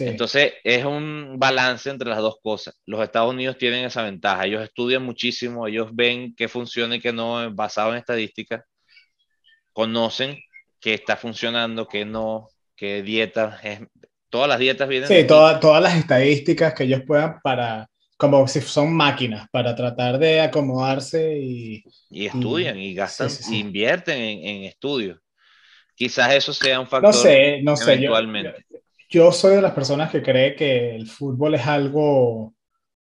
Entonces 0.00 0.54
es 0.64 0.84
un 0.84 1.36
balance 1.38 1.88
entre 1.88 2.10
las 2.10 2.18
dos 2.18 2.36
cosas. 2.42 2.78
Los 2.84 3.02
Estados 3.02 3.32
Unidos 3.32 3.56
tienen 3.56 3.84
esa 3.84 4.02
ventaja. 4.02 4.44
Ellos 4.44 4.62
estudian 4.62 5.02
muchísimo, 5.02 5.66
ellos 5.66 5.88
ven 5.92 6.34
qué 6.36 6.48
funciona 6.48 6.96
y 6.96 7.00
qué 7.00 7.12
no, 7.12 7.50
basado 7.54 7.92
en 7.92 7.98
estadísticas. 7.98 8.64
Conocen 9.72 10.38
qué 10.80 10.94
está 10.94 11.16
funcionando, 11.16 11.88
qué 11.88 12.04
no, 12.04 12.48
qué 12.76 13.02
dieta. 13.02 13.60
todas 14.28 14.48
las 14.48 14.58
dietas 14.58 14.88
vienen. 14.88 15.08
Sí, 15.08 15.26
todas 15.26 15.82
las 15.82 15.96
estadísticas 15.96 16.74
que 16.74 16.84
ellos 16.84 17.02
puedan 17.06 17.40
para, 17.42 17.88
como 18.18 18.46
si 18.46 18.60
son 18.60 18.92
máquinas, 18.92 19.48
para 19.50 19.74
tratar 19.74 20.18
de 20.18 20.40
acomodarse 20.40 21.38
y. 21.38 21.82
Y 22.10 22.26
estudian 22.26 22.78
y, 22.78 22.94
gastan, 22.94 23.30
invierten 23.50 24.18
en, 24.18 24.46
en, 24.46 24.64
estudios. 24.64 25.18
Quizás 25.94 26.34
eso 26.34 26.52
sea 26.52 26.78
un 26.78 26.86
factor. 26.86 27.14
No 27.14 27.20
sé, 27.20 27.60
no 27.62 27.76
sé. 27.76 27.94
Eventualmente 27.94 28.66
yo 28.67 28.67
soy 29.32 29.56
de 29.56 29.62
las 29.62 29.72
personas 29.72 30.10
que 30.10 30.22
cree 30.22 30.54
que 30.56 30.94
el 30.94 31.06
fútbol 31.06 31.54
es 31.54 31.66
algo 31.66 32.54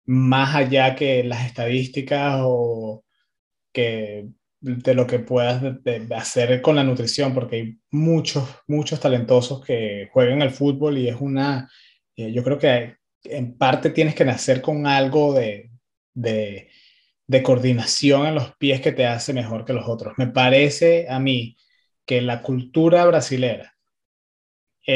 más 0.05 0.55
allá 0.55 0.95
que 0.95 1.23
las 1.23 1.45
estadísticas 1.45 2.41
o 2.43 3.05
que 3.73 4.29
de 4.61 4.93
lo 4.93 5.07
que 5.07 5.19
puedas 5.19 5.63
hacer 6.15 6.61
con 6.61 6.75
la 6.75 6.83
nutrición, 6.83 7.33
porque 7.33 7.55
hay 7.57 7.79
muchos, 7.91 8.47
muchos 8.67 8.99
talentosos 8.99 9.63
que 9.65 10.09
juegan 10.11 10.41
al 10.41 10.51
fútbol 10.51 10.97
y 10.97 11.07
es 11.09 11.15
una, 11.19 11.69
eh, 12.15 12.31
yo 12.33 12.43
creo 12.43 12.57
que 12.59 12.95
en 13.23 13.57
parte 13.57 13.91
tienes 13.91 14.15
que 14.15 14.25
nacer 14.25 14.61
con 14.61 14.85
algo 14.87 15.33
de, 15.33 15.71
de, 16.13 16.69
de 17.27 17.43
coordinación 17.43 18.27
en 18.27 18.35
los 18.35 18.55
pies 18.57 18.81
que 18.81 18.91
te 18.91 19.05
hace 19.05 19.33
mejor 19.33 19.65
que 19.65 19.73
los 19.73 19.87
otros. 19.87 20.13
Me 20.17 20.27
parece 20.27 21.07
a 21.09 21.19
mí 21.19 21.57
que 22.05 22.21
la 22.21 22.41
cultura 22.41 23.05
brasilera 23.05 23.78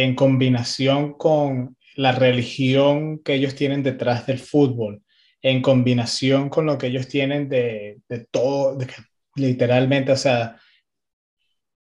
en 0.02 0.16
combinación 0.16 1.14
con 1.14 1.78
la 1.96 2.14
religión 2.14 3.20
que 3.20 3.36
ellos 3.36 3.54
tienen 3.54 3.84
detrás 3.84 4.26
del 4.26 4.40
fútbol, 4.40 5.04
en 5.44 5.62
combinación 5.62 6.50
con 6.50 6.66
lo 6.66 6.80
que 6.80 6.88
ellos 6.88 7.08
tienen 7.08 7.48
de, 7.48 8.00
de 8.10 8.26
todo, 8.32 8.76
de 8.76 8.88
que 8.88 8.96
literalmente, 9.36 10.12
o 10.12 10.16
sea, 10.16 10.58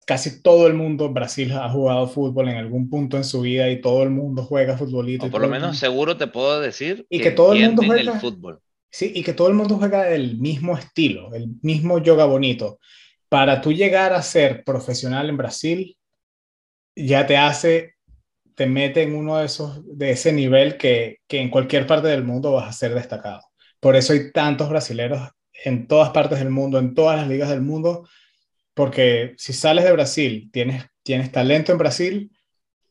casi 0.05 0.41
todo 0.41 0.67
el 0.67 0.73
mundo 0.73 1.05
en 1.05 1.13
Brasil 1.13 1.53
ha 1.53 1.69
jugado 1.69 2.09
fútbol 2.09 2.49
en 2.49 2.57
algún 2.57 2.89
punto 2.89 3.15
en 3.15 3.23
su 3.23 3.39
vida 3.39 3.69
y 3.69 3.79
todo 3.79 4.03
el 4.03 4.09
mundo 4.09 4.43
juega 4.43 4.77
futbolito. 4.77 5.27
O 5.27 5.31
por 5.31 5.39
lo 5.39 5.47
menos 5.47 5.77
seguro 5.77 6.17
te 6.17 6.27
puedo 6.27 6.59
decir 6.59 7.05
y 7.09 7.21
que, 7.21 7.31
todo 7.31 7.53
el 7.53 7.67
mundo 7.67 7.83
juega 7.85 8.13
el 8.13 8.19
fútbol. 8.19 8.59
Sí, 8.91 9.13
y 9.15 9.23
que 9.23 9.31
todo 9.31 9.47
el 9.47 9.53
mundo 9.53 9.77
juega 9.77 10.09
el 10.09 10.37
mismo 10.39 10.77
estilo, 10.77 11.33
el 11.33 11.47
mismo 11.61 11.99
yoga 11.99 12.25
bonito. 12.25 12.79
Para 13.29 13.61
tú 13.61 13.71
llegar 13.71 14.11
a 14.11 14.21
ser 14.21 14.65
profesional 14.65 15.29
en 15.29 15.37
Brasil, 15.37 15.97
ya 16.95 17.25
te 17.25 17.37
hace, 17.37 17.92
te 18.55 18.65
mete 18.65 19.03
en 19.03 19.15
uno 19.15 19.37
de 19.37 19.45
esos, 19.45 19.81
de 19.85 20.11
ese 20.11 20.33
nivel 20.33 20.77
que, 20.77 21.19
que 21.27 21.39
en 21.39 21.49
cualquier 21.49 21.87
parte 21.87 22.07
del 22.07 22.23
mundo 22.23 22.53
vas 22.53 22.69
a 22.69 22.73
ser 22.73 22.93
destacado. 22.93 23.41
Por 23.79 23.95
eso 23.95 24.13
hay 24.13 24.31
tantos 24.31 24.69
brasileros 24.69 25.29
en 25.65 25.87
todas 25.87 26.11
partes 26.11 26.39
del 26.39 26.49
mundo, 26.49 26.79
en 26.79 26.93
todas 26.93 27.17
las 27.17 27.27
ligas 27.27 27.49
del 27.49 27.61
mundo, 27.61 28.07
porque 28.73 29.33
si 29.37 29.53
sales 29.53 29.83
de 29.83 29.91
Brasil, 29.91 30.49
tienes, 30.51 30.85
tienes 31.03 31.31
talento 31.31 31.71
en 31.71 31.77
Brasil, 31.77 32.31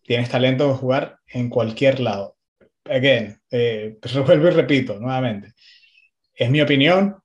tienes 0.03 0.29
talento 0.29 0.69
de 0.69 0.75
jugar 0.75 1.19
en 1.27 1.49
cualquier 1.49 2.01
lado. 2.01 2.37
Again, 2.85 3.41
eh, 3.51 3.99
vuelvo 4.27 4.49
y 4.49 4.51
repito 4.51 4.99
nuevamente. 4.99 5.53
Es 6.35 6.51
mi 6.51 6.61
opinión 6.61 7.17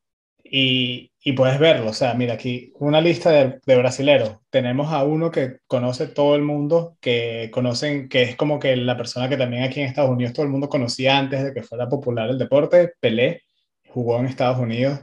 y, 0.44 1.12
y, 1.30 1.34
puedes 1.34 1.60
verlo. 1.60 1.90
O 1.92 1.94
sea, 1.94 2.14
mira 2.14 2.36
aquí 2.36 2.72
una 2.80 3.02
lista 3.02 3.32
de, 3.32 3.60
de, 3.66 3.76
brasileros. 3.76 4.38
Tenemos 4.50 4.92
a 4.94 5.04
uno 5.04 5.32
que 5.32 5.60
conoce 5.68 6.08
todo 6.08 6.36
el 6.36 6.42
mundo, 6.42 6.98
que 7.02 7.50
conocen, 7.52 8.10
que 8.10 8.24
es 8.24 8.36
como 8.36 8.60
que 8.60 8.76
la 8.78 8.98
persona 8.98 9.30
que 9.30 9.38
también 9.38 9.64
aquí 9.64 9.80
en 9.82 9.88
Estados 9.88 10.12
Unidos 10.12 10.34
todo 10.34 10.46
el 10.46 10.52
mundo 10.52 10.70
conocía 10.70 11.18
antes 11.18 11.44
de 11.44 11.54
que 11.54 11.64
fuera 11.64 11.90
popular 11.90 12.30
el 12.30 12.38
deporte, 12.38 12.94
Pelé, 13.00 13.44
jugó 13.90 14.20
en 14.20 14.28
Estados 14.28 14.60
Unidos. 14.60 15.02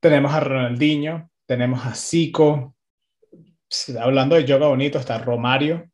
Tenemos 0.00 0.32
a 0.32 0.40
Ronaldinho, 0.40 1.30
tenemos 1.46 1.84
a 1.84 1.94
Zico. 1.94 2.76
Hablando 4.00 4.36
de 4.36 4.44
yoga 4.44 4.68
bonito, 4.68 4.98
está 4.98 5.18
Romario. 5.18 5.90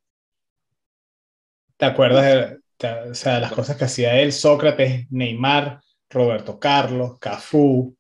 ¿Te 1.77 1.87
acuerdas 1.87 2.61
de, 2.81 3.11
o 3.11 3.15
sea, 3.15 3.41
las 3.41 3.53
cosas 3.53 3.77
que 3.77 3.85
hacía 3.85 4.19
él? 4.21 4.33
Sócrates, 4.33 5.07
Neymar, 5.11 5.81
Roberto 6.11 6.59
Carlos, 6.59 7.19
Cafú, 7.19 7.97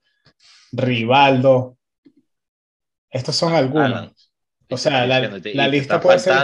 Rivaldo. 0.77 1.79
Estos 3.11 3.37
son 3.37 3.55
algunos. 3.55 4.31
O 4.71 4.77
sea, 4.77 5.07
la, 5.07 5.21
la 5.55 5.69
lista 5.69 6.01
puede 6.01 6.19
ser 6.19 6.35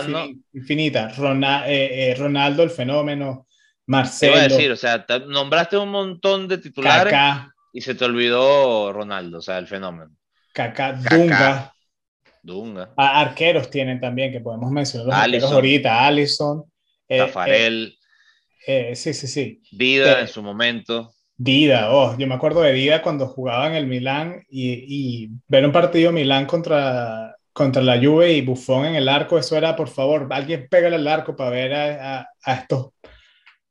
infinita. 0.52 1.10
Eh, 1.66 2.10
eh, 2.10 2.14
Ronaldo, 2.16 2.62
el 2.62 2.70
fenómeno. 2.70 3.46
Marcelo. 3.86 4.34
Te 4.34 4.38
a 4.38 4.42
decir, 4.48 4.70
o 4.70 4.76
sea, 4.76 5.04
nombraste 5.26 5.76
un 5.76 5.90
montón 5.90 6.46
de 6.46 6.58
titulares 6.58 7.12
y 7.72 7.80
se 7.80 7.94
te 7.94 8.04
olvidó 8.04 8.92
Ronaldo, 8.92 9.38
o 9.38 9.42
sea, 9.42 9.58
el 9.58 9.66
fenómeno. 9.66 10.14
Kaká, 10.52 10.92
Dunga. 10.92 11.72
Dunga. 12.42 12.92
arqueros 12.96 13.68
tienen 13.68 14.00
también, 14.00 14.32
que 14.32 14.40
podemos 14.40 14.70
mencionar 14.70 15.06
los 15.06 15.16
arqueros 15.16 15.52
ahorita. 15.52 16.06
Allison. 16.06 16.64
Tafarel. 17.08 17.98
Eh, 18.66 18.94
sí, 18.94 19.12
sí, 19.12 19.26
sí. 19.26 19.62
Dida 19.72 20.20
en 20.20 20.28
su 20.28 20.42
momento. 20.42 21.12
Dida, 21.42 21.90
oh, 21.90 22.18
yo 22.18 22.26
me 22.26 22.34
acuerdo 22.34 22.60
de 22.60 22.74
Dida 22.74 23.00
cuando 23.00 23.26
jugaba 23.26 23.66
en 23.66 23.74
el 23.74 23.86
Milán 23.86 24.44
y, 24.50 24.72
y 24.86 25.30
ver 25.48 25.64
un 25.64 25.72
partido 25.72 26.12
Milán 26.12 26.44
contra, 26.44 27.34
contra 27.54 27.80
la 27.80 27.96
Juve 27.96 28.34
y 28.34 28.42
Buffon 28.42 28.84
en 28.84 28.96
el 28.96 29.08
arco, 29.08 29.38
eso 29.38 29.56
era, 29.56 29.74
por 29.74 29.88
favor, 29.88 30.28
alguien 30.32 30.68
pégale 30.68 30.96
al 30.96 31.08
arco 31.08 31.34
para 31.34 31.48
ver 31.48 31.72
a, 31.72 32.28
a, 32.44 32.54
estos 32.54 32.90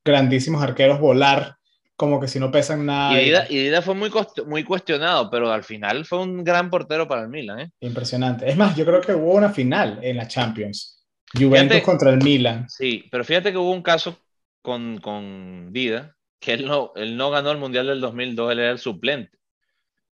grandísimos 0.04 0.64
arqueros 0.64 1.00
volar 1.00 1.58
como 1.96 2.20
que 2.20 2.28
si 2.28 2.40
no 2.40 2.50
pesan 2.50 2.88
nada. 2.88 3.22
Y 3.22 3.58
Dida, 3.60 3.84
fue 3.84 3.94
muy, 3.94 4.10
muy 4.48 4.64
cuestionado, 4.64 5.30
pero 5.30 5.52
al 5.52 5.64
final 5.64 6.06
fue 6.06 6.24
un 6.24 6.44
gran 6.44 6.72
portero 6.72 7.08
para 7.08 7.22
el 7.22 7.30
Milan. 7.30 7.60
¿eh? 7.60 7.72
Impresionante. 7.82 8.50
Es 8.50 8.58
más, 8.58 8.76
yo 8.76 8.84
creo 8.84 9.00
que 9.00 9.14
hubo 9.14 9.36
una 9.36 9.52
final 9.52 10.00
en 10.02 10.18
la 10.18 10.28
Champions. 10.28 11.06
Juventus 11.38 11.82
contra 11.82 12.10
el 12.10 12.18
Milan. 12.18 12.68
Sí, 12.68 13.06
pero 13.12 13.24
fíjate 13.24 13.52
que 13.52 13.60
hubo 13.60 13.72
un 13.72 13.84
caso 13.84 14.18
con, 14.64 14.98
con 14.98 15.72
Dida, 15.72 16.16
que 16.40 16.54
él 16.54 16.66
no, 16.66 16.92
él 16.96 17.18
no 17.18 17.30
ganó 17.32 17.52
el 17.52 17.58
Mundial 17.58 17.88
del 17.88 18.02
2002, 18.02 18.52
él 18.52 18.60
era 18.60 18.72
el 18.72 18.80
suplente. 18.80 19.38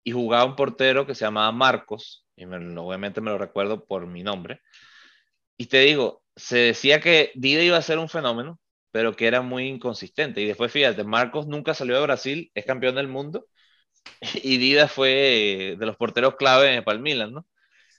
Y 0.03 0.11
jugaba 0.11 0.45
un 0.45 0.55
portero 0.55 1.05
que 1.05 1.15
se 1.15 1.25
llamaba 1.25 1.51
Marcos, 1.51 2.25
y 2.35 2.45
obviamente 2.45 3.21
me 3.21 3.31
lo 3.31 3.37
recuerdo 3.37 3.85
por 3.85 4.07
mi 4.07 4.23
nombre. 4.23 4.61
Y 5.57 5.67
te 5.67 5.79
digo, 5.79 6.23
se 6.35 6.57
decía 6.57 6.99
que 6.99 7.31
Dida 7.35 7.63
iba 7.63 7.77
a 7.77 7.81
ser 7.81 7.97
un 7.97 8.09
fenómeno, 8.09 8.59
pero 8.91 9.15
que 9.15 9.27
era 9.27 9.41
muy 9.41 9.67
inconsistente. 9.67 10.41
Y 10.41 10.45
después, 10.45 10.71
fíjate, 10.71 11.03
Marcos 11.03 11.47
nunca 11.47 11.73
salió 11.73 11.95
de 11.95 12.01
Brasil, 12.01 12.51
es 12.53 12.65
campeón 12.65 12.95
del 12.95 13.07
mundo, 13.07 13.47
y 14.43 14.57
Dida 14.57 14.87
fue 14.87 15.75
de 15.77 15.85
los 15.85 15.97
porteros 15.97 16.35
clave 16.35 16.81
para 16.81 16.95
el 16.95 17.01
Milan, 17.03 17.33
¿no? 17.33 17.45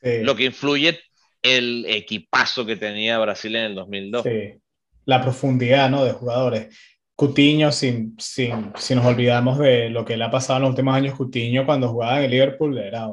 Lo 0.03 0.37
que 0.37 0.45
influye 0.45 1.01
el 1.43 1.85
equipazo 1.89 2.65
que 2.65 2.77
tenía 2.77 3.19
Brasil 3.19 3.57
en 3.57 3.65
el 3.65 3.75
2002. 3.75 4.23
Sí, 4.23 4.61
la 5.05 5.21
profundidad, 5.21 5.91
¿no? 5.91 6.05
De 6.05 6.13
jugadores. 6.13 6.77
Cutiño, 7.17 7.73
sin, 7.73 8.15
sin, 8.19 8.73
si 8.77 8.95
nos 8.95 9.07
olvidamos 9.07 9.59
de 9.59 9.89
lo 9.89 10.05
que 10.05 10.19
le 10.19 10.25
ha 10.25 10.31
pasado 10.31 10.59
en 10.59 10.63
los 10.65 10.71
últimos 10.71 10.95
años, 10.95 11.15
Cutiño 11.15 11.65
cuando 11.65 11.89
jugaba 11.89 12.19
en 12.19 12.25
el 12.25 12.31
Liverpool 12.31 12.77
era 12.77 13.09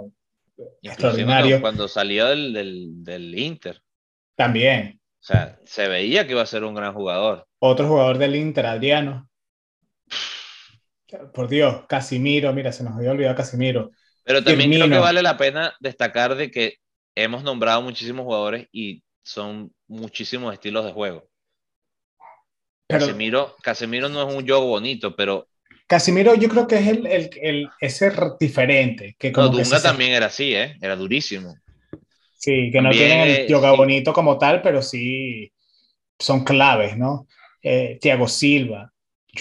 extraordinario. 0.81 1.61
Cuando, 1.61 1.87
salió 1.87 2.27
del, 2.27 2.51
del, 2.51 3.03
del, 3.03 3.39
Inter. 3.39 3.81
También. 4.35 4.99
O 5.21 5.25
sea, 5.25 5.57
se 5.63 5.87
veía 5.87 6.25
que 6.25 6.33
iba 6.33 6.41
a 6.41 6.45
ser 6.45 6.65
un 6.65 6.75
gran 6.75 6.93
jugador. 6.93 7.47
Otro 7.59 7.87
jugador 7.87 8.17
del 8.17 8.35
Inter, 8.35 8.65
Adriano. 8.65 9.29
Por 11.33 11.47
Dios, 11.47 11.85
Casimiro, 11.87 12.51
mira, 12.51 12.73
se 12.73 12.83
nos 12.83 12.97
había 12.97 13.11
olvidado 13.11 13.35
Casimiro. 13.35 13.91
Pero 14.25 14.43
también 14.43 14.69
creo 14.69 14.89
que 14.89 14.97
vale 14.97 15.21
la 15.21 15.37
pena 15.37 15.73
destacar 15.79 16.35
de 16.35 16.51
que 16.51 16.75
hemos 17.15 17.43
nombrado 17.43 17.81
muchísimos 17.81 18.25
jugadores 18.25 18.67
y 18.73 19.01
son 19.21 19.73
muchísimos 19.87 20.53
estilos 20.53 20.83
de 20.83 20.91
juego. 20.91 21.29
Casemiro, 22.99 23.55
Casemiro 23.61 24.09
no 24.09 24.27
es 24.27 24.35
un 24.35 24.45
juego 24.45 24.65
bonito, 24.67 25.15
pero. 25.15 25.47
Casemiro 25.87 26.35
yo 26.35 26.49
creo 26.49 26.67
que 26.67 26.75
es 26.75 26.87
el, 26.87 27.05
el, 27.05 27.29
el 27.41 27.69
ese 27.79 28.11
diferente. 28.39 29.15
Que 29.19 29.31
como 29.31 29.49
Dunga 29.49 29.81
también 29.81 30.11
era 30.13 30.27
así, 30.27 30.55
¿eh? 30.55 30.77
Era 30.81 30.95
durísimo. 30.95 31.55
Sí, 32.37 32.69
que 32.71 32.81
no 32.81 32.89
tienen 32.91 33.21
el 33.21 33.47
yoga 33.47 33.71
bonito 33.71 34.11
como 34.11 34.37
tal, 34.37 34.61
pero 34.61 34.81
sí 34.81 35.51
son 36.19 36.43
claves, 36.43 36.97
¿no? 36.97 37.27
Eh, 37.61 37.97
Tiago 38.01 38.27
Silva, 38.27 38.91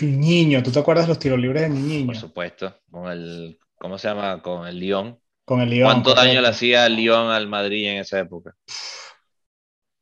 Niño, 0.00 0.62
¿tú 0.62 0.70
te 0.70 0.78
acuerdas 0.78 1.04
de 1.04 1.08
los 1.10 1.18
tiros 1.18 1.38
libres 1.38 1.62
de 1.62 1.68
Niño? 1.68 2.06
Por 2.06 2.16
supuesto, 2.16 2.74
con 2.90 3.10
el, 3.10 3.58
¿cómo 3.76 3.98
se 3.98 4.08
llama? 4.08 4.40
Con 4.40 4.66
el 4.66 4.78
Lyon. 4.78 5.18
Con 5.44 5.60
el 5.60 5.70
Lyon. 5.70 5.90
¿Cuánto 5.90 6.14
daño 6.14 6.40
le 6.40 6.48
hacía 6.48 6.86
el 6.86 6.96
Lyon 6.96 7.30
al 7.30 7.46
Madrid 7.46 7.88
en 7.88 7.98
esa 7.98 8.20
época? 8.20 8.54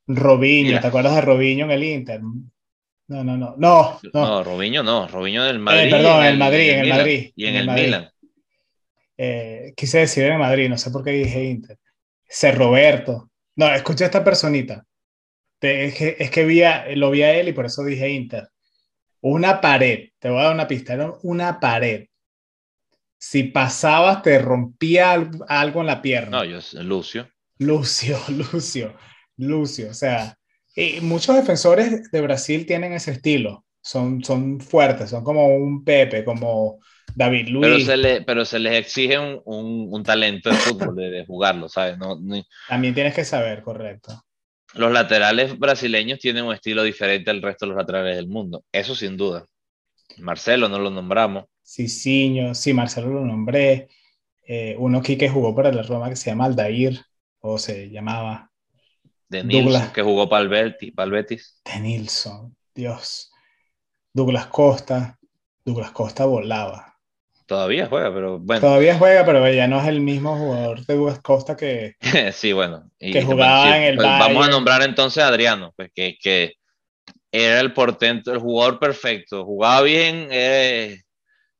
Robinho, 0.07 0.81
¿te 0.81 0.87
acuerdas 0.87 1.15
de 1.15 1.21
Robinho 1.23 1.65
en 1.65 1.71
el 1.71 1.85
Inter? 1.85 2.21
No, 3.11 3.25
no, 3.25 3.37
no. 3.37 3.55
No, 3.59 4.01
no. 4.03 4.11
no 4.13 4.45
Robinho 4.45 4.85
no. 4.85 5.09
Robinho 5.09 5.43
del 5.43 5.59
Madrid. 5.59 5.89
Eh, 5.89 5.91
perdón, 5.91 6.23
en 6.23 6.29
el, 6.29 6.39
Madrid, 6.39 6.71
en 6.71 6.79
el, 6.79 6.89
Madrid. 6.89 7.33
Y 7.35 7.47
en, 7.47 7.57
el, 7.57 7.69
Milan. 7.69 8.11
Eh, 9.19 9.75
quise 9.77 9.99
decir 9.99 10.27
en 10.27 10.35
el 10.35 10.39
Madrid, 10.39 10.69
no 10.69 10.79
sé 10.79 10.93
por 10.93 11.03
qué 11.03 11.11
dije 11.11 11.45
Inter. 11.45 11.77
Ser 12.29 12.57
Roberto. 12.57 13.33
No, 13.57 13.67
escuché 13.75 14.05
a 14.05 14.07
esta 14.07 14.23
personita. 14.23 14.87
Es 15.61 15.95
que, 15.95 16.17
es 16.21 16.31
que 16.31 16.45
vi 16.45 16.63
lo 16.95 17.11
vi 17.11 17.23
a 17.23 17.35
él 17.35 17.49
y 17.49 17.53
por 17.53 17.67
eso 17.67 17.83
dije 17.83 18.09
Inter. 18.09 18.49
Una 19.23 19.61
pared. 19.61 20.11
Te 20.21 20.31
voy 20.31 20.39
a 20.39 20.45
dar 20.45 20.55
una 20.55 20.69
pista. 20.69 20.95
Era 20.95 21.13
una 21.25 21.59
pared. 21.59 22.07
Si 23.19 23.43
pasabas, 23.43 24.23
te 24.23 24.39
rompía 24.39 25.15
algo 25.49 25.81
en 25.81 25.87
la 25.89 26.01
pierna. 26.01 26.39
No, 26.39 26.45
yo, 26.45 26.61
Lucio. 26.81 27.29
Lucio, 27.59 28.21
Lucio, 28.29 28.95
Lucio. 29.37 29.91
O 29.91 29.95
sea, 29.95 30.39
y 30.75 31.01
muchos 31.01 31.37
defensores 31.37 32.11
de 32.11 32.21
Brasil 32.21 32.67
tienen 32.67 32.93
ese 32.93 33.13
estilo. 33.13 33.65
Son, 33.83 34.23
son 34.23 34.61
fuertes, 34.61 35.11
son 35.11 35.25
como 35.25 35.49
un 35.49 35.85
Pepe, 35.85 36.25
como 36.25 36.81
David 37.15 37.49
Luiz. 37.49 37.67
Pero 37.67 37.81
se, 37.81 37.97
le, 37.97 38.23
pero 38.23 38.45
se 38.45 38.59
les 38.59 38.75
exige 38.75 39.19
un, 39.19 39.41
un, 39.45 40.03
talento 40.03 40.51
de 40.51 40.57
fútbol, 40.57 40.95
de, 40.95 41.25
jugarlo, 41.27 41.69
¿sabes? 41.69 41.99
No, 41.99 42.19
También 42.69 42.95
tienes 42.95 43.15
que 43.15 43.25
saber, 43.25 43.63
correcto. 43.63 44.23
Los 44.75 44.93
laterales 44.93 45.59
brasileños 45.59 46.21
tienen 46.21 46.45
un 46.45 46.55
estilo 46.55 46.83
diferente 46.83 47.31
al 47.31 47.43
resto 47.43 47.65
de 47.65 47.71
los 47.71 47.79
laterales 47.79 48.17
del 48.17 48.29
mundo, 48.29 48.63
eso 48.71 48.95
sin 48.95 49.17
duda. 49.17 49.47
Marcelo 50.19 50.69
no 50.69 50.79
lo 50.79 50.91
nombramos. 50.91 51.47
Cicinho, 51.65 52.55
sí, 52.55 52.73
Marcelo 52.73 53.09
lo 53.09 53.25
nombré. 53.25 53.89
Eh, 54.47 54.77
uno 54.79 54.99
aquí 54.99 55.17
que 55.17 55.29
jugó 55.29 55.55
para 55.55 55.73
la 55.73 55.83
Roma 55.83 56.11
que 56.11 56.17
se 56.17 56.31
llama 56.31 56.45
Aldair, 56.45 57.01
o 57.41 57.59
se 57.59 57.91
llamaba 57.91 58.50
de 59.31 59.45
Nilsson, 59.45 59.93
que 59.93 60.03
jugó 60.03 60.29
para 60.29 60.43
el, 60.43 60.49
Betis. 60.49 61.63
De 61.65 61.81
Nilsson, 61.81 62.55
Dios. 62.75 63.31
Douglas 64.13 64.47
Costa. 64.47 65.19
Douglas 65.65 65.93
Costa 65.93 66.25
volaba. 66.25 66.99
Todavía 67.47 67.87
juega, 67.87 68.13
pero 68.13 68.41
bueno. 68.41 68.61
Todavía 68.61 68.99
juega, 68.99 69.25
pero 69.25 69.49
ya 69.53 69.69
no 69.69 69.81
es 69.81 69.87
el 69.87 70.01
mismo 70.01 70.37
jugador 70.37 70.85
de 70.85 70.95
Douglas 70.95 71.21
Costa 71.21 71.57
que. 71.57 71.95
sí, 72.33 72.53
bueno. 72.53 72.91
que 72.99 73.23
jugaba 73.23 73.77
en 73.77 73.85
el 73.85 73.97
pues 73.97 74.07
Vamos 74.07 74.47
a 74.47 74.51
nombrar 74.51 74.83
entonces 74.83 75.23
a 75.23 75.29
Adriano, 75.29 75.73
pues 75.77 75.91
que, 75.95 76.19
que 76.21 76.55
era 77.31 77.61
el 77.61 77.73
portento, 77.73 78.33
el 78.33 78.39
jugador 78.41 78.81
perfecto. 78.81 79.45
Jugaba 79.45 79.83
bien, 79.83 80.29
eh, 80.33 81.03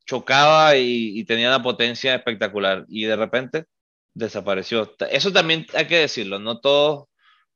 chocaba 0.07 0.77
y, 0.77 1.21
y 1.21 1.25
tenía 1.25 1.49
una 1.49 1.63
potencia 1.63 2.17
espectacular. 2.17 2.85
Y 2.89 3.05
de 3.05 3.15
repente 3.15 3.65
desapareció. 4.13 4.93
Eso 5.09 5.33
también 5.33 5.67
hay 5.73 5.87
que 5.87 5.99
decirlo, 5.99 6.41
no 6.41 6.59
todos 6.59 7.10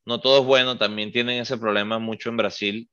no 0.07 0.20
todo 0.20 0.40
es 0.40 0.44
bueno, 0.44 0.76
también 0.76 1.12
tienen 1.12 1.40
ese 1.40 1.57
problema 1.57 1.98
mucho 1.98 2.28
en 2.28 2.36
Brasil. 2.36 2.88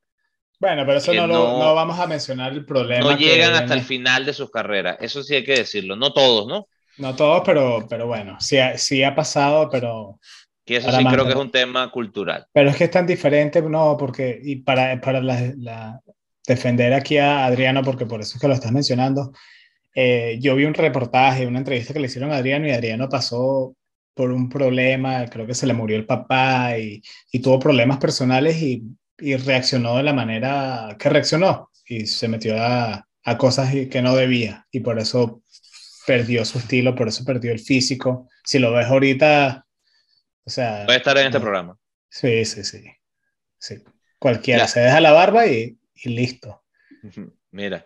Bueno, 0.59 0.85
pero 0.85 0.99
eso 0.99 1.13
no, 1.13 1.25
no, 1.25 1.73
vamos 1.73 1.99
a 1.99 2.05
mencionar 2.05 2.53
el 2.53 2.65
problema. 2.65 3.11
No 3.11 3.17
llegan 3.17 3.53
hasta 3.55 3.73
el 3.73 3.81
final 3.81 4.25
de 4.25 4.33
sus 4.33 4.51
carreras, 4.51 4.97
eso 5.01 5.23
sí 5.23 5.35
hay 5.35 5.43
que 5.43 5.55
decirlo, 5.55 5.95
no 5.95 6.13
todos, 6.13 6.47
¿no? 6.47 6.67
No 6.97 7.15
todos, 7.15 7.41
pero, 7.43 7.87
pero 7.89 8.05
bueno, 8.05 8.37
sí, 8.39 8.57
sí 8.75 9.03
ha 9.03 9.15
pasado, 9.15 9.69
pero... 9.69 10.19
Que 10.63 10.77
eso 10.77 10.91
sí 10.91 11.03
creo 11.03 11.25
que 11.25 11.31
es 11.31 11.35
un 11.35 11.49
tema 11.49 11.89
cultural. 11.89 12.45
Pero 12.53 12.69
es 12.69 12.75
que 12.75 12.83
es 12.83 12.91
tan 12.91 13.07
diferente, 13.07 13.61
no, 13.63 13.97
porque, 13.97 14.39
y 14.41 14.57
para, 14.57 15.01
para 15.01 15.19
la, 15.19 15.99
defender 16.45 16.93
aquí 16.93 17.17
a 17.17 17.45
Adriano, 17.45 17.81
porque 17.81 18.05
por 18.05 18.21
eso 18.21 18.35
es 18.35 18.41
que 18.41 18.47
lo 18.47 18.53
estás 18.53 18.71
mencionando, 18.71 19.31
eh, 19.95 20.37
yo 20.39 20.55
vi 20.55 20.65
un 20.65 20.75
reportaje, 20.75 21.47
una 21.47 21.57
entrevista 21.57 21.93
que 21.93 21.99
le 21.99 22.05
hicieron 22.05 22.31
a 22.31 22.37
Adriano 22.37 22.67
y 22.67 22.71
Adriano 22.71 23.09
pasó 23.09 23.75
por 24.13 24.31
un 24.31 24.49
problema, 24.49 25.25
creo 25.27 25.47
que 25.47 25.55
se 25.55 25.67
le 25.67 25.73
murió 25.73 25.97
el 25.97 26.05
papá 26.05 26.77
y, 26.77 27.01
y 27.31 27.39
tuvo 27.39 27.59
problemas 27.59 27.97
personales 27.97 28.61
y, 28.61 28.83
y, 29.17 29.35
reaccionó 29.35 29.97
de 29.97 30.03
la 30.03 30.13
manera 30.13 30.95
que 30.99 31.09
reaccionó 31.09 31.71
y 31.85 32.05
se 32.05 32.27
metió 32.27 32.61
a, 32.61 33.07
a 33.23 33.37
cosas 33.37 33.73
que 33.89 34.01
no 34.01 34.15
debía 34.15 34.67
y 34.71 34.81
por 34.81 34.99
eso 34.99 35.43
perdió 36.05 36.43
su 36.45 36.59
estilo, 36.59 36.95
por 36.95 37.07
eso 37.07 37.23
perdió 37.23 37.51
el 37.51 37.59
físico. 37.59 38.27
Si 38.43 38.59
lo 38.59 38.73
ves 38.73 38.87
ahorita, 38.87 39.65
o 40.43 40.49
sea... 40.49 40.85
Puede 40.85 40.97
estar 40.97 41.17
en 41.17 41.27
este 41.27 41.39
programa. 41.39 41.77
Sí, 42.09 42.43
sí, 42.45 42.63
sí. 42.63 42.83
sí. 43.57 43.83
Cualquiera, 44.19 44.67
se 44.67 44.81
deja 44.81 44.99
la 44.99 45.11
barba 45.11 45.47
y, 45.47 45.77
y 45.95 46.09
listo. 46.09 46.63
Mira, 47.51 47.85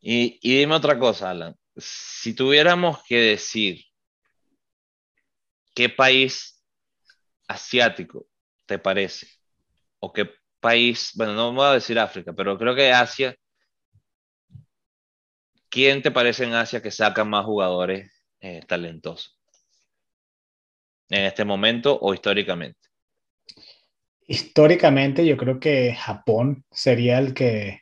y, 0.00 0.38
y, 0.42 0.58
dime 0.58 0.74
otra 0.74 0.98
cosa, 0.98 1.30
Alan. 1.30 1.56
Si 1.76 2.34
tuviéramos 2.34 3.02
que 3.04 3.16
decir 3.16 3.84
qué 5.74 5.88
país 5.88 6.62
asiático 7.48 8.26
te 8.66 8.78
parece, 8.78 9.26
o 10.00 10.12
qué 10.12 10.30
país, 10.60 11.12
bueno, 11.14 11.34
no 11.34 11.52
voy 11.52 11.66
a 11.66 11.72
decir 11.72 11.98
África, 11.98 12.32
pero 12.32 12.58
creo 12.58 12.74
que 12.74 12.92
Asia 12.92 13.36
¿quién 15.72 16.02
te 16.02 16.10
parece 16.10 16.44
en 16.44 16.52
Asia 16.52 16.82
que 16.82 16.90
saca 16.90 17.24
más 17.24 17.46
jugadores 17.46 18.12
eh, 18.40 18.60
talentosos? 18.68 19.40
En 21.08 21.24
este 21.24 21.44
momento 21.44 21.98
o 21.98 22.14
históricamente. 22.14 22.78
Históricamente 24.26 25.26
yo 25.26 25.36
creo 25.36 25.58
que 25.58 25.94
Japón 25.94 26.64
sería 26.70 27.18
el 27.18 27.34
que, 27.34 27.80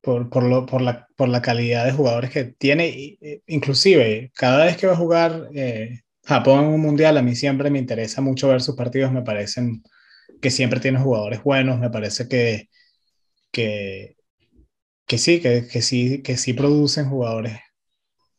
por, 0.00 0.30
por, 0.30 0.42
lo, 0.42 0.66
por, 0.66 0.80
la, 0.80 1.06
por 1.14 1.28
la, 1.28 1.42
calidad 1.42 1.84
de 1.84 1.92
jugadores 1.92 2.30
que 2.30 2.44
tiene, 2.44 3.18
inclusive 3.46 4.32
cada 4.34 4.64
vez 4.64 4.76
que 4.76 4.86
va 4.86 4.94
a 4.94 4.96
jugar 4.96 5.48
eh, 5.54 6.01
Japón 6.24 6.64
en 6.64 6.70
un 6.70 6.80
mundial, 6.80 7.16
a 7.16 7.22
mí 7.22 7.34
siempre 7.34 7.70
me 7.70 7.78
interesa 7.78 8.20
mucho 8.20 8.48
ver 8.48 8.62
sus 8.62 8.76
partidos, 8.76 9.12
me 9.12 9.22
parecen 9.22 9.82
que 10.40 10.50
siempre 10.50 10.80
tiene 10.80 10.98
jugadores 10.98 11.42
buenos, 11.42 11.78
me 11.78 11.90
parece 11.90 12.28
que, 12.28 12.68
que 13.50 14.16
que 15.06 15.18
sí, 15.18 15.42
que, 15.42 15.66
que, 15.70 15.82
sí, 15.82 16.22
que 16.22 16.38
sí 16.38 16.54
producen 16.54 17.08
jugadores 17.08 17.60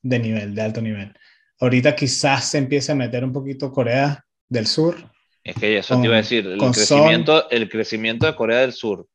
de 0.01 0.17
nivel, 0.17 0.55
de 0.55 0.61
alto 0.63 0.81
nivel. 0.81 1.13
Ahorita 1.59 1.95
quizás 1.95 2.49
se 2.49 2.57
empiece 2.57 2.91
a 2.91 2.95
meter 2.95 3.23
un 3.23 3.31
poquito 3.31 3.71
Corea 3.71 4.25
del 4.49 4.65
Sur. 4.65 4.97
Es 5.43 5.55
que 5.55 5.77
eso 5.77 5.99
te 6.01 6.07
iba 6.07 6.15
a 6.15 6.17
decir, 6.17 6.47
el 6.47 6.57
crecimiento, 6.57 7.49
el 7.51 7.69
crecimiento 7.69 8.25
de 8.25 8.36
Corea 8.36 8.61
del 8.61 8.73
Sur 8.73 9.07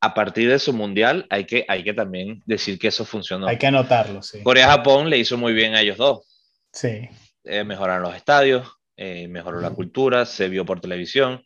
a 0.00 0.12
partir 0.12 0.50
de 0.50 0.58
su 0.58 0.72
mundial, 0.72 1.26
hay 1.30 1.46
que, 1.46 1.64
hay 1.66 1.82
que 1.82 1.94
también 1.94 2.42
decir 2.44 2.78
que 2.78 2.88
eso 2.88 3.04
funcionó. 3.04 3.46
Hay 3.46 3.56
que 3.56 3.66
anotarlo, 3.66 4.22
sí. 4.22 4.42
Corea-Japón 4.42 5.08
le 5.08 5.18
hizo 5.18 5.38
muy 5.38 5.54
bien 5.54 5.74
a 5.74 5.80
ellos 5.80 5.96
dos. 5.96 6.26
Sí. 6.72 7.08
Eh, 7.44 7.64
mejoraron 7.64 8.02
los 8.02 8.16
estadios, 8.16 8.68
eh, 8.96 9.28
mejoró 9.28 9.60
la 9.60 9.70
cultura, 9.70 10.26
se 10.26 10.48
vio 10.48 10.64
por 10.64 10.80
televisión. 10.80 11.44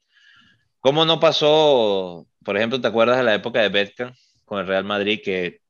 ¿Cómo 0.80 1.04
no 1.04 1.18
pasó, 1.18 2.26
por 2.44 2.56
ejemplo, 2.56 2.80
te 2.80 2.88
acuerdas 2.88 3.18
de 3.18 3.24
la 3.24 3.34
época 3.34 3.60
de 3.60 3.68
Beckham? 3.68 4.14
con 4.48 4.58
el 4.58 4.66
Real 4.66 4.84
Madrid 4.84 5.20
que 5.22 5.60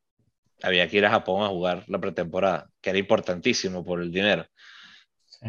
había 0.62 0.88
que 0.88 0.98
ir 0.98 1.04
a 1.04 1.10
Japón 1.10 1.42
a 1.42 1.48
jugar 1.48 1.84
la 1.88 1.98
pretemporada, 1.98 2.70
que 2.80 2.90
era 2.90 2.98
importantísimo 2.98 3.84
por 3.84 4.00
el 4.00 4.12
dinero. 4.12 4.46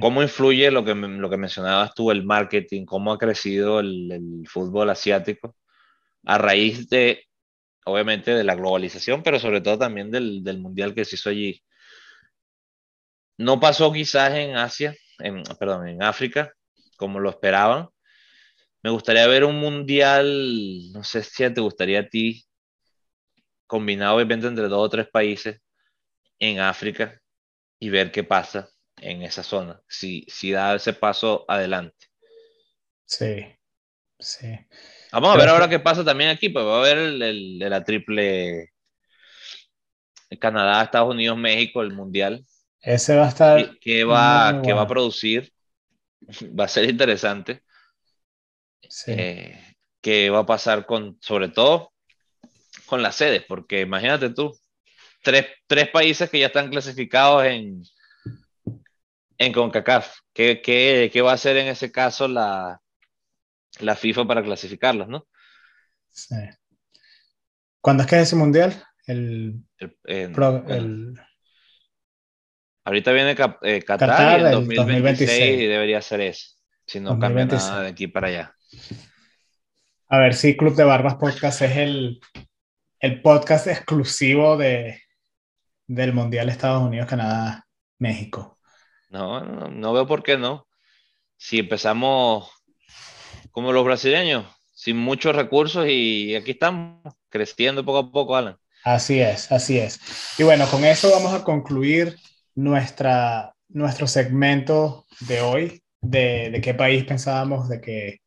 ¿Cómo 0.02 0.22
influye 0.22 0.70
lo 0.70 0.84
que, 0.84 0.94
lo 0.94 1.30
que 1.30 1.38
mencionabas 1.38 1.94
tú, 1.96 2.12
el 2.12 2.24
marketing, 2.24 2.86
cómo 2.86 3.12
ha 3.12 3.18
crecido 3.18 3.80
el, 3.80 4.12
el, 4.12 4.48
fútbol 4.48 4.90
asiático 4.90 5.56
a 6.26 6.38
raíz 6.38 6.90
de, 6.90 7.26
obviamente, 7.86 8.32
de 8.32 8.44
la 8.44 8.54
globalización, 8.54 9.24
pero 9.24 9.40
sobre 9.40 9.62
todo 9.62 9.80
también 9.80 10.12
del, 10.12 10.44
del 10.44 10.60
mundial 10.60 10.94
que 10.94 11.06
se 11.06 11.16
hizo 11.16 11.30
allí? 11.30 11.64
No 13.40 13.58
pasó 13.58 13.92
quizás 13.94 14.34
en 14.34 14.58
Asia, 14.58 14.94
en, 15.18 15.44
perdón, 15.58 15.88
en 15.88 16.04
África, 16.04 16.54
como 16.98 17.22
lo 17.22 17.30
esperaban. 17.30 17.88
Me 18.84 18.90
gustaría 18.90 19.26
ver 19.28 19.46
un 19.46 19.56
mundial, 19.56 20.92
no 20.92 21.06
sé 21.06 21.24
si 21.24 21.50
te 21.50 21.62
gustaría 21.62 22.02
a 22.02 22.10
ti, 22.10 22.44
combinado 23.66 24.18
obviamente 24.18 24.46
entre 24.46 24.68
dos 24.68 24.86
o 24.86 24.90
tres 24.90 25.08
países 25.08 25.62
en 26.38 26.60
África 26.60 27.18
y 27.80 27.90
ver 27.90 28.12
qué 28.12 28.26
pasa 28.26 28.70
en 28.98 29.22
esa 29.22 29.42
zona, 29.42 29.82
si, 29.88 30.26
si 30.28 30.52
da 30.52 30.76
ese 30.76 30.92
paso 30.92 31.46
adelante. 31.48 32.08
Sí, 33.06 33.46
sí. 34.20 34.48
Vamos 35.14 35.34
a 35.34 35.38
ver 35.38 35.48
ahora 35.48 35.70
qué 35.70 35.80
pasa 35.80 36.04
también 36.04 36.30
aquí, 36.30 36.50
pues 36.50 36.66
va 36.66 36.76
a 36.76 36.80
haber 36.82 36.98
el, 36.98 37.22
el, 37.22 37.60
la 37.60 37.86
triple 37.86 38.74
Canadá, 40.42 40.84
Estados 40.84 41.14
Unidos, 41.14 41.38
México, 41.38 41.82
el 41.82 41.94
Mundial. 41.94 42.46
Ese 42.82 43.16
va 43.16 43.26
a 43.26 43.30
estar... 43.30 43.78
¿Qué 43.80 44.04
va, 44.04 44.52
va 44.52 44.82
a 44.82 44.88
producir? 44.88 45.52
Va 46.60 46.66
a 46.66 46.68
ser 46.68 46.90
interesante. 46.90 47.64
Sí. 48.88 49.14
Eh, 49.14 49.76
¿Qué 50.02 50.30
va 50.30 50.40
a 50.40 50.46
pasar 50.46 50.86
con, 50.86 51.18
sobre 51.22 51.48
todo, 51.48 51.94
con 52.86 53.02
las 53.02 53.16
sedes, 53.16 53.44
porque 53.48 53.82
imagínate 53.82 54.30
tú, 54.32 54.54
tres, 55.24 55.48
tres 55.68 55.90
países 55.90 56.30
que 56.30 56.40
ya 56.40 56.48
están 56.48 56.70
clasificados 56.70 57.46
en, 57.46 57.84
en 59.38 59.54
CONCACAF. 59.54 60.18
¿Qué, 60.34 60.62
qué, 60.62 61.10
qué 61.12 61.22
va 61.22 61.32
a 61.32 61.36
hacer 61.36 61.58
en 61.58 61.68
ese 61.68 61.92
caso 61.92 62.28
la, 62.28 62.82
la 63.80 63.96
FIFA 63.96 64.26
para 64.26 64.44
clasificarlos, 64.44 65.08
no? 65.08 65.28
Sí. 66.10 66.36
¿Cuándo 67.82 68.04
es 68.04 68.10
que 68.10 68.16
es 68.18 68.22
ese 68.24 68.36
mundial? 68.36 68.84
El, 69.08 69.64
el, 69.78 69.98
en, 70.06 70.34
pro, 70.34 70.66
el... 70.68 71.20
Ahorita 72.90 73.12
viene 73.12 73.36
eh, 73.62 73.84
Qatar, 73.84 74.10
Qatar, 74.10 74.40
y 74.40 74.46
en 74.46 74.52
2026, 74.52 74.78
2026, 74.78 75.70
debería 75.70 76.02
ser 76.02 76.22
eso, 76.22 76.56
si 76.88 77.00
no 77.00 77.12
2026. 77.12 77.62
cambia 77.62 77.72
nada 77.72 77.84
de 77.84 77.90
aquí 77.90 78.08
para 78.08 78.28
allá. 78.30 78.56
A 80.08 80.18
ver 80.18 80.34
si 80.34 80.58
Club 80.58 80.74
de 80.74 80.86
Barbas 80.86 81.14
Podcast 81.14 81.62
es 81.62 81.78
el, 81.78 82.20
el 83.00 83.22
podcast 83.22 83.68
exclusivo 83.68 84.58
de, 84.58 85.04
del 85.86 86.14
Mundial 86.14 86.50
Estados 86.50 86.82
Unidos, 86.82 87.08
Canadá, 87.08 87.68
México. 88.00 88.58
No, 89.12 89.40
no, 89.46 89.68
no, 89.68 89.94
veo 89.94 90.08
por 90.08 90.24
qué 90.24 90.40
no. 90.40 90.68
Si 91.38 91.60
empezamos 91.60 92.50
como 93.52 93.72
los 93.72 93.86
brasileños, 93.86 94.48
sin 94.74 94.98
muchos 94.98 95.36
recursos 95.36 95.86
y 95.88 96.34
aquí 96.34 96.52
estamos 96.52 97.14
creciendo 97.30 97.86
poco 97.86 98.00
a 98.00 98.12
poco, 98.12 98.36
Alan. 98.36 98.58
Así 98.84 99.20
es, 99.20 99.52
así 99.52 99.78
es. 99.78 100.00
Y 100.40 100.44
bueno, 100.44 100.66
con 100.66 100.84
eso 100.86 101.12
vamos 101.12 101.36
a 101.36 101.44
concluir 101.44 102.18
nuestra, 102.56 103.54
nuestro 103.70 104.08
segmento 104.08 105.06
de 105.22 105.42
hoy, 105.42 105.84
de, 106.02 106.50
de 106.52 106.62
qué 106.62 106.74
país 106.74 107.04
pensábamos 107.06 107.70
de 107.70 107.82
que, 107.82 108.22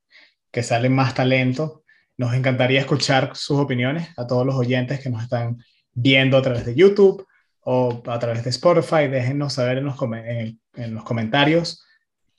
que 0.50 0.62
sale 0.62 0.88
más 0.88 1.14
talento 1.14 1.82
nos 2.16 2.34
encantaría 2.34 2.80
escuchar 2.80 3.34
sus 3.34 3.58
opiniones 3.58 4.08
a 4.16 4.26
todos 4.26 4.46
los 4.46 4.54
oyentes 4.54 5.00
que 5.00 5.10
nos 5.10 5.24
están 5.24 5.58
viendo 5.92 6.36
a 6.36 6.42
través 6.42 6.64
de 6.64 6.74
YouTube 6.74 7.26
o 7.60 8.02
a 8.06 8.18
través 8.18 8.44
de 8.44 8.50
Spotify. 8.50 9.08
Déjenos 9.08 9.54
saber 9.54 9.78
en 9.78 9.86
los, 9.86 9.96
en, 10.02 10.60
en 10.74 10.94
los 10.94 11.04
comentarios 11.04 11.84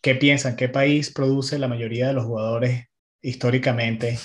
qué 0.02 0.16
piensan, 0.16 0.56
qué 0.56 0.70
país 0.70 1.12
produce 1.12 1.58
la 1.60 1.68
mayoría 1.68 2.08
de 2.08 2.14
los 2.14 2.26
jugadores 2.26 2.86
históricamente 3.22 4.18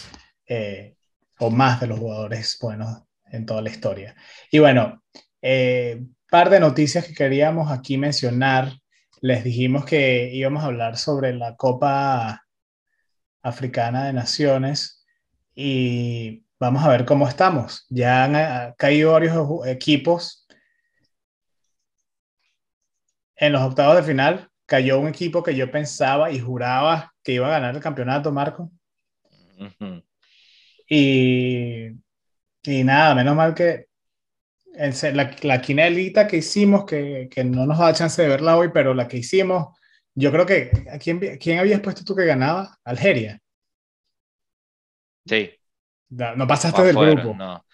eh, 0.47 0.95
o 1.39 1.51
más 1.51 1.81
de 1.81 1.87
los 1.87 1.99
jugadores 1.99 2.57
buenos 2.61 3.03
en 3.31 3.47
toda 3.47 3.63
la 3.63 3.71
historia. 3.71 4.15
Y 4.51 4.59
bueno, 4.59 5.03
eh, 5.43 6.05
par 6.31 6.51
de 6.51 6.61
noticias 6.61 7.07
que 7.07 7.15
queríamos 7.15 7.71
aquí 7.71 7.97
mencionar. 7.97 8.73
Les 9.21 9.43
dijimos 9.43 9.85
que 9.85 10.31
íbamos 10.33 10.63
a 10.63 10.67
hablar 10.67 10.97
sobre 10.97 11.35
la 11.35 11.57
Copa 11.57 12.45
Africana 13.43 14.05
de 14.05 14.13
Naciones 14.13 15.05
y 15.55 16.45
vamos 16.61 16.85
a 16.85 16.89
ver 16.89 17.05
cómo 17.05 17.27
estamos. 17.27 17.87
Ya 17.89 18.25
han 18.25 18.37
ha 18.37 18.75
caído 18.77 19.13
varios 19.13 19.67
equipos. 19.67 20.47
En 23.37 23.53
los 23.53 23.63
octavos 23.63 23.97
de 23.97 24.03
final 24.03 24.49
cayó 24.67 25.01
un 25.01 25.09
equipo 25.09 25.43
que 25.43 25.57
yo 25.57 25.71
pensaba 25.71 26.31
y 26.31 26.39
juraba 26.39 27.15
que 27.23 27.33
iba 27.33 27.47
a 27.47 27.51
ganar 27.51 27.75
el 27.75 27.81
campeonato, 27.81 28.31
Marco. 28.33 28.71
Uh 29.59 29.65
-huh. 29.65 30.05
y, 30.89 31.89
y, 32.63 32.85
nada, 32.85 33.15
menos 33.17 33.35
mal 33.35 33.55
que 33.55 33.88
la, 34.79 35.37
la 35.43 35.61
quinelita 35.61 36.27
que 36.27 36.39
hicimos, 36.39 36.85
que, 36.85 37.29
que, 37.31 37.45
no 37.45 37.67
nos 37.67 37.79
da 37.79 37.93
chance 37.93 38.21
de 38.23 38.29
verla 38.29 38.57
hoy, 38.57 38.71
pero 38.73 38.95
la 38.95 39.09
que 39.09 39.19
hicimos, 39.19 39.75
yo 40.15 40.31
creo 40.31 40.47
que, 40.47 40.71
¿a 40.91 40.99
quién, 40.99 41.21
quién 41.39 41.59
habías 41.59 41.81
puesto 41.81 42.05
tú 42.05 42.15
que 42.15 42.25
ganaba? 42.25 42.79
Algeria. 42.85 43.41
Sí. 45.27 45.51
No, 46.11 46.47
pasaste 46.47 46.83
del 46.83 46.97
grupo. 46.97 47.35
No. 47.35 47.65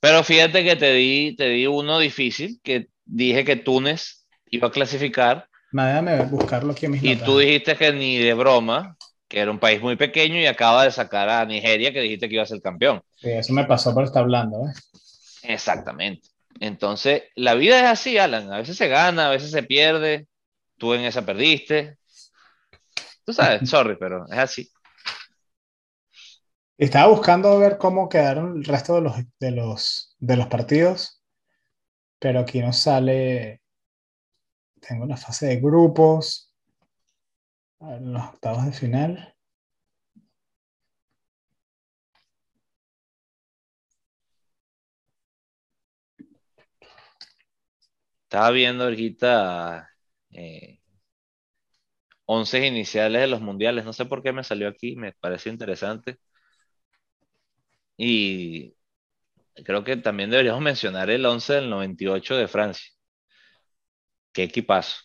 Pero 0.00 0.22
fíjate 0.22 0.62
que 0.64 0.76
te 0.76 0.92
di, 0.92 1.34
te 1.36 1.48
di 1.48 1.66
uno 1.66 1.98
difícil, 1.98 2.60
que 2.62 2.88
dije 3.04 3.44
que 3.44 3.56
Túnez 3.56 4.26
iba 4.46 4.68
a 4.68 4.72
clasificar. 4.72 5.48
Déjame 5.70 6.22
buscarlo 6.26 6.72
aquí 6.72 6.86
en 6.86 6.92
mis 6.92 7.02
Y 7.02 7.10
notas. 7.14 7.26
tú 7.26 7.38
dijiste 7.38 7.76
que 7.76 7.92
ni 7.92 8.18
de 8.18 8.34
broma, 8.34 8.96
que 9.26 9.40
era 9.40 9.50
un 9.50 9.58
país 9.58 9.80
muy 9.80 9.96
pequeño 9.96 10.36
y 10.38 10.46
acaba 10.46 10.84
de 10.84 10.92
sacar 10.92 11.28
a 11.28 11.44
Nigeria, 11.44 11.92
que 11.92 12.00
dijiste 12.00 12.28
que 12.28 12.34
iba 12.34 12.42
a 12.42 12.46
ser 12.46 12.60
campeón. 12.62 13.02
Sí, 13.16 13.30
eso 13.30 13.52
me 13.52 13.64
pasó 13.64 13.92
por 13.94 14.04
estar 14.04 14.22
hablando. 14.22 14.66
¿eh? 14.66 14.72
Exactamente. 15.42 16.28
Entonces, 16.60 17.24
la 17.36 17.54
vida 17.54 17.78
es 17.78 17.86
así, 17.86 18.18
Alan. 18.18 18.52
A 18.52 18.58
veces 18.58 18.76
se 18.76 18.88
gana, 18.88 19.28
a 19.28 19.30
veces 19.30 19.50
se 19.50 19.62
pierde. 19.62 20.28
tú 20.76 20.94
en 20.94 21.02
esa 21.02 21.24
perdiste. 21.24 21.98
Tú 23.24 23.32
sabes, 23.32 23.68
sorry, 23.68 23.96
pero 23.98 24.26
es 24.26 24.38
así. 24.38 24.70
Estaba 26.78 27.08
buscando 27.08 27.58
ver 27.58 27.76
cómo 27.76 28.08
quedaron 28.08 28.58
el 28.58 28.64
resto 28.64 28.94
de 28.94 29.00
los, 29.00 29.16
de 29.40 29.50
los, 29.50 30.16
de 30.18 30.36
los 30.36 30.46
partidos, 30.46 31.22
pero 32.18 32.40
aquí 32.40 32.60
no 32.60 32.72
sale. 32.72 33.60
Tengo 34.80 35.06
la 35.06 35.16
fase 35.16 35.46
de 35.46 35.56
grupos, 35.56 36.54
los 37.80 38.22
octavos 38.28 38.64
de 38.64 38.72
final. 38.72 39.34
Estaba 48.28 48.50
viendo 48.50 48.84
ahorita 48.84 49.88
eh, 50.32 50.80
once 52.26 52.66
iniciales 52.66 53.22
de 53.22 53.26
los 53.26 53.40
mundiales. 53.40 53.86
No 53.86 53.94
sé 53.94 54.04
por 54.04 54.22
qué 54.22 54.34
me 54.34 54.44
salió 54.44 54.68
aquí, 54.68 54.96
me 54.96 55.12
parece 55.12 55.48
interesante. 55.48 56.18
Y 57.96 58.74
creo 59.64 59.82
que 59.82 59.96
también 59.96 60.28
deberíamos 60.28 60.60
mencionar 60.60 61.08
el 61.08 61.24
11 61.24 61.54
del 61.54 61.70
98 61.70 62.36
de 62.36 62.48
Francia. 62.48 62.90
Qué 64.30 64.42
equipazo. 64.42 64.98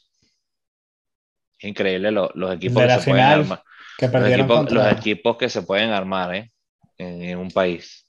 Increíble 1.60 2.12
los 2.12 2.54
equipos 2.54 2.84
que 2.84 3.00
se 3.00 3.10
pueden 3.10 3.24
armar. 3.24 3.64
los, 4.70 4.92
equipos, 4.92 5.38
que 5.38 5.50
se 5.50 5.62
pueden 5.62 5.92
armar 5.92 6.36
¿eh? 6.36 6.52
en, 6.98 7.38
un 7.38 7.52
país. 7.52 8.06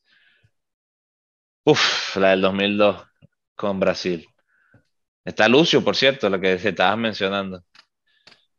Uf, 1.62 2.17
la 2.17 2.31
del 2.31 2.41
2002 2.41 3.07
con 3.55 3.79
Brasil. 3.79 4.27
Está 5.25 5.49
Lucio, 5.49 5.83
por 5.83 5.97
cierto, 5.97 6.29
lo 6.29 6.39
que 6.41 6.59
se 6.59 6.70
estabas 6.70 6.99
mencionando. 6.99 7.64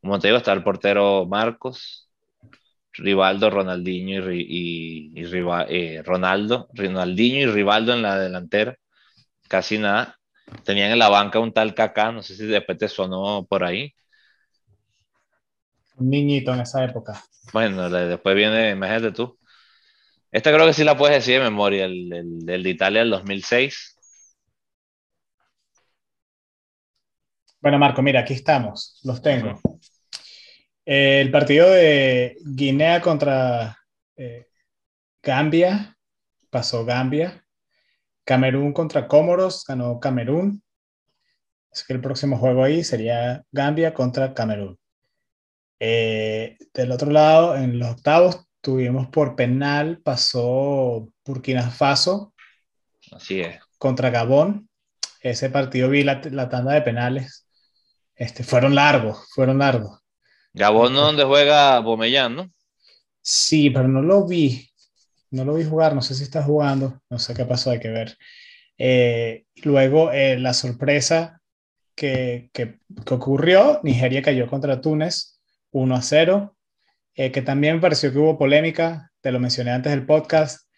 Como 0.00 0.18
te 0.18 0.28
digo, 0.28 0.38
está 0.38 0.52
el 0.52 0.64
portero 0.64 1.26
Marcos, 1.26 2.10
Rivaldo, 2.92 3.50
Ronaldinho 3.50 4.32
y, 4.32 5.12
eh, 5.68 6.02
Ronaldo, 6.04 6.68
Ronaldinho 6.72 7.38
y 7.40 7.46
Rivaldo 7.46 7.92
en 7.92 8.02
la 8.02 8.18
delantera. 8.18 8.76
Casi 9.48 9.78
nada. 9.78 10.18
Tenían 10.64 10.90
en 10.92 10.98
la 10.98 11.08
banca 11.08 11.38
un 11.38 11.52
tal 11.52 11.74
Kaká, 11.74 12.12
no 12.12 12.22
sé 12.22 12.36
si 12.36 12.46
después 12.46 12.78
te 12.78 12.88
sonó 12.88 13.46
por 13.48 13.64
ahí. 13.64 13.94
Un 15.96 16.10
niñito 16.10 16.52
en 16.52 16.60
esa 16.60 16.84
época. 16.84 17.22
Bueno, 17.52 17.88
después 17.88 18.34
viene, 18.34 18.70
imagínate 18.70 19.12
tú. 19.12 19.38
Esta 20.32 20.52
creo 20.52 20.66
que 20.66 20.72
sí 20.72 20.84
la 20.84 20.96
puedes 20.96 21.16
decir 21.16 21.38
de 21.38 21.44
memoria, 21.44 21.86
el, 21.86 22.12
el 22.48 22.62
de 22.62 22.70
Italia 22.70 23.00
del 23.00 23.10
2006 23.10 23.95
Bueno, 27.66 27.80
Marco, 27.80 28.00
mira, 28.00 28.20
aquí 28.20 28.32
estamos, 28.32 29.00
los 29.02 29.20
tengo. 29.20 29.60
Eh, 30.84 31.20
el 31.20 31.32
partido 31.32 31.68
de 31.68 32.36
Guinea 32.44 33.00
contra 33.00 33.76
eh, 34.14 34.46
Gambia, 35.20 35.98
pasó 36.48 36.84
Gambia. 36.84 37.44
Camerún 38.24 38.72
contra 38.72 39.08
Comoros, 39.08 39.64
ganó 39.66 39.98
Camerún. 39.98 40.62
Así 41.72 41.82
que 41.88 41.94
el 41.94 42.00
próximo 42.00 42.38
juego 42.38 42.62
ahí 42.62 42.84
sería 42.84 43.42
Gambia 43.50 43.92
contra 43.92 44.32
Camerún. 44.32 44.78
Eh, 45.80 46.56
del 46.72 46.92
otro 46.92 47.10
lado, 47.10 47.56
en 47.56 47.80
los 47.80 47.90
octavos, 47.90 48.46
tuvimos 48.60 49.08
por 49.08 49.34
penal, 49.34 50.00
pasó 50.04 51.08
Burkina 51.24 51.68
Faso. 51.68 52.32
Así 53.10 53.40
es. 53.40 53.58
Contra 53.76 54.10
Gabón. 54.10 54.68
Ese 55.20 55.50
partido 55.50 55.88
vi 55.88 56.04
la 56.04 56.48
tanda 56.48 56.72
de 56.72 56.82
penales 56.82 57.45
este, 58.16 58.42
fueron 58.42 58.74
largos, 58.74 59.28
fueron 59.34 59.58
largos. 59.58 60.00
Gabón, 60.52 60.94
¿no? 60.94 61.02
donde 61.02 61.24
juega 61.24 61.78
Bomellán, 61.80 62.34
¿no? 62.34 62.50
Sí, 63.20 63.70
pero 63.70 63.88
no 63.88 64.00
lo 64.00 64.26
vi. 64.26 64.70
No 65.30 65.44
lo 65.44 65.54
vi 65.54 65.64
jugar, 65.64 65.94
no 65.94 66.00
sé 66.00 66.14
si 66.14 66.22
está 66.22 66.42
jugando, 66.42 67.00
no 67.10 67.18
sé 67.18 67.34
qué 67.34 67.44
pasó, 67.44 67.70
hay 67.70 67.80
que 67.80 67.90
ver. 67.90 68.16
Eh, 68.78 69.44
luego, 69.64 70.12
eh, 70.12 70.38
la 70.38 70.54
sorpresa 70.54 71.40
que, 71.94 72.48
que, 72.52 72.78
ocurrió, 73.10 73.80
Nigeria 73.82 74.22
cayó 74.22 74.46
contra 74.46 74.80
Túnez 74.80 75.40
1 75.72 75.94
a 75.94 76.02
0, 76.02 76.56
eh, 77.16 77.32
que 77.32 77.42
también 77.42 77.76
me 77.76 77.80
pareció 77.82 78.12
que 78.12 78.18
hubo 78.18 78.38
polémica, 78.38 79.10
te 79.20 79.32
lo 79.32 79.40
mencioné 79.40 79.72
antes 79.72 79.92
del 79.92 80.06
podcast. 80.06 80.70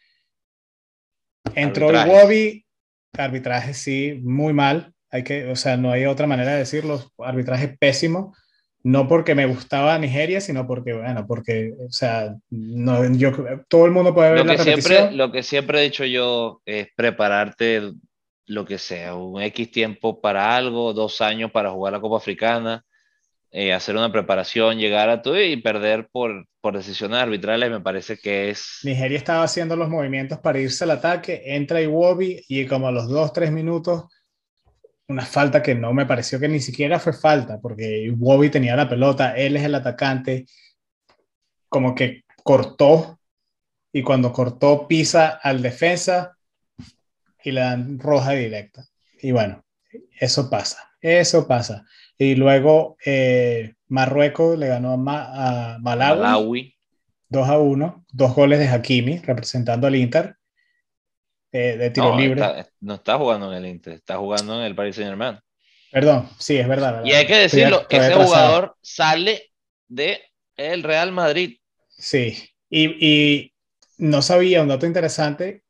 Entró 1.55 1.93
Iwobi, 1.93 2.65
arbitraje 3.13 3.75
sí, 3.75 4.19
muy 4.23 4.53
mal, 4.53 4.95
hay 5.11 5.25
que, 5.25 5.51
o 5.51 5.57
sea, 5.57 5.77
no 5.77 5.91
hay 5.91 6.07
otra 6.07 6.27
manera 6.27 6.53
de 6.53 6.59
decirlo, 6.59 7.03
arbitraje 7.19 7.69
pésimo, 7.69 8.35
no 8.83 9.09
porque 9.09 9.35
me 9.35 9.47
gustaba 9.47 9.99
Nigeria, 9.99 10.41
sino 10.41 10.67
porque, 10.67 10.93
bueno, 10.93 11.27
porque, 11.27 11.75
o 11.79 11.91
sea, 11.91 12.35
no, 12.51 13.05
yo, 13.15 13.33
todo 13.69 13.87
el 13.87 13.93
mundo 13.93 14.15
puede 14.15 14.33
ver 14.33 14.47
lo 14.47 14.53
que 14.53 14.59
Siempre, 14.59 15.13
lo 15.13 15.33
que 15.33 15.43
siempre 15.43 15.81
he 15.81 15.85
dicho 15.85 16.05
yo 16.05 16.61
es 16.65 16.89
prepararte 16.95 17.93
lo 18.47 18.65
que 18.65 18.79
sea, 18.79 19.15
un 19.15 19.43
X 19.43 19.71
tiempo 19.71 20.21
para 20.21 20.57
algo, 20.57 20.93
dos 20.93 21.21
años 21.21 21.51
para 21.51 21.71
jugar 21.71 21.93
la 21.93 22.01
Copa 22.01 22.17
Africana, 22.17 22.85
eh, 23.51 23.73
hacer 23.73 23.97
una 23.97 24.13
preparación, 24.13 24.79
llegar 24.79 25.11
a 25.11 25.23
tú 25.23 25.37
y 25.37 25.57
perder 25.57 26.09
por, 26.11 26.47
por 26.61 26.77
decisiones 26.77 27.19
arbitrales, 27.19 27.71
me 27.71 27.81
parece 27.81 28.17
que 28.17 28.51
es... 28.51 28.81
Nigeria 28.85 29.19
estaba 29.19 29.43
haciendo 29.43 29.75
los 29.77 29.89
movimientos 29.89 30.39
para 30.39 30.61
irse 30.61 30.85
al 30.85 30.93
ataque, 30.93 31.43
entra 31.47 31.83
Iwobi 31.83 32.43
y 32.49 32.67
como 32.67 32.89
a 32.89 32.93
los 32.93 33.09
dos, 33.09 33.33
tres 33.33 33.51
minutos 33.51 34.05
una 35.09 35.25
falta 35.25 35.63
que 35.63 35.75
no 35.75 35.93
me 35.95 36.07
pareció 36.07 36.39
que 36.39 36.49
ni 36.49 36.61
siquiera 36.61 36.99
fue 36.99 37.13
falta, 37.13 37.59
porque 37.61 38.13
Bobby 38.15 38.51
tenía 38.51 38.77
la 38.77 38.89
pelota, 38.89 39.35
él 39.35 39.57
es 39.57 39.65
el 39.65 39.75
atacante, 39.75 40.47
como 41.69 41.95
que 41.95 42.25
cortó 42.43 43.19
y 43.93 44.03
cuando 44.03 44.33
cortó 44.33 44.87
pisa 44.87 45.29
al 45.43 45.63
defensa 45.63 46.37
y 47.43 47.53
le 47.53 47.61
dan 47.61 47.99
roja 47.99 48.33
directa. 48.33 48.85
Y 49.21 49.33
bueno, 49.33 49.65
eso 50.21 50.51
pasa, 50.51 50.91
eso 51.01 51.49
pasa. 51.49 51.87
Y 52.19 52.35
luego 52.35 52.97
eh, 53.05 53.75
Marruecos 53.89 54.59
le 54.59 54.69
ganó 54.69 54.93
a, 54.93 55.79
Malawi, 55.81 56.75
2 57.29 57.49
a 57.49 57.59
1, 57.59 58.07
dos 58.13 58.35
goles 58.35 58.59
de 58.59 58.69
Hakimi 58.69 59.19
representando 59.19 59.87
al 59.87 59.97
Inter. 59.97 60.37
De 61.51 61.91
tiro 61.91 62.17
libre. 62.17 62.67
no 62.81 62.95
está 62.95 63.17
jugando 63.17 63.51
en 63.51 63.65
el 63.65 63.71
Inter, 63.71 63.95
está 63.95 64.19
jugando 64.19 64.59
en 64.59 64.67
el 64.67 64.75
Paris 64.75 64.97
Saint 64.97 65.11
Germain. 65.11 65.39
Perdón, 65.91 66.29
sí, 66.39 66.57
es 66.57 66.69
verdad. 66.69 67.03
Y 67.05 67.13
hay 67.13 67.27
que 67.27 67.37
decirlo, 67.37 67.87
ese 67.89 68.15
jugador 68.15 68.77
sale 68.83 69.51
de 69.89 70.21
el 70.57 70.83
Real 70.83 71.13
Madrid. 71.13 71.59
Sí, 71.89 72.37
y, 72.71 73.53
no 73.97 74.23
sabía 74.23 74.63
un 74.63 74.69
dato 74.69 74.87
interesante 74.87 75.65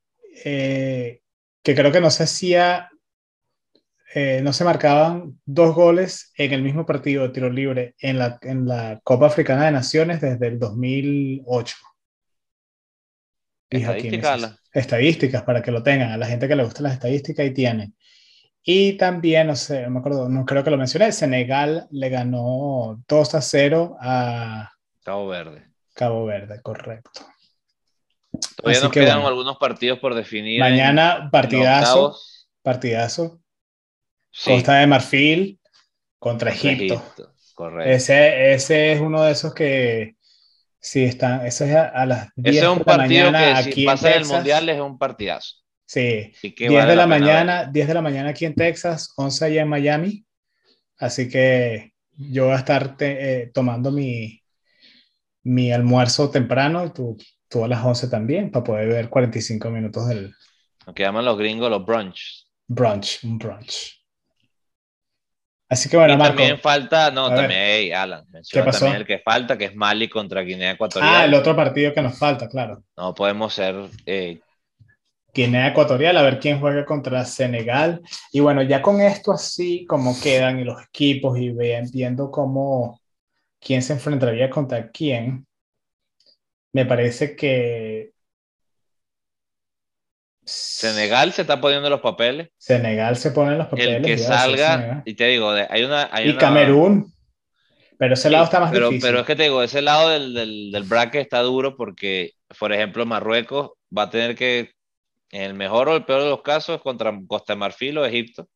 eh, 0.45 1.20
que 1.62 1.74
creo 1.74 1.91
que 1.91 2.01
no 2.03 2.11
se 2.11 2.24
hacía, 2.24 2.91
eh, 4.14 4.41
no 4.43 4.53
se 4.53 4.64
marcaban 4.64 5.41
dos 5.47 5.74
goles 5.74 6.33
en 6.37 6.53
el 6.53 6.62
mismo 6.62 6.85
partido 6.85 7.22
de 7.22 7.31
tiro 7.31 7.49
libre 7.49 7.95
en 8.01 8.18
la, 8.18 8.39
en 8.43 8.66
la 8.66 9.01
Copa 9.03 9.29
Africana 9.29 9.64
de 9.64 9.72
Naciones 9.72 10.20
desde 10.20 10.47
el 10.49 10.59
2008 10.59 11.76
estadísticas 13.71 15.43
para 15.43 15.62
que 15.62 15.71
lo 15.71 15.83
tengan, 15.83 16.12
a 16.12 16.16
la 16.16 16.27
gente 16.27 16.49
que 16.49 16.57
le 16.57 16.64
gustan 16.64 16.85
las 16.85 16.95
estadísticas 16.95 17.47
y 17.47 17.51
tiene. 17.53 17.93
Y 18.62 18.95
también, 18.95 19.47
no 19.47 19.57
sé, 19.57 19.83
no 19.83 19.91
me 19.91 19.99
acuerdo, 20.01 20.29
no 20.29 20.45
creo 20.45 20.62
que 20.62 20.71
lo 20.71 20.77
mencioné, 20.77 21.11
Senegal 21.12 21.87
le 21.91 22.09
ganó 22.11 23.03
2 23.09 23.35
a 23.35 23.41
0 23.41 23.97
a 24.01 24.71
Cabo 25.03 25.27
Verde. 25.29 25.66
Cabo 25.95 26.27
Verde, 26.27 26.61
correcto. 26.61 27.23
Todavía 28.57 28.83
nos 28.83 28.93
quedan 28.93 29.21
algunos 29.23 29.57
partidos 29.57 29.99
por 29.99 30.14
definir. 30.14 30.61
Mañana, 30.61 31.31
partidazo. 31.33 32.14
Partidazo. 32.62 33.41
Costa 34.45 34.75
de 34.75 34.87
Marfil 34.87 35.61
contra, 36.19 36.51
Egipto. 36.51 37.03
Correcto. 37.55 37.91
Ese, 37.91 38.53
ese 38.53 38.93
es 38.93 39.01
uno 39.01 39.23
de 39.23 39.33
esos 39.33 39.55
que 39.55 40.18
Sí, 40.89 41.05
está, 41.05 41.47
eso 41.47 41.66
es 41.66 41.76
a, 41.76 42.07
las 42.07 42.30
10 42.34 42.57
Ese 42.57 42.64
es 42.64 42.72
un 42.72 42.82
partido 42.82 43.30
que 43.30 43.62
si 43.62 43.84
pasa 43.84 44.11
el 44.12 44.24
Mundial 44.24 44.70
es 44.70 44.80
un 44.80 44.97
partidazo. 44.97 45.57
Sí, 45.84 46.32
10 46.43 46.57
de 46.86 46.97
la, 46.97 47.07
mañana, 47.07 47.66
10 47.66 47.89
de 47.89 47.93
la 47.93 48.01
mañana 48.01 48.30
aquí 48.30 48.47
en 48.47 48.55
Texas, 48.55 49.12
11 49.14 49.45
allá 49.45 49.61
en 49.61 49.68
Miami. 49.68 50.24
Así 50.97 51.28
que 51.28 51.93
yo 52.16 52.47
voy 52.47 52.55
a 52.55 52.61
estar 52.61 52.97
eh, 53.01 53.51
tomando 53.53 53.93
mi, 53.93 54.43
mi 55.43 55.70
almuerzo 55.72 56.30
temprano 56.30 56.86
y 56.86 56.91
tú, 56.95 57.18
tú 57.49 57.64
a 57.64 57.68
las 57.68 57.84
11 57.84 58.09
también 58.09 58.51
para 58.51 58.64
poder 58.64 58.89
ver 58.89 59.11
45 59.11 59.68
minutos 59.68 60.09
del... 60.09 60.32
Lo 60.86 60.95
que 60.95 61.03
llaman 61.03 61.26
los 61.26 61.36
gringos 61.36 61.68
los 61.68 61.84
brunch. 61.84 62.47
Brunch, 62.66 63.22
un 63.24 63.39
brunch. 63.39 63.97
Así 65.69 65.89
que 65.91 65.99
bueno, 65.99 66.14
y 66.14 66.19
También 66.19 66.59
falta, 66.59 67.11
no, 67.11 67.29
también, 67.29 67.95
Alan, 67.95 68.25
menciona 68.31 68.71
también 68.71 68.97
el 68.97 69.07
que 69.07 69.19
falta, 69.19 69.59
que 69.59 69.66
es 69.66 69.77
Mali 69.77 70.09
contra 70.09 70.41
Guinea 70.41 70.73
Ecuatorial. 70.73 71.14
Ah, 71.14 71.25
el 71.27 71.35
otro 71.35 71.55
partido 71.55 71.93
que 71.93 72.01
nos 72.01 72.19
falta, 72.19 72.49
claro. 72.49 72.83
No 72.97 73.14
podemos 73.14 73.53
ser 73.53 73.77
eh, 74.07 74.41
Guinea 75.35 75.69
Ecuatorial, 75.69 76.16
a 76.16 76.23
ver 76.23 76.41
quién 76.41 76.59
juega 76.59 76.87
contra 76.87 77.25
Senegal. 77.27 78.01
Y 78.33 78.41
bueno, 78.41 78.62
ya 78.62 78.81
con 78.81 79.01
esto 79.03 79.31
así 79.31 79.85
como 79.85 80.19
quedan 80.19 80.59
y 80.59 80.64
los 80.64 80.83
equipos 80.83 81.39
y 81.39 81.51
viendo 81.93 82.31
cómo 82.31 83.01
quién 83.61 83.83
se 83.83 83.93
enfrentaría 83.93 84.49
contra 84.49 84.91
quién, 84.91 85.47
me 86.73 86.87
parece 86.87 87.37
que 87.37 88.12
Senegal 90.49 91.32
se 91.32 91.42
está 91.42 91.61
poniendo 91.61 91.90
los 91.90 92.01
papeles. 92.01 92.49
Senegal 92.57 93.16
se 93.16 93.32
pone 93.32 93.57
los 93.57 93.66
papeles. 93.66 93.96
El 93.96 94.03
que 94.03 94.16
salga, 94.16 95.03
y 95.05 95.14
te 95.14 95.26
digo, 95.26 95.51
hay 95.51 95.84
una. 95.84 96.11
y 96.24 96.34
Camerún. 96.36 97.12
Pero 97.99 98.14
ese 98.14 98.30
lado 98.30 98.44
está 98.44 98.61
más 98.61 98.70
pero, 98.70 98.88
difícil. 98.88 99.09
Pero 99.09 99.20
es 99.20 99.26
que 99.26 99.36
te 99.36 99.42
digo, 99.42 99.62
ese 99.62 99.82
lado 99.82 100.09
del, 100.09 100.32
del, 100.32 100.70
del 100.70 100.82
bracket 100.84 101.20
está 101.20 101.42
duro 101.42 101.76
porque, 101.76 102.32
por 102.59 102.72
ejemplo, 102.72 103.05
Marruecos 103.05 103.72
va 103.96 104.05
a 104.05 104.11
tener 104.11 104.36
que, 104.36 104.70
en 105.30 105.42
el 105.42 105.55
mejor 105.55 105.88
o 105.88 105.96
el 105.96 106.05
peor 106.05 106.22
de 106.22 106.30
los 106.30 106.42
casos, 106.42 106.80
contra 106.80 107.12
Costa 107.26 107.55
de 107.55 107.59
Marfil 107.59 107.99
o 107.99 108.07
Egipto. 108.07 108.49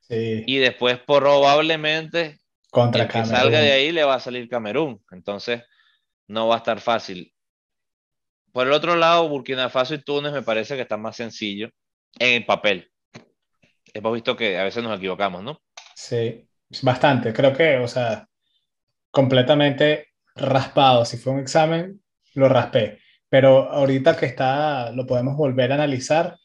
Sí. 0.00 0.42
Y 0.46 0.56
después, 0.56 0.98
probablemente, 1.06 2.38
contra 2.70 3.02
el 3.02 3.08
que 3.08 3.24
salga 3.24 3.60
de 3.60 3.72
ahí 3.72 3.92
le 3.92 4.02
va 4.02 4.14
a 4.14 4.20
salir 4.20 4.48
Camerún. 4.48 5.00
Entonces, 5.12 5.62
no 6.26 6.48
va 6.48 6.56
a 6.56 6.58
estar 6.58 6.80
fácil. 6.80 7.32
Por 8.52 8.66
el 8.66 8.72
otro 8.72 8.96
lado, 8.96 9.28
Burkina 9.28 9.68
Faso 9.68 9.94
y 9.94 10.02
Túnez 10.02 10.32
me 10.32 10.42
parece 10.42 10.74
que 10.74 10.82
están 10.82 11.02
más 11.02 11.16
sencillos 11.16 11.70
en 12.18 12.34
el 12.34 12.44
papel. 12.44 12.90
Hemos 13.94 14.14
visto 14.14 14.36
que 14.36 14.58
a 14.58 14.64
veces 14.64 14.82
nos 14.82 14.96
equivocamos, 14.96 15.42
¿no? 15.42 15.60
Sí, 15.94 16.48
bastante. 16.82 17.32
Creo 17.32 17.52
que, 17.52 17.78
o 17.78 17.88
sea, 17.88 18.26
completamente 19.10 20.08
raspado. 20.34 21.04
Si 21.04 21.16
fue 21.16 21.32
un 21.32 21.40
examen, 21.40 22.02
lo 22.34 22.48
raspé. 22.48 22.98
Pero 23.28 23.70
ahorita 23.70 24.16
que 24.16 24.26
está, 24.26 24.90
lo 24.92 25.06
podemos 25.06 25.36
volver 25.36 25.70
a 25.72 25.76
analizar. 25.76 26.36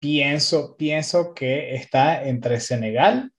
Pienso, 0.00 0.76
pienso 0.76 1.32
que 1.32 1.76
está 1.76 2.24
entre 2.24 2.58
Senegal 2.58 3.32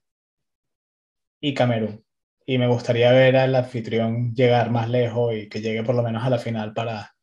y 1.40 1.52
Camerún. 1.52 2.02
Y 2.46 2.58
me 2.58 2.68
gustaría 2.68 3.12
ver 3.12 3.36
al 3.36 3.54
anfitrión 3.54 4.34
llegar 4.34 4.70
más 4.70 4.88
lejos 4.88 5.34
y 5.34 5.48
que 5.48 5.60
llegue 5.60 5.82
por 5.82 5.94
lo 5.94 6.02
menos 6.02 6.24
a 6.24 6.30
la 6.30 6.38
final 6.38 6.72
para, 6.72 7.13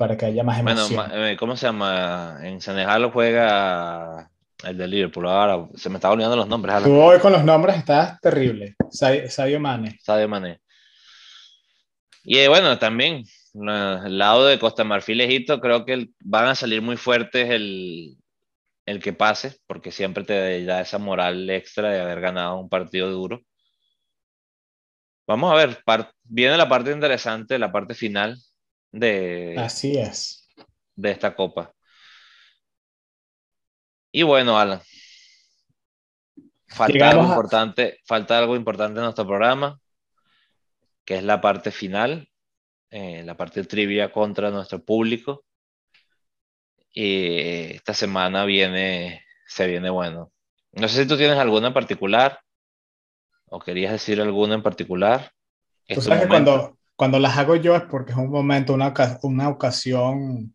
para 0.00 0.16
que 0.16 0.24
haya 0.24 0.42
más 0.42 0.58
emoción. 0.58 1.06
Bueno, 1.08 1.26
eh, 1.26 1.36
¿cómo 1.36 1.58
se 1.58 1.66
llama? 1.66 2.38
En 2.42 2.58
Senegal 2.62 3.10
juega 3.12 4.30
el 4.64 4.78
de 4.78 4.88
Liverpool. 4.88 5.28
Ahora 5.28 5.68
se 5.74 5.90
me 5.90 5.96
está 5.96 6.10
olvidando 6.10 6.36
los 6.36 6.48
nombres. 6.48 6.82
Tú 6.82 6.98
hoy 6.98 7.18
con 7.18 7.32
los 7.32 7.44
nombres 7.44 7.76
estás 7.76 8.18
terrible. 8.18 8.76
Sadio 8.90 9.60
Mane. 9.60 9.98
Sadio 10.00 10.26
Mane. 10.26 10.62
Y 12.24 12.38
eh, 12.38 12.48
bueno, 12.48 12.78
también 12.78 13.24
el 13.52 14.16
lado 14.16 14.46
de 14.46 14.58
Costa 14.58 14.84
Marfil, 14.84 15.20
Egipto, 15.20 15.60
creo 15.60 15.84
que 15.84 16.08
van 16.20 16.46
a 16.46 16.54
salir 16.54 16.80
muy 16.80 16.96
fuertes 16.96 17.50
el, 17.50 18.16
el 18.86 19.02
que 19.02 19.12
pase, 19.12 19.58
porque 19.66 19.92
siempre 19.92 20.24
te 20.24 20.64
da 20.64 20.80
esa 20.80 20.96
moral 20.96 21.50
extra 21.50 21.90
de 21.90 22.00
haber 22.00 22.22
ganado 22.22 22.58
un 22.58 22.70
partido 22.70 23.10
duro. 23.10 23.42
Vamos 25.26 25.52
a 25.52 25.56
ver, 25.56 25.82
viene 26.24 26.56
la 26.56 26.70
parte 26.70 26.90
interesante, 26.90 27.58
la 27.58 27.70
parte 27.70 27.92
final, 27.92 28.38
de, 28.92 29.56
Así 29.58 29.96
es. 29.96 30.48
de 30.96 31.10
esta 31.10 31.34
copa. 31.34 31.72
Y 34.12 34.22
bueno, 34.22 34.58
Alan, 34.58 34.80
falta 36.66 37.10
algo, 37.10 37.22
importante, 37.24 38.00
falta 38.04 38.38
algo 38.38 38.56
importante 38.56 38.98
en 38.98 39.04
nuestro 39.04 39.26
programa, 39.26 39.80
que 41.04 41.16
es 41.16 41.22
la 41.22 41.40
parte 41.40 41.70
final, 41.70 42.28
eh, 42.90 43.22
la 43.24 43.36
parte 43.36 43.62
trivia 43.64 44.12
contra 44.12 44.50
nuestro 44.50 44.84
público. 44.84 45.44
Y 46.92 47.70
esta 47.72 47.94
semana 47.94 48.44
viene, 48.44 49.24
se 49.46 49.68
viene 49.68 49.90
bueno. 49.90 50.32
No 50.72 50.88
sé 50.88 51.02
si 51.02 51.08
tú 51.08 51.16
tienes 51.16 51.38
alguna 51.38 51.68
en 51.68 51.74
particular 51.74 52.40
o 53.46 53.60
querías 53.60 53.92
decir 53.92 54.20
alguna 54.20 54.54
en 54.54 54.62
particular. 54.62 55.32
Tú 55.86 56.00
sabes 56.00 56.22
que 56.22 56.28
cuando, 56.28 56.76
cuando 57.00 57.18
las 57.18 57.38
hago 57.38 57.56
yo 57.56 57.74
es 57.76 57.84
porque 57.84 58.12
es 58.12 58.18
un 58.18 58.28
momento, 58.28 58.74
una, 58.74 58.92
una 59.22 59.48
ocasión 59.48 60.54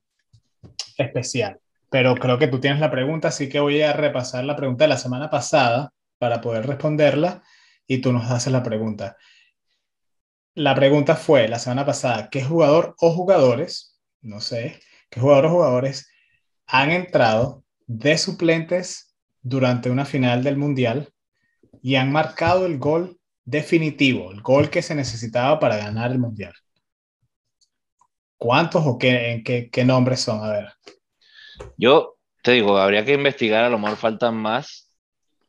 especial. 0.96 1.60
Pero 1.90 2.14
creo 2.14 2.38
que 2.38 2.48
tú 2.48 2.60
tienes 2.60 2.80
la 2.80 2.92
pregunta, 2.92 3.30
así 3.30 3.50
que 3.50 3.60
voy 3.60 3.82
a 3.82 3.94
repasar 3.94 4.44
la 4.44 4.56
pregunta 4.56 4.84
de 4.84 4.90
la 4.90 5.00
semana 5.00 5.32
pasada 5.32 5.92
para 6.20 6.42
poder 6.42 6.68
responderla 6.68 7.42
y 7.88 7.98
tú 7.98 8.14
nos 8.14 8.30
haces 8.30 8.54
la 8.54 8.62
pregunta. 8.62 9.18
La 10.54 10.76
pregunta 10.76 11.16
fue 11.16 11.48
la 11.48 11.58
semana 11.58 11.84
pasada, 11.84 12.30
¿qué 12.30 12.44
jugador 12.44 12.94
o 13.00 13.10
jugadores, 13.10 14.00
no 14.22 14.40
sé, 14.40 14.80
qué 15.10 15.22
jugador 15.22 15.48
o 15.48 15.50
jugadores 15.50 16.12
han 16.68 16.92
entrado 16.92 17.64
de 17.88 18.20
suplentes 18.20 19.16
durante 19.42 19.90
una 19.90 20.06
final 20.06 20.44
del 20.44 20.58
Mundial 20.58 21.12
y 21.82 21.96
han 21.96 22.12
marcado 22.12 22.68
el 22.68 22.78
gol 22.78 23.20
definitivo, 23.46 24.32
el 24.32 24.42
gol 24.42 24.70
que 24.70 24.82
se 24.82 24.96
necesitaba 24.96 25.60
para 25.60 25.78
ganar 25.78 26.12
el 26.12 26.20
mundial. 26.20 26.54
¿Cuántos 28.38 28.84
o 28.86 28.98
qué, 28.98 29.42
qué, 29.46 29.70
qué 29.72 29.86
nombres 29.86 30.20
son? 30.22 30.44
A 30.44 30.52
ver. 30.52 30.74
Yo 31.78 32.18
te 32.42 32.52
digo, 32.52 32.78
habría 32.78 33.06
que 33.06 33.14
investigar, 33.14 33.64
a 33.64 33.70
lo 33.70 33.80
mejor 33.80 33.98
faltan 33.98 34.36
más. 34.36 34.86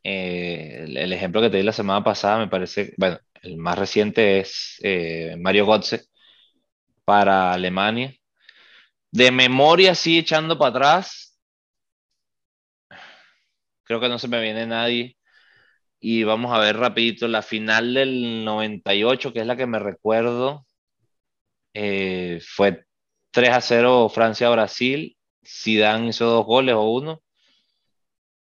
Eh, 0.03 0.85
el, 0.87 1.13
ejemplo 1.13 1.41
que 1.41 1.51
te 1.51 1.57
di 1.57 1.63
la 1.65 1.73
semana 1.73 2.05
pasada 2.05 2.39
me 2.39 2.49
parece, 2.49 2.95
bueno, 2.97 3.19
el 3.43 3.57
más 3.57 3.77
reciente 3.77 4.39
es 4.39 4.79
eh, 4.83 5.37
Mario 5.39 5.67
Götze 5.67 6.07
para 7.05 7.53
Alemania. 7.53 8.15
De 9.11 9.31
memoria, 9.31 9.95
sí, 9.95 10.19
echando 10.19 10.59
para 10.59 10.71
atrás, 10.71 11.39
creo 13.85 14.01
que 14.01 14.09
no 14.09 14.19
se 14.19 14.29
me 14.29 14.41
viene 14.41 14.67
nadie. 14.67 15.17
Y 16.01 16.25
vamos 16.25 16.53
a 16.53 16.59
ver 16.59 16.77
rapidito 16.77 17.27
la 17.27 17.43
final 17.43 17.95
del 17.95 18.45
98, 18.45 19.33
que 19.33 19.41
es 19.41 19.47
la 19.47 19.57
que 19.57 19.67
me 19.67 19.79
recuerdo. 19.79 20.67
Eh, 21.75 22.41
fue 22.43 22.85
3 23.31 23.51
a 23.51 23.61
0 23.61 24.09
Francia-Brasil. 24.09 25.17
Zidane 25.45 26.09
hizo 26.09 26.27
dos 26.27 26.45
goles 26.45 26.75
o 26.75 26.83
uno. 26.83 27.23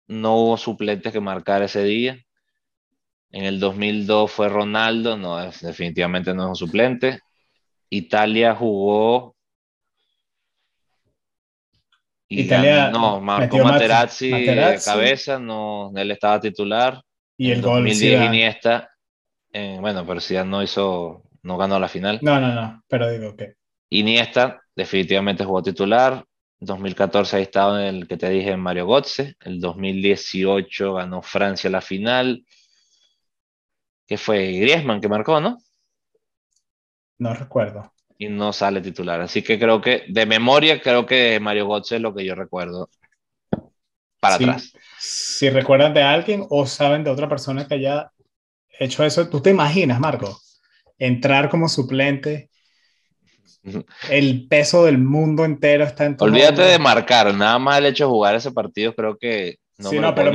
No 0.08 0.38
hubo 0.38 0.58
suplentes 0.58 1.14
que 1.14 1.20
marcar 1.20 1.62
ese 1.62 1.84
día. 1.84 2.20
En 3.32 3.46
el 3.46 3.60
2002 3.60 4.32
fue 4.32 4.50
Ronaldo, 4.50 5.16
no, 5.16 5.38
definitivamente 5.38 6.34
no 6.34 6.44
es 6.44 6.50
un 6.50 6.56
suplente. 6.56 7.20
Italia 7.90 8.56
jugó. 8.56 9.36
Italia 12.28 12.90
no, 12.90 13.20
marcó 13.22 13.58
Materazzi, 13.60 14.32
de 14.32 14.80
cabeza, 14.84 15.40
no, 15.40 15.92
él 15.96 16.12
estaba 16.12 16.40
titular. 16.40 17.02
Y 17.40 17.52
el 17.52 17.62
gol. 17.62 17.86
2010 17.86 18.26
Iniesta. 18.26 18.92
Eh, 19.54 19.78
bueno, 19.80 20.06
pero 20.06 20.20
ya 20.20 20.44
no 20.44 20.62
hizo, 20.62 21.24
no 21.42 21.58
ganó 21.58 21.80
la 21.80 21.88
final. 21.88 22.20
No, 22.22 22.40
no, 22.40 22.54
no, 22.54 22.84
pero 22.88 23.10
digo 23.10 23.36
que. 23.36 23.56
Iniesta 23.90 24.62
definitivamente 24.76 25.46
jugó 25.46 25.64
titular. 25.64 26.26
2014 26.60 27.38
ahí 27.38 27.44
estaba 27.44 27.88
en 27.88 27.96
el 27.96 28.08
que 28.10 28.18
te 28.18 28.30
dije 28.30 28.58
Mario 28.58 28.88
Götze. 28.88 29.36
El 29.40 29.62
2018 29.62 30.96
ganó 30.96 31.22
Francia 31.22 31.70
la 31.70 31.80
final. 31.80 32.46
Que 34.06 34.18
fue 34.18 34.52
Griezmann 34.52 35.00
que 35.00 35.08
marcó, 35.08 35.40
¿no? 35.40 35.60
No 37.20 37.34
recuerdo. 37.34 37.94
Y 38.18 38.28
no 38.28 38.52
sale 38.52 38.82
titular. 38.82 39.22
Así 39.22 39.42
que 39.42 39.58
creo 39.58 39.80
que, 39.80 40.04
de 40.10 40.26
memoria, 40.26 40.82
creo 40.82 41.06
que 41.06 41.40
Mario 41.40 41.70
Götze 41.70 41.96
es 41.96 42.02
lo 42.02 42.14
que 42.14 42.26
yo 42.26 42.36
recuerdo 42.36 42.90
para 44.20 44.36
atrás. 44.36 44.74
Si 45.00 45.50
recuerdan 45.50 45.94
de 45.94 46.04
alguien 46.04 46.46
o 46.50 46.66
saben 46.66 47.04
de 47.04 47.10
otra 47.10 47.30
persona 47.30 47.68
que 47.68 47.76
haya 47.76 48.12
hecho 48.80 49.04
eso, 49.04 49.30
¿tú 49.30 49.42
te 49.42 49.50
imaginas, 49.50 50.00
Marco? 50.00 50.40
Entrar 50.98 51.50
como 51.50 51.70
suplente, 51.70 52.50
el 54.10 54.48
peso 54.48 54.86
del 54.86 54.98
mundo 54.98 55.46
entero 55.46 55.84
está 55.84 56.06
en 56.06 56.18
tu 56.18 56.26
Olvídate 56.26 56.62
de 56.62 56.80
marcar, 56.80 57.34
nada 57.34 57.60
más 57.60 57.78
el 57.78 57.88
hecho 57.88 58.06
de 58.06 58.10
jugar 58.10 58.36
ese 58.36 58.52
partido 58.52 58.96
creo 58.96 59.18
que 59.18 59.58
no 59.78 59.90
sí, 59.90 60.00
no, 60.00 60.14
pero 60.14 60.32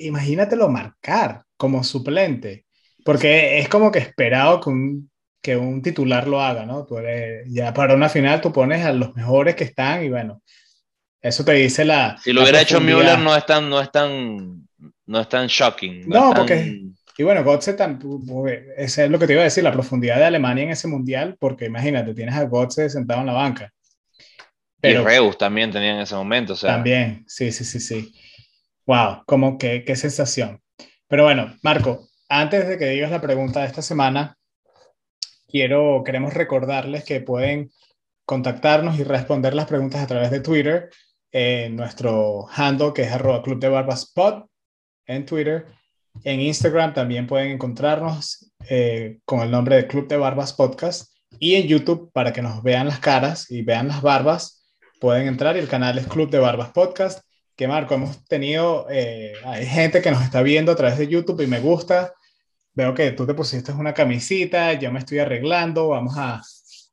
imagínatelo 0.00 0.68
marcar 0.68 1.42
como 1.56 1.84
suplente, 1.84 2.64
porque 3.04 3.60
es 3.60 3.68
como 3.68 3.92
que 3.92 4.00
esperado 4.00 4.60
que 4.60 4.70
un, 4.70 5.10
que 5.40 5.56
un 5.56 5.82
titular 5.82 6.26
lo 6.26 6.40
haga, 6.40 6.66
¿no? 6.66 6.84
Tú 6.84 6.98
eres, 6.98 7.46
ya 7.48 7.72
para 7.72 7.94
una 7.94 8.08
final 8.08 8.40
tú 8.40 8.52
pones 8.52 8.84
a 8.84 8.92
los 8.92 9.14
mejores 9.14 9.54
que 9.54 9.64
están 9.64 10.04
y 10.04 10.08
bueno, 10.08 10.42
eso 11.22 11.44
te 11.44 11.52
dice 11.52 11.84
la. 11.84 12.18
Si 12.18 12.32
lo 12.32 12.42
hubiera 12.42 12.60
hecho 12.60 12.80
Müller, 12.80 13.18
no 13.18 13.34
es 13.36 13.46
tan, 13.46 13.70
no 13.70 13.80
es 13.80 13.92
tan, 13.92 14.68
no 15.06 15.20
es 15.20 15.28
tan 15.28 15.46
shocking. 15.46 16.08
No, 16.08 16.34
porque. 16.34 16.82
Y 17.16 17.22
bueno, 17.22 17.44
Gotze, 17.44 17.76
ese 18.76 19.04
es 19.04 19.10
lo 19.10 19.18
que 19.18 19.26
te 19.26 19.34
iba 19.34 19.42
a 19.42 19.44
decir, 19.44 19.62
la 19.62 19.72
profundidad 19.72 20.16
de 20.16 20.24
Alemania 20.24 20.64
en 20.64 20.70
ese 20.70 20.88
mundial, 20.88 21.36
porque 21.38 21.66
imagínate, 21.66 22.14
tienes 22.14 22.34
a 22.34 22.44
Gotze 22.44 22.88
sentado 22.90 23.20
en 23.20 23.26
la 23.26 23.34
banca. 23.34 23.70
Pero, 24.80 25.02
y 25.02 25.04
Reus 25.04 25.38
también 25.38 25.70
tenía 25.70 25.94
en 25.94 26.00
ese 26.00 26.16
momento, 26.16 26.54
o 26.54 26.56
sea. 26.56 26.72
También, 26.72 27.24
sí, 27.28 27.52
sí, 27.52 27.64
sí, 27.64 27.78
sí. 27.78 28.14
Wow, 28.86 29.22
como 29.26 29.58
que, 29.58 29.84
qué 29.84 29.94
sensación. 29.94 30.60
Pero 31.06 31.24
bueno, 31.24 31.54
Marco, 31.62 32.08
antes 32.28 32.66
de 32.66 32.78
que 32.78 32.86
digas 32.86 33.10
la 33.10 33.20
pregunta 33.20 33.60
de 33.60 33.66
esta 33.66 33.82
semana, 33.82 34.36
quiero, 35.46 36.02
queremos 36.04 36.34
recordarles 36.34 37.04
que 37.04 37.20
pueden 37.20 37.70
contactarnos 38.24 38.98
y 38.98 39.04
responder 39.04 39.54
las 39.54 39.66
preguntas 39.66 40.02
a 40.02 40.06
través 40.06 40.30
de 40.30 40.40
Twitter 40.40 40.90
en 41.32 41.74
nuestro 41.76 42.46
handle 42.54 42.92
que 42.94 43.02
es 43.02 43.10
arroba 43.10 43.42
Club 43.42 43.58
de 43.58 43.68
Barbas 43.68 44.12
Pod 44.12 44.44
en 45.06 45.26
Twitter. 45.26 45.66
En 46.24 46.40
Instagram 46.40 46.92
también 46.92 47.26
pueden 47.26 47.52
encontrarnos 47.52 48.52
eh, 48.68 49.18
con 49.24 49.40
el 49.40 49.50
nombre 49.50 49.76
de 49.76 49.86
Club 49.86 50.06
de 50.08 50.18
Barbas 50.18 50.52
Podcast. 50.52 51.10
Y 51.38 51.54
en 51.54 51.66
YouTube, 51.66 52.12
para 52.12 52.32
que 52.32 52.42
nos 52.42 52.62
vean 52.62 52.86
las 52.86 53.00
caras 53.00 53.50
y 53.50 53.62
vean 53.62 53.88
las 53.88 54.02
barbas, 54.02 54.62
pueden 55.00 55.26
entrar 55.26 55.56
y 55.56 55.60
el 55.60 55.68
canal 55.68 55.98
es 55.98 56.06
Club 56.06 56.30
de 56.30 56.38
Barbas 56.38 56.70
Podcast. 56.70 57.24
Que 57.56 57.66
Marco, 57.66 57.94
hemos 57.94 58.24
tenido, 58.26 58.86
eh, 58.90 59.32
hay 59.44 59.66
gente 59.66 60.02
que 60.02 60.10
nos 60.10 60.22
está 60.22 60.42
viendo 60.42 60.72
a 60.72 60.76
través 60.76 60.98
de 60.98 61.08
YouTube 61.08 61.40
y 61.40 61.46
me 61.46 61.60
gusta. 61.60 62.12
Veo 62.74 62.94
que 62.94 63.10
tú 63.12 63.26
te 63.26 63.34
pusiste 63.34 63.72
una 63.72 63.92
camisita, 63.92 64.72
yo 64.74 64.92
me 64.92 64.98
estoy 64.98 65.18
arreglando, 65.18 65.88
vamos 65.88 66.14
a... 66.16 66.42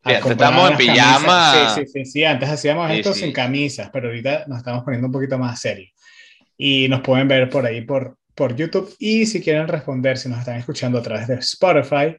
estamos 0.05 0.71
en 0.71 0.77
pijama. 0.77 1.75
Sí, 1.75 1.85
sí, 1.87 2.05
sí, 2.05 2.23
antes 2.23 2.49
hacíamos 2.49 2.91
esto 2.91 3.13
sin 3.13 3.31
camisas, 3.31 3.89
pero 3.91 4.07
ahorita 4.07 4.45
nos 4.47 4.59
estamos 4.59 4.83
poniendo 4.83 5.07
un 5.07 5.13
poquito 5.13 5.37
más 5.37 5.59
serio. 5.59 5.87
Y 6.57 6.87
nos 6.89 7.01
pueden 7.01 7.27
ver 7.27 7.49
por 7.49 7.65
ahí 7.65 7.81
por, 7.81 8.17
por 8.35 8.55
YouTube 8.55 8.93
y 8.99 9.25
si 9.25 9.41
quieren 9.41 9.67
responder, 9.67 10.17
si 10.17 10.29
nos 10.29 10.39
están 10.39 10.57
escuchando 10.57 10.99
a 10.99 11.01
través 11.01 11.27
de 11.27 11.35
Spotify, 11.35 12.17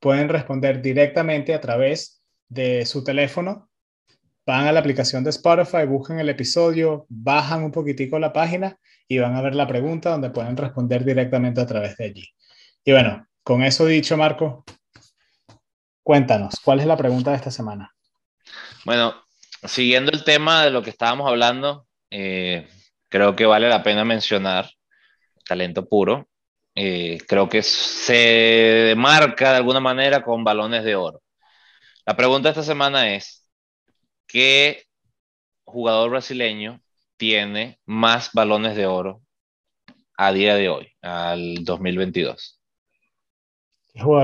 pueden 0.00 0.28
responder 0.28 0.80
directamente 0.80 1.54
a 1.54 1.60
través 1.60 2.22
de 2.48 2.86
su 2.86 3.04
teléfono. 3.04 3.68
Van 4.44 4.66
a 4.66 4.72
la 4.72 4.80
aplicación 4.80 5.24
de 5.24 5.30
Spotify, 5.30 5.84
buscan 5.86 6.20
el 6.20 6.28
episodio, 6.28 7.06
bajan 7.08 7.64
un 7.64 7.72
poquitico 7.72 8.18
la 8.18 8.32
página 8.32 8.78
y 9.08 9.18
van 9.18 9.34
a 9.34 9.42
ver 9.42 9.54
la 9.54 9.66
pregunta 9.66 10.10
donde 10.10 10.30
pueden 10.30 10.56
responder 10.56 11.04
directamente 11.04 11.60
a 11.60 11.66
través 11.66 11.96
de 11.96 12.04
allí. 12.04 12.28
Y 12.84 12.92
bueno, 12.92 13.26
con 13.42 13.62
eso 13.62 13.86
dicho, 13.86 14.16
Marco, 14.16 14.64
cuéntanos, 16.06 16.60
¿cuál 16.62 16.78
es 16.78 16.86
la 16.86 16.96
pregunta 16.96 17.32
de 17.32 17.36
esta 17.36 17.50
semana? 17.50 17.92
Bueno, 18.84 19.12
siguiendo 19.64 20.12
el 20.12 20.22
tema 20.22 20.62
de 20.62 20.70
lo 20.70 20.80
que 20.80 20.90
estábamos 20.90 21.28
hablando, 21.28 21.88
eh, 22.10 22.68
creo 23.08 23.34
que 23.34 23.44
vale 23.44 23.68
la 23.68 23.82
pena 23.82 24.04
mencionar 24.04 24.70
talento 25.44 25.88
puro. 25.88 26.28
Eh, 26.76 27.18
creo 27.26 27.48
que 27.48 27.60
se 27.64 28.94
marca 28.96 29.50
de 29.50 29.56
alguna 29.56 29.80
manera 29.80 30.22
con 30.22 30.44
balones 30.44 30.84
de 30.84 30.94
oro. 30.94 31.22
La 32.04 32.16
pregunta 32.16 32.48
de 32.48 32.52
esta 32.52 32.62
semana 32.62 33.12
es, 33.12 33.50
¿qué 34.28 34.84
jugador 35.64 36.10
brasileño 36.10 36.80
tiene 37.16 37.80
más 37.84 38.30
balones 38.32 38.76
de 38.76 38.86
oro 38.86 39.22
a 40.16 40.30
día 40.30 40.54
de 40.54 40.68
hoy, 40.68 40.92
al 41.02 41.64
2022? 41.64 42.55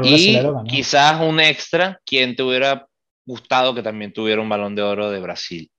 Y 0.04 0.38
quizás 0.68 1.20
un 1.20 1.40
extra, 1.40 2.00
quien 2.04 2.36
te 2.36 2.42
hubiera 2.42 2.86
gustado 3.24 3.74
que 3.74 3.82
también 3.82 4.12
tuviera 4.12 4.42
un 4.42 4.48
balón 4.48 4.74
de 4.74 4.82
oro 4.82 5.10
de 5.10 5.20
Brasil. 5.20 5.70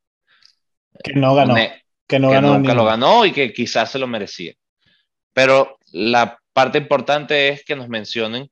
Que 1.04 1.14
no 1.14 1.36
ganó. 1.36 1.56
Que, 2.08 2.20
no 2.20 2.30
ganó 2.30 2.58
nunca 2.58 2.74
lo 2.74 2.86
ganó 2.86 3.26
y 3.26 3.32
que 3.32 3.54
quizás 3.54 3.91
se 3.91 4.00
lo 4.00 4.08
merecía. 4.08 4.54
Pero 5.34 5.78
la 5.91 6.38
parte 6.54 6.78
importante 6.78 7.50
es 7.50 7.64
que 7.64 7.76
nos 7.76 7.89
mencionen 7.89 8.50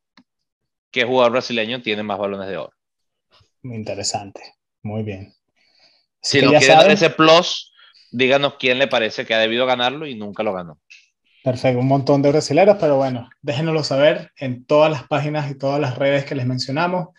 qué 0.92 1.04
jugador 1.04 1.34
brasileño 1.34 1.82
tiene 1.82 2.04
más 2.04 2.18
balones 2.18 2.48
de 2.48 2.58
oro. 2.58 2.74
Muy 3.64 3.76
interesante, 3.76 4.42
muy 4.82 5.04
bien. 5.04 5.34
si 6.22 6.42
nos 6.42 6.52
quieren 6.58 6.78
dar 6.78 6.92
ese 6.92 7.12
plus, 7.12 7.72
díganos 8.12 8.56
quién 8.56 8.80
le 8.80 8.88
parece 8.88 9.26
que 9.26 9.36
ha 9.36 9.40
debido 9.40 9.66
ganarlo 9.66 10.08
y 10.08 10.16
nunca 10.16 10.42
lo 10.44 10.54
ganó. 10.54 10.80
Perfecto, 11.44 11.80
un 11.80 11.88
montón 11.88 12.22
de 12.22 12.30
brasileros, 12.30 12.78
pero 12.80 12.98
bueno, 12.98 13.30
déjenoslo 13.42 13.84
saber 13.84 14.32
en 14.38 14.66
todas 14.66 14.92
las 14.92 15.08
páginas 15.08 15.50
y 15.50 15.58
todas 15.58 15.80
las 15.80 15.98
redes 15.98 16.26
que 16.26 16.36
les 16.36 16.46
mencionamos. 16.46 17.10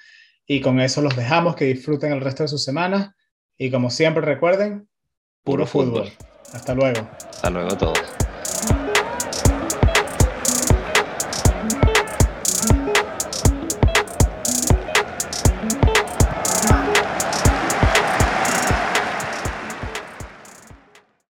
Y 0.47 0.61
con 0.61 0.81
eso 0.81 1.03
los 1.03 1.17
dejamos, 1.17 1.57
que 1.57 1.65
disfruten 1.65 2.13
el 2.13 2.21
resto 2.21 2.45
de 2.45 2.49
su 2.49 2.59
semana. 2.59 3.17
Y 3.59 3.71
como 3.71 3.91
siempre 3.91 4.23
recuerden, 4.23 4.89
puro, 5.43 5.67
fútbol. 5.67 6.11
Hasta 6.53 6.75
luego. 6.75 7.09
Hasta 7.31 7.51
luego 7.51 7.73
a 7.73 7.79
todos. 7.79 8.82